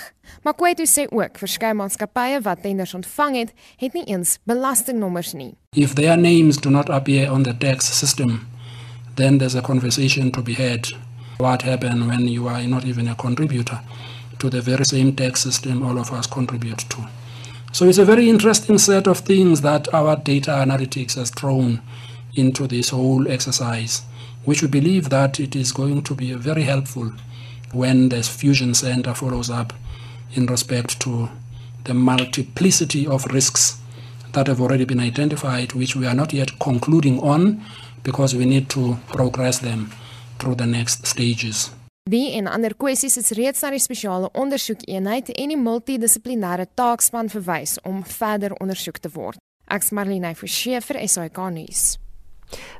Makwetu 0.47 0.87
sê 0.87 1.07
ook 1.11 1.37
verskeie 1.37 1.75
maatskappye 1.75 2.39
wat 2.45 2.61
tenders 2.63 2.93
ontvang 2.95 3.35
het, 3.35 3.51
het 3.83 3.93
nie 3.93 4.05
eens 4.05 4.37
belastingnommers 4.47 5.33
nie. 5.33 5.53
If 5.75 5.93
their 5.99 6.17
names 6.17 6.61
do 6.61 6.69
not 6.69 6.89
appear 6.89 7.31
on 7.31 7.43
the 7.43 7.57
tax 7.57 7.91
system, 7.99 8.47
then 9.15 9.37
there's 9.37 9.55
a 9.55 9.61
conversation 9.61 10.31
to 10.31 10.41
be 10.41 10.53
had 10.53 10.95
what 11.37 11.63
happens 11.63 12.05
when 12.05 12.27
you 12.27 12.47
are 12.47 12.61
not 12.63 12.85
even 12.85 13.07
a 13.07 13.15
contributor 13.15 13.79
to 14.39 14.49
the 14.49 14.61
very 14.61 14.85
same 14.85 15.15
tax 15.15 15.41
system 15.41 15.83
all 15.83 15.97
of 15.97 16.11
us 16.11 16.27
contribute 16.27 16.79
to. 16.89 17.07
So 17.71 17.85
it's 17.85 17.97
a 17.97 18.05
very 18.05 18.29
interesting 18.29 18.77
set 18.77 19.07
of 19.07 19.19
things 19.19 19.61
that 19.61 19.93
our 19.93 20.15
data 20.15 20.51
analytics 20.51 21.15
has 21.15 21.29
thrown 21.29 21.81
into 22.35 22.67
this 22.67 22.89
whole 22.89 23.27
exercise, 23.27 24.03
which 24.45 24.61
we 24.61 24.67
believe 24.67 25.09
that 25.09 25.39
it 25.39 25.55
is 25.55 25.71
going 25.71 26.03
to 26.03 26.15
be 26.15 26.33
very 26.33 26.63
helpful 26.63 27.11
when 27.71 28.09
the 28.09 28.23
Fusion 28.23 28.73
Center 28.73 29.13
follows 29.13 29.49
up 29.49 29.73
in 30.33 30.45
respect 30.45 30.99
to 31.01 31.29
the 31.83 31.93
multiplicity 31.93 33.05
of 33.05 33.25
risks 33.25 33.79
that 34.31 34.47
have 34.47 34.61
already 34.61 34.85
been 34.85 34.99
identified, 34.99 35.73
which 35.73 35.95
we 35.95 36.05
are 36.05 36.13
not 36.13 36.33
yet 36.33 36.57
concluding 36.59 37.19
on 37.19 37.61
because 38.03 38.35
we 38.35 38.45
need 38.45 38.69
to 38.69 38.97
progress 39.07 39.59
them 39.59 39.91
through 40.37 40.57
the 40.57 40.65
next 40.65 41.07
stages. 41.07 41.71
Die 42.09 42.35
en 42.37 42.47
ander 42.47 42.75
kwessies 42.77 43.17
is 43.17 43.31
reeds 43.33 43.63
na 43.65 43.71
die 43.73 43.81
spesiale 43.81 44.29
ondersoekeenheid 44.37 45.31
en 45.33 45.49
die 45.49 45.57
multidissiplinêre 45.57 46.67
taakspan 46.77 47.31
verwys 47.33 47.79
om 47.81 48.03
verder 48.05 48.53
ondersoek 48.61 49.01
te 49.01 49.09
word. 49.09 49.41
Ek's 49.65 49.89
Marlene 49.89 50.35
Forsie 50.37 50.77
vir 50.85 50.99
SAK 51.09 51.39
nuus. 51.55 51.95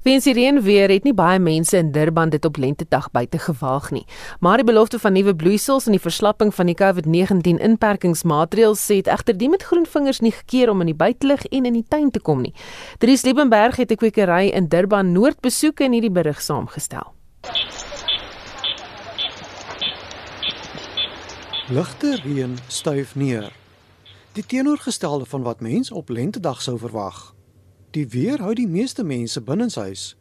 Weens 0.05 0.27
die 0.29 0.33
reën 0.37 0.61
weer 0.61 0.91
het 0.93 1.03
nie 1.03 1.13
baie 1.17 1.39
mense 1.41 1.77
in 1.77 1.89
Durban 1.91 2.29
dit 2.29 2.45
op 2.45 2.57
lentedag 2.61 3.09
buite 3.11 3.39
gewaag 3.41 3.89
nie. 3.91 4.05
Maar 4.39 4.61
die 4.61 4.67
belofte 4.69 4.99
van 5.01 5.17
nuwe 5.17 5.33
bloeisels 5.35 5.89
en 5.89 5.97
die 5.97 6.03
verslapping 6.03 6.53
van 6.53 6.69
die 6.69 6.77
COVID-19 6.77 7.57
inperkingsmaatreëls 7.65 8.85
sê 8.85 9.01
dit 9.01 9.09
egter 9.09 9.37
die 9.37 9.49
met 9.49 9.65
groen 9.65 9.89
vingers 9.89 10.21
nie 10.21 10.35
gekeer 10.37 10.69
om 10.69 10.85
in 10.85 10.93
die 10.93 10.99
buitelug 11.01 11.49
en 11.49 11.65
in 11.65 11.81
die 11.81 11.87
tuin 11.87 12.11
te 12.11 12.21
kom 12.21 12.45
nie. 12.45 12.53
Dries 13.01 13.25
Liebenberg 13.25 13.81
het 13.81 13.91
'n 13.91 13.97
kwekery 13.97 14.53
in 14.53 14.69
Durban 14.69 15.11
Noord 15.11 15.41
besoek 15.41 15.79
en 15.79 15.91
hierdie 15.91 16.13
berig 16.13 16.41
saamgestel. 16.41 17.15
Ligte 21.67 22.19
reën 22.23 22.57
stuif 22.67 23.15
neer. 23.15 23.51
Die 24.31 24.45
teenoorgestelde 24.45 25.25
van 25.25 25.41
wat 25.41 25.59
mens 25.59 25.91
op 25.91 26.09
lentedag 26.09 26.61
sou 26.61 26.77
verwag. 26.77 27.33
Die 27.91 28.07
weer 28.07 28.41
hou 28.41 28.53
die 28.53 28.67
meeste 28.67 29.03
mense 29.03 29.41
binnenshuis, 29.41 30.15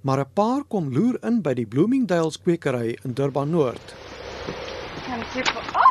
maar 0.00 0.18
'n 0.20 0.32
paar 0.34 0.62
kom 0.68 0.92
loer 0.92 1.16
in 1.24 1.42
by 1.42 1.54
die 1.54 1.66
Bloomingdale's 1.66 2.40
kwekery 2.42 2.98
in 3.04 3.12
Durban 3.14 3.50
Noord. 3.50 3.94
Kan 5.06 5.20
jy 5.34 5.42
vir 5.42 5.56
oh! 5.56 5.90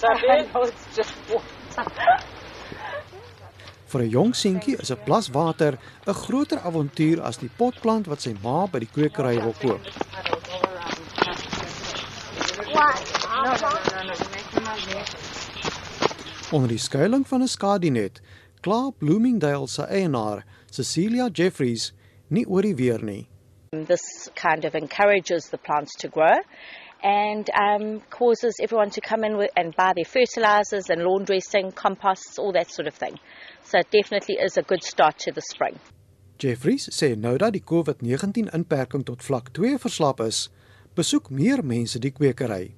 That's 0.00 0.22
water. 0.96 2.24
Vir 3.88 4.02
'n 4.02 4.10
jong 4.12 4.32
seentjie 4.36 4.76
is 4.82 4.90
'n 4.90 5.00
plas 5.04 5.30
water 5.32 5.78
'n 6.06 6.14
groter 6.14 6.58
avontuur 6.68 7.22
as 7.24 7.38
die 7.38 7.48
potplant 7.48 8.06
wat 8.06 8.20
sy 8.20 8.34
ma 8.42 8.66
by 8.66 8.80
die 8.84 8.92
kwekery 8.96 9.36
wil 9.40 9.54
koop. 9.62 9.80
Onder 16.52 16.68
die 16.68 16.84
skuilings 16.88 17.28
van 17.28 17.42
'n 17.42 17.48
skadinet 17.48 18.20
kla 18.60 18.90
Bloomingdale 18.90 19.68
se 19.68 19.86
eienaar, 19.86 20.44
Cecilia 20.70 21.28
Jeffries, 21.32 21.92
nie 22.28 22.44
oor 22.46 22.62
die 22.62 22.74
weer 22.74 23.02
nie. 23.02 23.26
This 23.70 24.30
kind 24.34 24.64
of 24.64 24.74
encourages 24.74 25.48
the 25.48 25.58
plants 25.58 25.94
to 25.96 26.08
grow 26.08 26.36
and 27.02 27.48
um, 27.54 28.00
causes 28.10 28.54
everyone 28.60 28.90
to 28.90 29.00
come 29.00 29.24
in 29.24 29.36
with, 29.36 29.50
and 29.56 29.74
buy 29.76 29.92
their 29.94 30.04
fertilizers 30.04 30.90
and 30.90 31.02
lawn 31.02 31.24
dressing, 31.24 31.70
composts, 31.72 32.38
all 32.38 32.52
that 32.52 32.70
sort 32.70 32.88
of 32.88 32.94
thing. 32.94 33.18
So 33.68 33.78
it 33.80 33.90
definitely 33.90 34.36
is 34.36 34.56
a 34.56 34.62
good 34.62 34.82
start 34.82 35.18
to 35.24 35.30
the 35.30 35.42
spring. 35.42 35.76
Jeffries 36.40 36.88
sê 36.88 37.10
nou 37.20 37.34
dat 37.36 37.52
die 37.52 37.60
COVID-19 37.60 38.48
inperking 38.56 39.02
tot 39.04 39.20
vlak 39.26 39.50
2 39.58 39.76
verslap 39.82 40.22
is, 40.24 40.46
besoek 40.96 41.28
meer 41.28 41.60
mense 41.60 42.00
die 42.00 42.14
kwekery. 42.16 42.70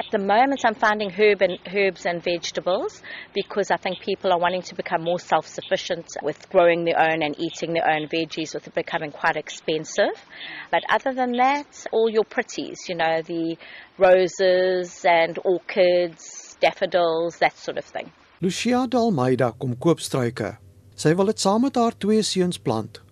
At 0.00 0.08
the 0.12 0.18
moment, 0.18 0.64
I'm 0.64 0.78
finding 0.86 1.10
herb 1.10 1.42
and 1.42 1.58
herbs 1.68 2.06
and 2.06 2.24
vegetables 2.24 3.02
because 3.34 3.70
I 3.70 3.76
think 3.76 4.00
people 4.00 4.32
are 4.32 4.38
wanting 4.38 4.62
to 4.70 4.74
become 4.74 5.02
more 5.02 5.18
self-sufficient 5.18 6.06
with 6.22 6.48
growing 6.48 6.84
their 6.84 6.98
own 6.98 7.22
and 7.22 7.36
eating 7.38 7.74
their 7.74 7.90
own 7.90 8.08
veggies, 8.08 8.54
with 8.54 8.66
it 8.66 8.74
becoming 8.74 9.12
quite 9.12 9.36
expensive. 9.36 10.16
But 10.70 10.84
other 10.88 11.12
than 11.12 11.32
that, 11.36 11.84
all 11.92 12.08
your 12.08 12.24
pretties, 12.24 12.88
you 12.88 12.94
know, 12.94 13.20
the 13.20 13.58
roses 13.98 15.04
and 15.04 15.38
orchids, 15.44 16.56
daffodils, 16.60 17.36
that 17.44 17.58
sort 17.58 17.76
of 17.76 17.84
thing. 17.84 18.10
Lucia 18.42 18.86
Dalmeida 18.88 19.50
kom 19.60 19.74
koop 19.76 20.00
struike. 20.00 20.54
Sy 20.96 21.10
wil 21.12 21.28
dit 21.28 21.42
saam 21.42 21.60
met 21.66 21.76
haar 21.76 21.92
twee 22.00 22.22
seuns 22.24 22.56
plant 22.56 23.02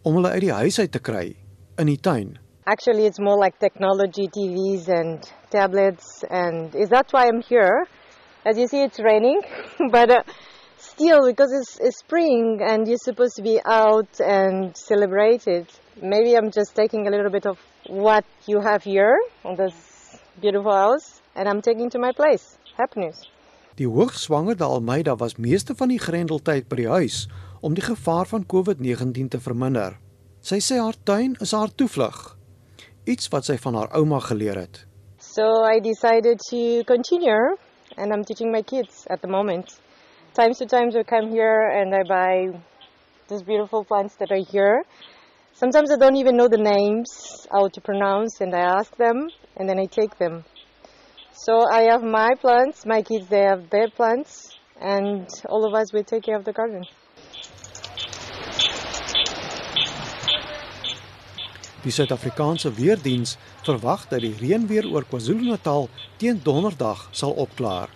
om 0.00 0.14
hulle 0.16 0.30
uit 0.32 0.46
die 0.46 0.54
huis 0.62 0.78
uit 0.80 0.94
te 0.94 1.02
kry 1.08 1.24
in 1.82 1.90
die 1.90 1.98
tuin. 2.00 2.30
Actually, 2.64 3.04
it's 3.04 3.20
more 3.20 3.36
like 3.36 3.60
technology, 3.60 4.30
TVs 4.32 4.88
and 4.88 5.28
tablets, 5.52 6.24
and 6.30 6.72
is 6.74 6.88
that 6.88 7.12
why 7.12 7.26
I'm 7.28 7.42
here? 7.50 7.84
As 8.48 8.56
you 8.56 8.66
see, 8.66 8.80
it's 8.80 8.98
raining, 8.98 9.44
but 9.92 10.08
uh, 10.08 10.22
still, 10.78 11.20
because 11.26 11.52
it's, 11.52 11.76
it's 11.84 11.98
spring 11.98 12.60
and 12.64 12.88
you're 12.88 13.04
supposed 13.04 13.36
to 13.36 13.42
be 13.42 13.60
out 13.66 14.22
and 14.24 14.74
celebrate 14.74 15.46
it, 15.46 15.68
maybe 16.00 16.32
I'm 16.34 16.50
just 16.50 16.74
taking 16.74 17.06
a 17.06 17.10
little 17.10 17.30
bit 17.30 17.44
of 17.44 17.58
what 17.88 18.24
you 18.46 18.62
have 18.64 18.84
here 18.84 19.20
on 19.44 19.56
this 19.56 19.76
beautiful 20.40 20.72
house, 20.72 21.20
and 21.36 21.46
I'm 21.46 21.60
taking 21.60 21.90
to 21.90 21.98
my 21.98 22.12
place. 22.12 22.56
Happiness. 22.78 23.28
Die 23.78 23.86
hoogswangerde 23.86 24.64
Almeida 24.64 25.16
was 25.18 25.36
meeste 25.36 25.74
van 25.78 25.92
die 25.92 26.00
grendeltyd 26.02 26.66
by 26.68 26.76
die 26.80 26.88
huis 26.90 27.28
om 27.62 27.74
die 27.78 27.84
gevaar 27.84 28.26
van 28.26 28.46
COVID-19 28.46 29.30
te 29.30 29.38
verminder. 29.38 30.00
Sy 30.42 30.58
sê 30.58 30.80
haar 30.82 30.98
tuin 31.06 31.36
is 31.42 31.54
haar 31.54 31.70
toevlug 31.70 32.38
iets 33.08 33.30
wat 33.32 33.46
sy 33.48 33.56
van 33.62 33.78
haar 33.78 33.92
ouma 33.96 34.18
geleer 34.20 34.58
het. 34.60 34.84
So 35.18 35.44
I 35.64 35.80
decided 35.80 36.42
to 36.50 36.82
continue 36.84 37.56
and 37.96 38.12
I'm 38.12 38.24
teaching 38.24 38.52
my 38.52 38.62
kids 38.62 39.06
at 39.08 39.22
the 39.22 39.28
moment. 39.28 39.78
Times 40.34 40.58
to 40.58 40.66
times 40.66 40.94
I 40.94 41.02
come 41.02 41.30
here 41.30 41.70
and 41.78 41.94
I 41.94 42.02
buy 42.02 42.60
these 43.28 43.42
beautiful 43.42 43.84
plants 43.84 44.16
that 44.16 44.30
are 44.30 44.44
here. 44.52 44.84
Sometimes 45.54 45.90
I 45.90 45.96
don't 45.96 46.16
even 46.16 46.36
know 46.36 46.48
the 46.48 46.62
names, 46.62 47.46
how 47.50 47.66
to 47.68 47.80
pronounce, 47.80 48.40
and 48.40 48.54
I 48.54 48.60
ask 48.78 48.94
them, 48.96 49.28
and 49.56 49.68
then 49.68 49.80
I 49.80 49.86
take 49.86 50.16
them. 50.18 50.44
So 51.38 51.52
I 51.70 51.82
have 51.90 52.02
my 52.02 52.34
plants, 52.40 52.84
my 52.84 53.00
kids 53.00 53.28
they 53.28 53.44
have 53.46 53.70
their 53.70 53.88
plants, 53.90 54.58
and 54.80 55.28
all 55.48 55.64
of 55.64 55.72
us 55.72 55.92
we 55.92 56.02
take 56.02 56.22
care 56.22 56.36
of 56.36 56.44
the 56.44 56.52
garden. 56.52 56.82
Die 61.84 61.94
Suid-Afrikaanse 61.94 62.72
Weerdiens 62.74 63.36
verwag 63.62 64.08
dat 64.10 64.26
die 64.26 64.34
reënweer 64.34 64.90
oor 64.90 65.06
KwaZulu-Natal 65.06 65.86
teen 66.18 66.42
Donderdag 66.42 67.06
sal 67.14 67.38
opklaar. 67.38 67.94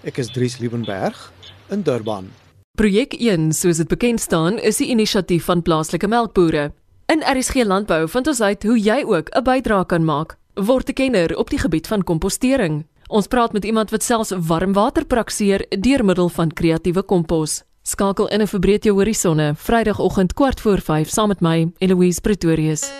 Ek 0.00 0.16
is 0.16 0.32
Dries 0.32 0.56
Liebenberg 0.64 1.26
in 1.68 1.84
Durban. 1.84 2.32
Projek 2.80 3.12
1, 3.20 3.52
soos 3.52 3.84
dit 3.84 3.92
bekend 3.92 4.24
staan, 4.24 4.56
is 4.56 4.80
'n 4.80 4.88
inisiatief 4.96 5.44
van 5.44 5.60
plaaslike 5.62 6.08
melkbooie. 6.08 6.72
In 7.12 7.20
RSG 7.20 7.68
Landbou 7.68 8.08
vind 8.08 8.26
ons 8.26 8.40
uit 8.40 8.62
hoe 8.62 8.80
jy 8.80 9.04
ook 9.04 9.28
'n 9.36 9.44
bydrae 9.44 9.84
kan 9.84 10.04
maak. 10.04 10.39
Word 10.60 10.88
'n 10.88 10.92
kenner 10.92 11.36
op 11.36 11.50
die 11.50 11.58
gebied 11.58 11.86
van 11.86 12.04
kompostering. 12.04 12.84
Ons 13.08 13.26
praat 13.26 13.52
met 13.52 13.64
iemand 13.64 13.90
wat 13.90 14.02
selfs 14.02 14.32
warm 14.36 14.72
water 14.72 15.04
prakseer 15.04 15.66
deur 15.68 16.04
middel 16.04 16.28
van 16.28 16.52
kreatiewe 16.52 17.02
kompos. 17.02 17.62
Skakel 17.82 18.28
in 18.28 18.40
'n 18.40 18.46
verbreed 18.46 18.84
jou 18.84 18.94
horisonne, 18.94 19.54
Vrydagoggend 19.56 20.34
kwart 20.34 20.60
voor 20.60 20.80
5 20.80 21.08
saam 21.08 21.28
met 21.28 21.40
my, 21.40 21.72
Eloise 21.78 22.20
Pretorius. 22.20 22.90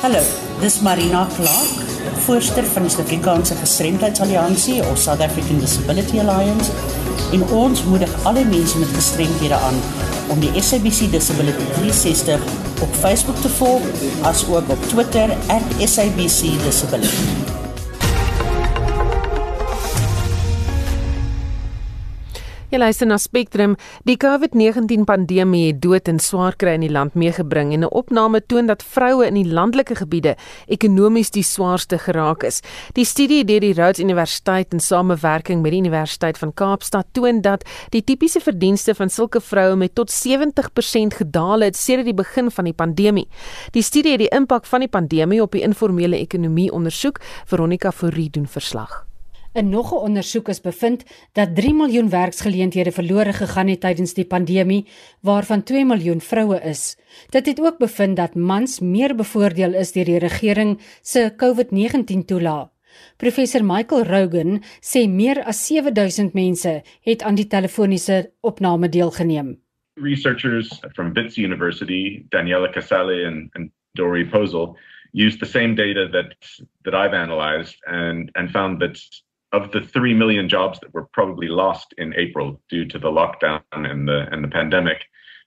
Hallo, 0.00 0.20
dis 0.60 0.80
Marina 0.80 1.28
Clark, 1.36 2.11
voorsteur 2.22 2.64
van 2.64 2.82
die 2.82 2.90
Suid-Afrikaanse 2.90 3.54
Gestremdheidsalliansie 3.54 4.80
of 4.90 4.98
South 4.98 5.20
African 5.20 5.58
Disability 5.58 6.20
Alliance. 6.20 6.70
En 7.32 7.42
ons 7.50 7.84
moedig 7.84 8.12
alle 8.22 8.44
mense 8.44 8.78
met 8.78 8.88
gestremdhede 8.94 9.54
aan 9.54 9.80
om 10.28 10.40
die 10.40 10.62
SABC 10.62 11.10
Disability 11.10 11.64
360 11.74 12.40
op 12.82 12.94
Facebook 13.00 13.36
te 13.36 13.48
volg, 13.48 13.82
asook 14.22 14.68
op 14.68 14.86
Twitter 14.88 15.36
@SABCDisability. 15.78 17.61
Jy 22.72 22.78
luister 22.80 23.04
na 23.04 23.18
Spectrum. 23.20 23.74
Die 24.08 24.14
COVID-19 24.16 25.02
pandemie 25.04 25.66
het 25.66 25.82
dood 25.84 26.06
en 26.08 26.16
swaar 26.24 26.54
kry 26.56 26.72
in 26.78 26.86
die 26.86 26.92
land 26.94 27.12
meegebring 27.20 27.74
en 27.76 27.84
'n 27.84 27.92
opname 27.92 28.40
toon 28.40 28.66
dat 28.66 28.82
vroue 28.82 29.26
in 29.26 29.34
die 29.34 29.44
landelike 29.44 29.94
gebiede 29.94 30.36
ekonomies 30.68 31.30
die 31.30 31.42
swaarste 31.42 31.98
geraak 31.98 32.42
is. 32.42 32.62
Die 32.94 33.04
studie 33.04 33.44
deur 33.44 33.60
die 33.60 33.74
Rhodes 33.74 34.00
Universiteit 34.00 34.72
in 34.72 34.80
samewerking 34.80 35.60
met 35.60 35.72
die 35.72 35.80
Universiteit 35.80 36.38
van 36.38 36.54
Kaapstad 36.54 37.06
toon 37.12 37.42
dat 37.42 37.62
die 37.90 38.04
tipiese 38.04 38.40
verdienste 38.40 38.94
van 38.94 39.10
sulke 39.10 39.40
vroue 39.40 39.76
met 39.76 39.94
tot 39.94 40.10
70% 40.10 41.14
gedaal 41.14 41.60
het 41.60 41.76
sedert 41.76 42.06
die 42.06 42.14
begin 42.14 42.50
van 42.50 42.64
die 42.64 42.74
pandemie. 42.74 43.28
Die 43.72 43.82
studie 43.82 44.12
het 44.12 44.20
die 44.20 44.38
impak 44.38 44.64
van 44.64 44.80
die 44.80 44.88
pandemie 44.88 45.42
op 45.42 45.52
die 45.52 45.62
informele 45.62 46.16
ekonomie 46.16 46.72
ondersoek. 46.72 47.20
Veronica 47.44 47.92
Fourie 47.92 48.30
doen 48.30 48.46
verslag. 48.46 49.11
In 49.54 49.68
nog 49.68 49.92
'n 49.92 50.04
ondersoek 50.08 50.48
is 50.48 50.60
bevind 50.60 51.04
dat 51.32 51.54
3 51.56 51.74
miljoen 51.74 52.08
werksgeleenthede 52.08 52.92
verlore 52.92 53.32
gegaan 53.32 53.68
het 53.68 53.80
tydens 53.80 54.14
die 54.14 54.24
pandemie, 54.24 54.86
waarvan 55.20 55.62
2 55.62 55.84
miljoen 55.84 56.20
vroue 56.20 56.60
is. 56.60 56.96
Dit 57.28 57.46
het 57.46 57.60
ook 57.60 57.78
bevind 57.78 58.16
dat 58.16 58.34
mans 58.34 58.80
meer 58.80 59.14
bevoordeel 59.14 59.74
is 59.74 59.92
deur 59.92 60.04
die 60.04 60.18
regering 60.18 60.80
se 61.02 61.32
COVID-19 61.36 62.24
toelaag. 62.24 62.68
Professor 63.16 63.64
Michael 63.64 64.04
Rogan 64.04 64.62
sê 64.80 65.08
meer 65.08 65.42
as 65.44 65.66
7000 65.66 66.32
mense 66.32 66.82
het 67.00 67.22
aan 67.22 67.34
die 67.34 67.46
telefoniese 67.46 68.32
opname 68.40 68.88
deelgeneem. 68.88 69.60
Researchers 69.94 70.80
from 70.92 71.12
Wits 71.12 71.36
University, 71.36 72.24
Daniela 72.28 72.70
Casale 72.72 73.26
and, 73.26 73.48
and 73.52 73.70
Dori 73.92 74.24
Posel, 74.24 74.76
used 75.12 75.40
the 75.40 75.46
same 75.46 75.74
data 75.74 76.08
that 76.08 76.34
that 76.84 76.94
I've 76.94 77.16
analyzed 77.16 77.76
and 77.86 78.30
and 78.34 78.50
found 78.50 78.80
that 78.80 78.96
of 79.52 79.70
the 79.72 79.80
3 79.80 80.14
million 80.14 80.48
jobs 80.48 80.80
that 80.80 80.92
were 80.94 81.08
probably 81.12 81.48
lost 81.48 81.94
in 81.98 82.14
April 82.14 82.60
due 82.70 82.86
to 82.86 82.98
the 82.98 83.10
lockdown 83.10 83.62
and 83.72 84.08
the 84.08 84.26
and 84.32 84.42
the 84.42 84.48
pandemic, 84.48 85.04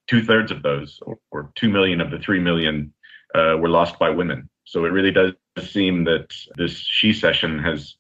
two 0.07 0.23
thirds 0.23 0.51
of 0.51 0.61
those, 0.61 0.99
or, 1.01 1.17
or 1.31 1.51
2 1.55 1.69
million 1.69 2.01
of 2.01 2.11
the 2.11 2.19
3 2.19 2.39
million, 2.39 2.93
uh, 3.33 3.57
were 3.59 3.69
lost 3.69 3.97
by 3.99 4.09
women. 4.09 4.49
So 4.65 4.85
it 4.85 4.89
really 4.89 5.11
does 5.11 5.33
seem 5.59 6.03
that 6.05 6.33
this 6.57 6.77
she 6.77 7.13
session 7.13 7.59
has 7.59 7.95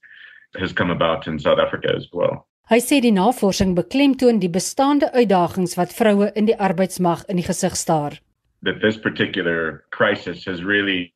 has 0.59 0.71
come 0.71 0.91
about 0.91 1.27
in 1.27 1.39
South 1.39 1.59
Africa 1.59 1.93
as 1.95 2.07
well. 2.13 2.47
Hy 2.65 2.79
sê 2.81 2.97
die 3.01 3.13
navorsing 3.13 3.75
beklemtoon 3.77 4.39
die 4.41 4.49
bestaande 4.49 5.11
uitdagings 5.13 5.75
wat 5.77 5.93
vroue 5.93 6.31
in 6.33 6.47
die 6.49 6.57
arbeidsmag 6.57 7.25
in 7.29 7.37
die 7.37 7.45
gesig 7.45 7.75
staar. 7.77 8.17
That 8.63 8.81
this 8.81 8.97
particular 8.97 9.83
crisis 9.91 10.45
has 10.45 10.63
really 10.63 11.13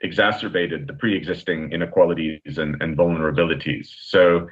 exacerbated 0.00 0.86
the 0.86 0.94
pre-existing 0.94 1.72
inequalities 1.72 2.58
and, 2.58 2.80
and 2.82 2.96
vulnerabilities. 2.96 3.88
So 4.00 4.48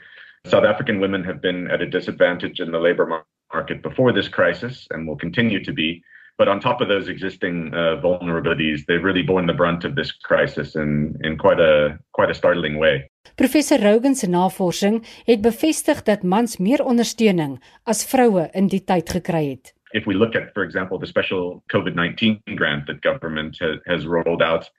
South 0.47 0.64
African 0.64 1.01
women 1.01 1.24
have 1.24 1.40
been 1.40 1.70
at 1.70 1.80
a 1.80 1.86
disadvantage 1.86 2.61
in 2.61 2.72
the 2.72 2.78
labor 2.78 3.24
market 3.53 3.82
before 3.82 4.12
this 4.12 4.28
crisis 4.28 4.86
and 4.90 5.07
will 5.07 5.16
continue 5.16 5.62
to 5.64 5.72
be. 5.72 6.03
But 6.38 6.49
on 6.49 6.61
top 6.61 6.80
of 6.82 6.88
those 6.88 7.09
existing 7.09 7.72
uh, 7.72 7.97
vulnerabilities, 8.03 8.84
they've 8.86 9.03
really 9.03 9.22
borne 9.22 9.47
the 9.47 9.55
brunt 9.55 9.84
of 9.84 9.94
this 9.94 10.12
crisis 10.12 10.76
in, 10.76 11.16
in 11.24 11.38
quite 11.38 11.61
a 11.61 11.99
quite 12.12 12.30
a 12.30 12.34
startling 12.34 12.78
way. 12.78 13.11
Professor 13.36 13.78
Rogan 13.78 14.14
se 14.14 14.28
navorsing 14.28 15.05
het 15.24 15.40
bevestig 15.40 16.03
dat 16.03 16.22
mans 16.22 16.57
meer 16.57 16.84
ondersteuning 16.84 17.62
as 17.84 18.05
vroue 18.05 18.51
in 18.53 18.68
die 18.68 18.84
tyd 18.84 19.09
gekry 19.09 19.49
het. 19.49 19.72
If 19.92 20.05
we 20.05 20.14
look 20.14 20.36
at 20.36 20.53
for 20.53 20.62
example 20.62 20.99
the 20.99 21.07
special 21.07 21.62
COVID-19 21.72 22.42
grant 22.55 22.86
that 22.86 23.01
government 23.03 23.57
ha 23.59 23.78
has 23.86 24.05
rolled 24.05 24.42
out, 24.42 24.70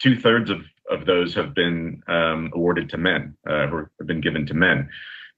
two 0.00 0.16
thirds 0.16 0.50
of, 0.50 0.60
of 0.90 1.06
those 1.06 1.34
have 1.34 1.54
been 1.54 2.02
um, 2.08 2.50
awarded 2.54 2.88
to 2.90 2.98
men, 2.98 3.36
uh, 3.48 3.68
or 3.72 3.90
have 3.98 4.06
been 4.06 4.20
given 4.20 4.46
to 4.46 4.54
men. 4.54 4.88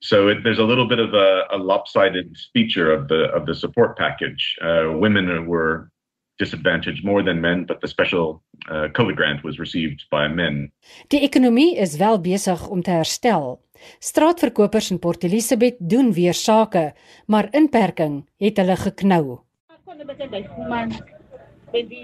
So 0.00 0.28
it, 0.28 0.44
there's 0.44 0.58
a 0.58 0.64
little 0.64 0.86
bit 0.86 0.98
of 0.98 1.14
a, 1.14 1.44
a, 1.50 1.56
lopsided 1.56 2.36
feature 2.52 2.92
of 2.92 3.08
the 3.08 3.30
of 3.32 3.46
the 3.46 3.54
support 3.54 3.96
package. 3.96 4.56
Uh, 4.60 4.92
women 4.92 5.46
were 5.46 5.90
disadvantaged 6.38 7.04
more 7.04 7.22
than 7.22 7.40
men, 7.40 7.64
but 7.64 7.80
the 7.80 7.88
special 7.88 8.42
uh, 8.68 8.88
COVID 8.92 9.16
grant 9.16 9.42
was 9.42 9.58
received 9.58 10.04
by 10.10 10.28
men. 10.28 10.72
Die 11.08 11.20
ekonomie 11.20 11.76
is 11.80 11.96
wel 11.96 12.20
besig 12.20 12.68
om 12.68 12.82
te 12.82 12.90
herstel. 12.90 13.60
Straatverkopers 13.98 14.90
in 14.90 14.98
Port 14.98 15.24
Elizabeth 15.24 15.76
doen 15.78 16.12
weer 16.12 16.34
sake, 16.34 16.94
maar 17.26 17.48
inperking 17.50 18.28
het 18.36 18.56
hulle 18.56 18.76
geknou. 18.76 19.40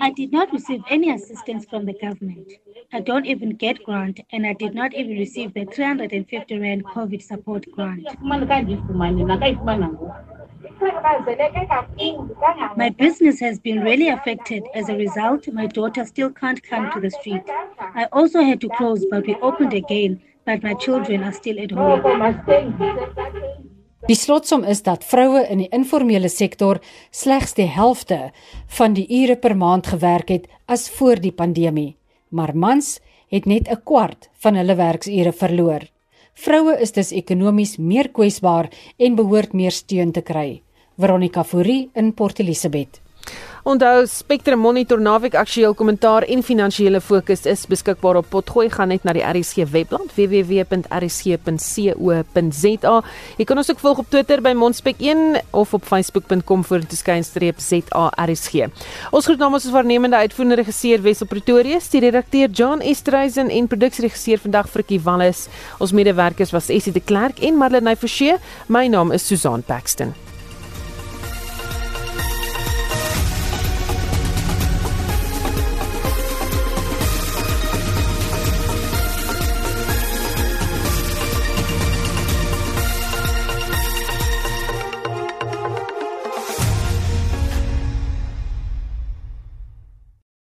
I 0.00 0.10
did 0.10 0.32
not 0.32 0.52
receive 0.52 0.82
any 0.90 1.10
assistance 1.10 1.64
from 1.64 1.86
the 1.86 1.92
government. 1.92 2.52
I 2.92 3.00
don't 3.00 3.26
even 3.26 3.50
get 3.50 3.82
grant 3.84 4.20
and 4.30 4.46
I 4.46 4.52
did 4.54 4.74
not 4.74 4.94
even 4.94 5.16
receive 5.16 5.54
the 5.54 5.64
350 5.64 6.58
rand 6.58 6.84
COVID 6.84 7.22
support 7.22 7.66
grant. 7.72 8.06
My 12.76 12.90
business 12.90 13.40
has 13.40 13.58
been 13.58 13.80
really 13.82 14.08
affected. 14.08 14.64
As 14.74 14.88
a 14.88 14.96
result, 14.96 15.48
my 15.52 15.66
daughter 15.66 16.04
still 16.04 16.30
can't 16.30 16.62
come 16.62 16.90
to 16.92 17.00
the 17.00 17.10
street. 17.10 17.42
I 17.78 18.08
also 18.12 18.42
had 18.42 18.60
to 18.62 18.68
close, 18.68 19.04
but 19.10 19.26
we 19.26 19.36
opened 19.36 19.72
again, 19.74 20.20
but 20.44 20.62
my 20.62 20.74
children 20.74 21.22
are 21.22 21.32
still 21.32 21.58
at 21.60 21.70
home. 21.70 22.02
Die 24.08 24.16
slotsom 24.18 24.64
is 24.66 24.80
dat 24.82 25.04
vroue 25.06 25.44
in 25.46 25.60
die 25.62 25.68
informele 25.70 26.26
sektor 26.28 26.80
slegs 27.14 27.52
die 27.54 27.68
helfte 27.70 28.32
van 28.78 28.96
die 28.96 29.04
ure 29.06 29.36
per 29.38 29.54
maand 29.54 29.86
gewerk 29.92 30.32
het 30.34 30.48
as 30.66 30.88
voor 30.90 31.22
die 31.22 31.30
pandemie, 31.30 31.94
maar 32.34 32.50
mans 32.56 32.98
het 33.30 33.46
net 33.46 33.68
'n 33.70 33.82
kwart 33.84 34.28
van 34.42 34.54
hulle 34.58 34.74
werksure 34.74 35.32
verloor. 35.32 35.86
Vroue 36.34 36.80
is 36.80 36.92
dus 36.92 37.12
ekonomies 37.12 37.76
meer 37.76 38.08
kwesbaar 38.08 38.70
en 38.98 39.14
behoort 39.14 39.52
meer 39.52 39.70
steun 39.70 40.12
te 40.12 40.20
kry. 40.22 40.62
Veronica 40.98 41.44
Fourie 41.44 41.90
in 41.94 42.12
Port 42.14 42.38
Elizabeth. 42.38 43.00
Onthou 43.62 44.06
Spectrum 44.10 44.58
Monitor 44.58 44.98
naweek 44.98 45.36
aktueel 45.38 45.74
kommentaar 45.78 46.24
en 46.26 46.40
finansiële 46.42 46.98
fokus 47.00 47.44
is 47.46 47.60
beskikbaar 47.70 48.16
op 48.18 48.26
Potgooi 48.32 48.66
gaan 48.74 48.90
net 48.90 49.04
na 49.06 49.12
die 49.14 49.22
RSG 49.22 49.68
webblad 49.70 50.10
www.rsg.co.za. 50.16 51.44
Jy 53.38 53.46
kan 53.46 53.62
ons 53.62 53.70
ook 53.70 53.78
volg 53.84 53.98
op 54.02 54.08
Twitter 54.10 54.42
by 54.42 54.50
Monspek1 54.58 55.46
of 55.54 55.74
op 55.78 55.86
facebook.com 55.86 56.64
vorentoe 56.66 56.98
skynstreep 56.98 57.62
ZARSG. 57.62 58.66
Ons 59.14 59.30
groet 59.30 59.38
namens 59.38 59.70
ons 59.70 59.76
waarnemende 59.78 60.18
uitvoerende 60.24 60.58
regisseur 60.64 60.98
Wessel 61.06 61.30
Pretorius, 61.30 61.86
die 61.94 62.02
redakteur 62.02 62.50
John 62.50 62.82
Estreisen 62.82 63.46
en 63.46 63.70
produksieregisseur 63.70 64.42
vandag 64.42 64.74
Frikkie 64.74 64.98
Wallis. 65.06 65.46
Ons 65.78 65.94
medewerkers 65.94 66.50
was 66.50 66.66
Essie 66.66 66.90
de 66.98 66.98
Klerk 67.00 67.38
en 67.38 67.62
Marlenae 67.62 67.94
Forsie. 67.94 68.34
My 68.66 68.90
naam 68.90 69.14
is 69.14 69.22
Susan 69.22 69.62
Paxton. 69.62 70.31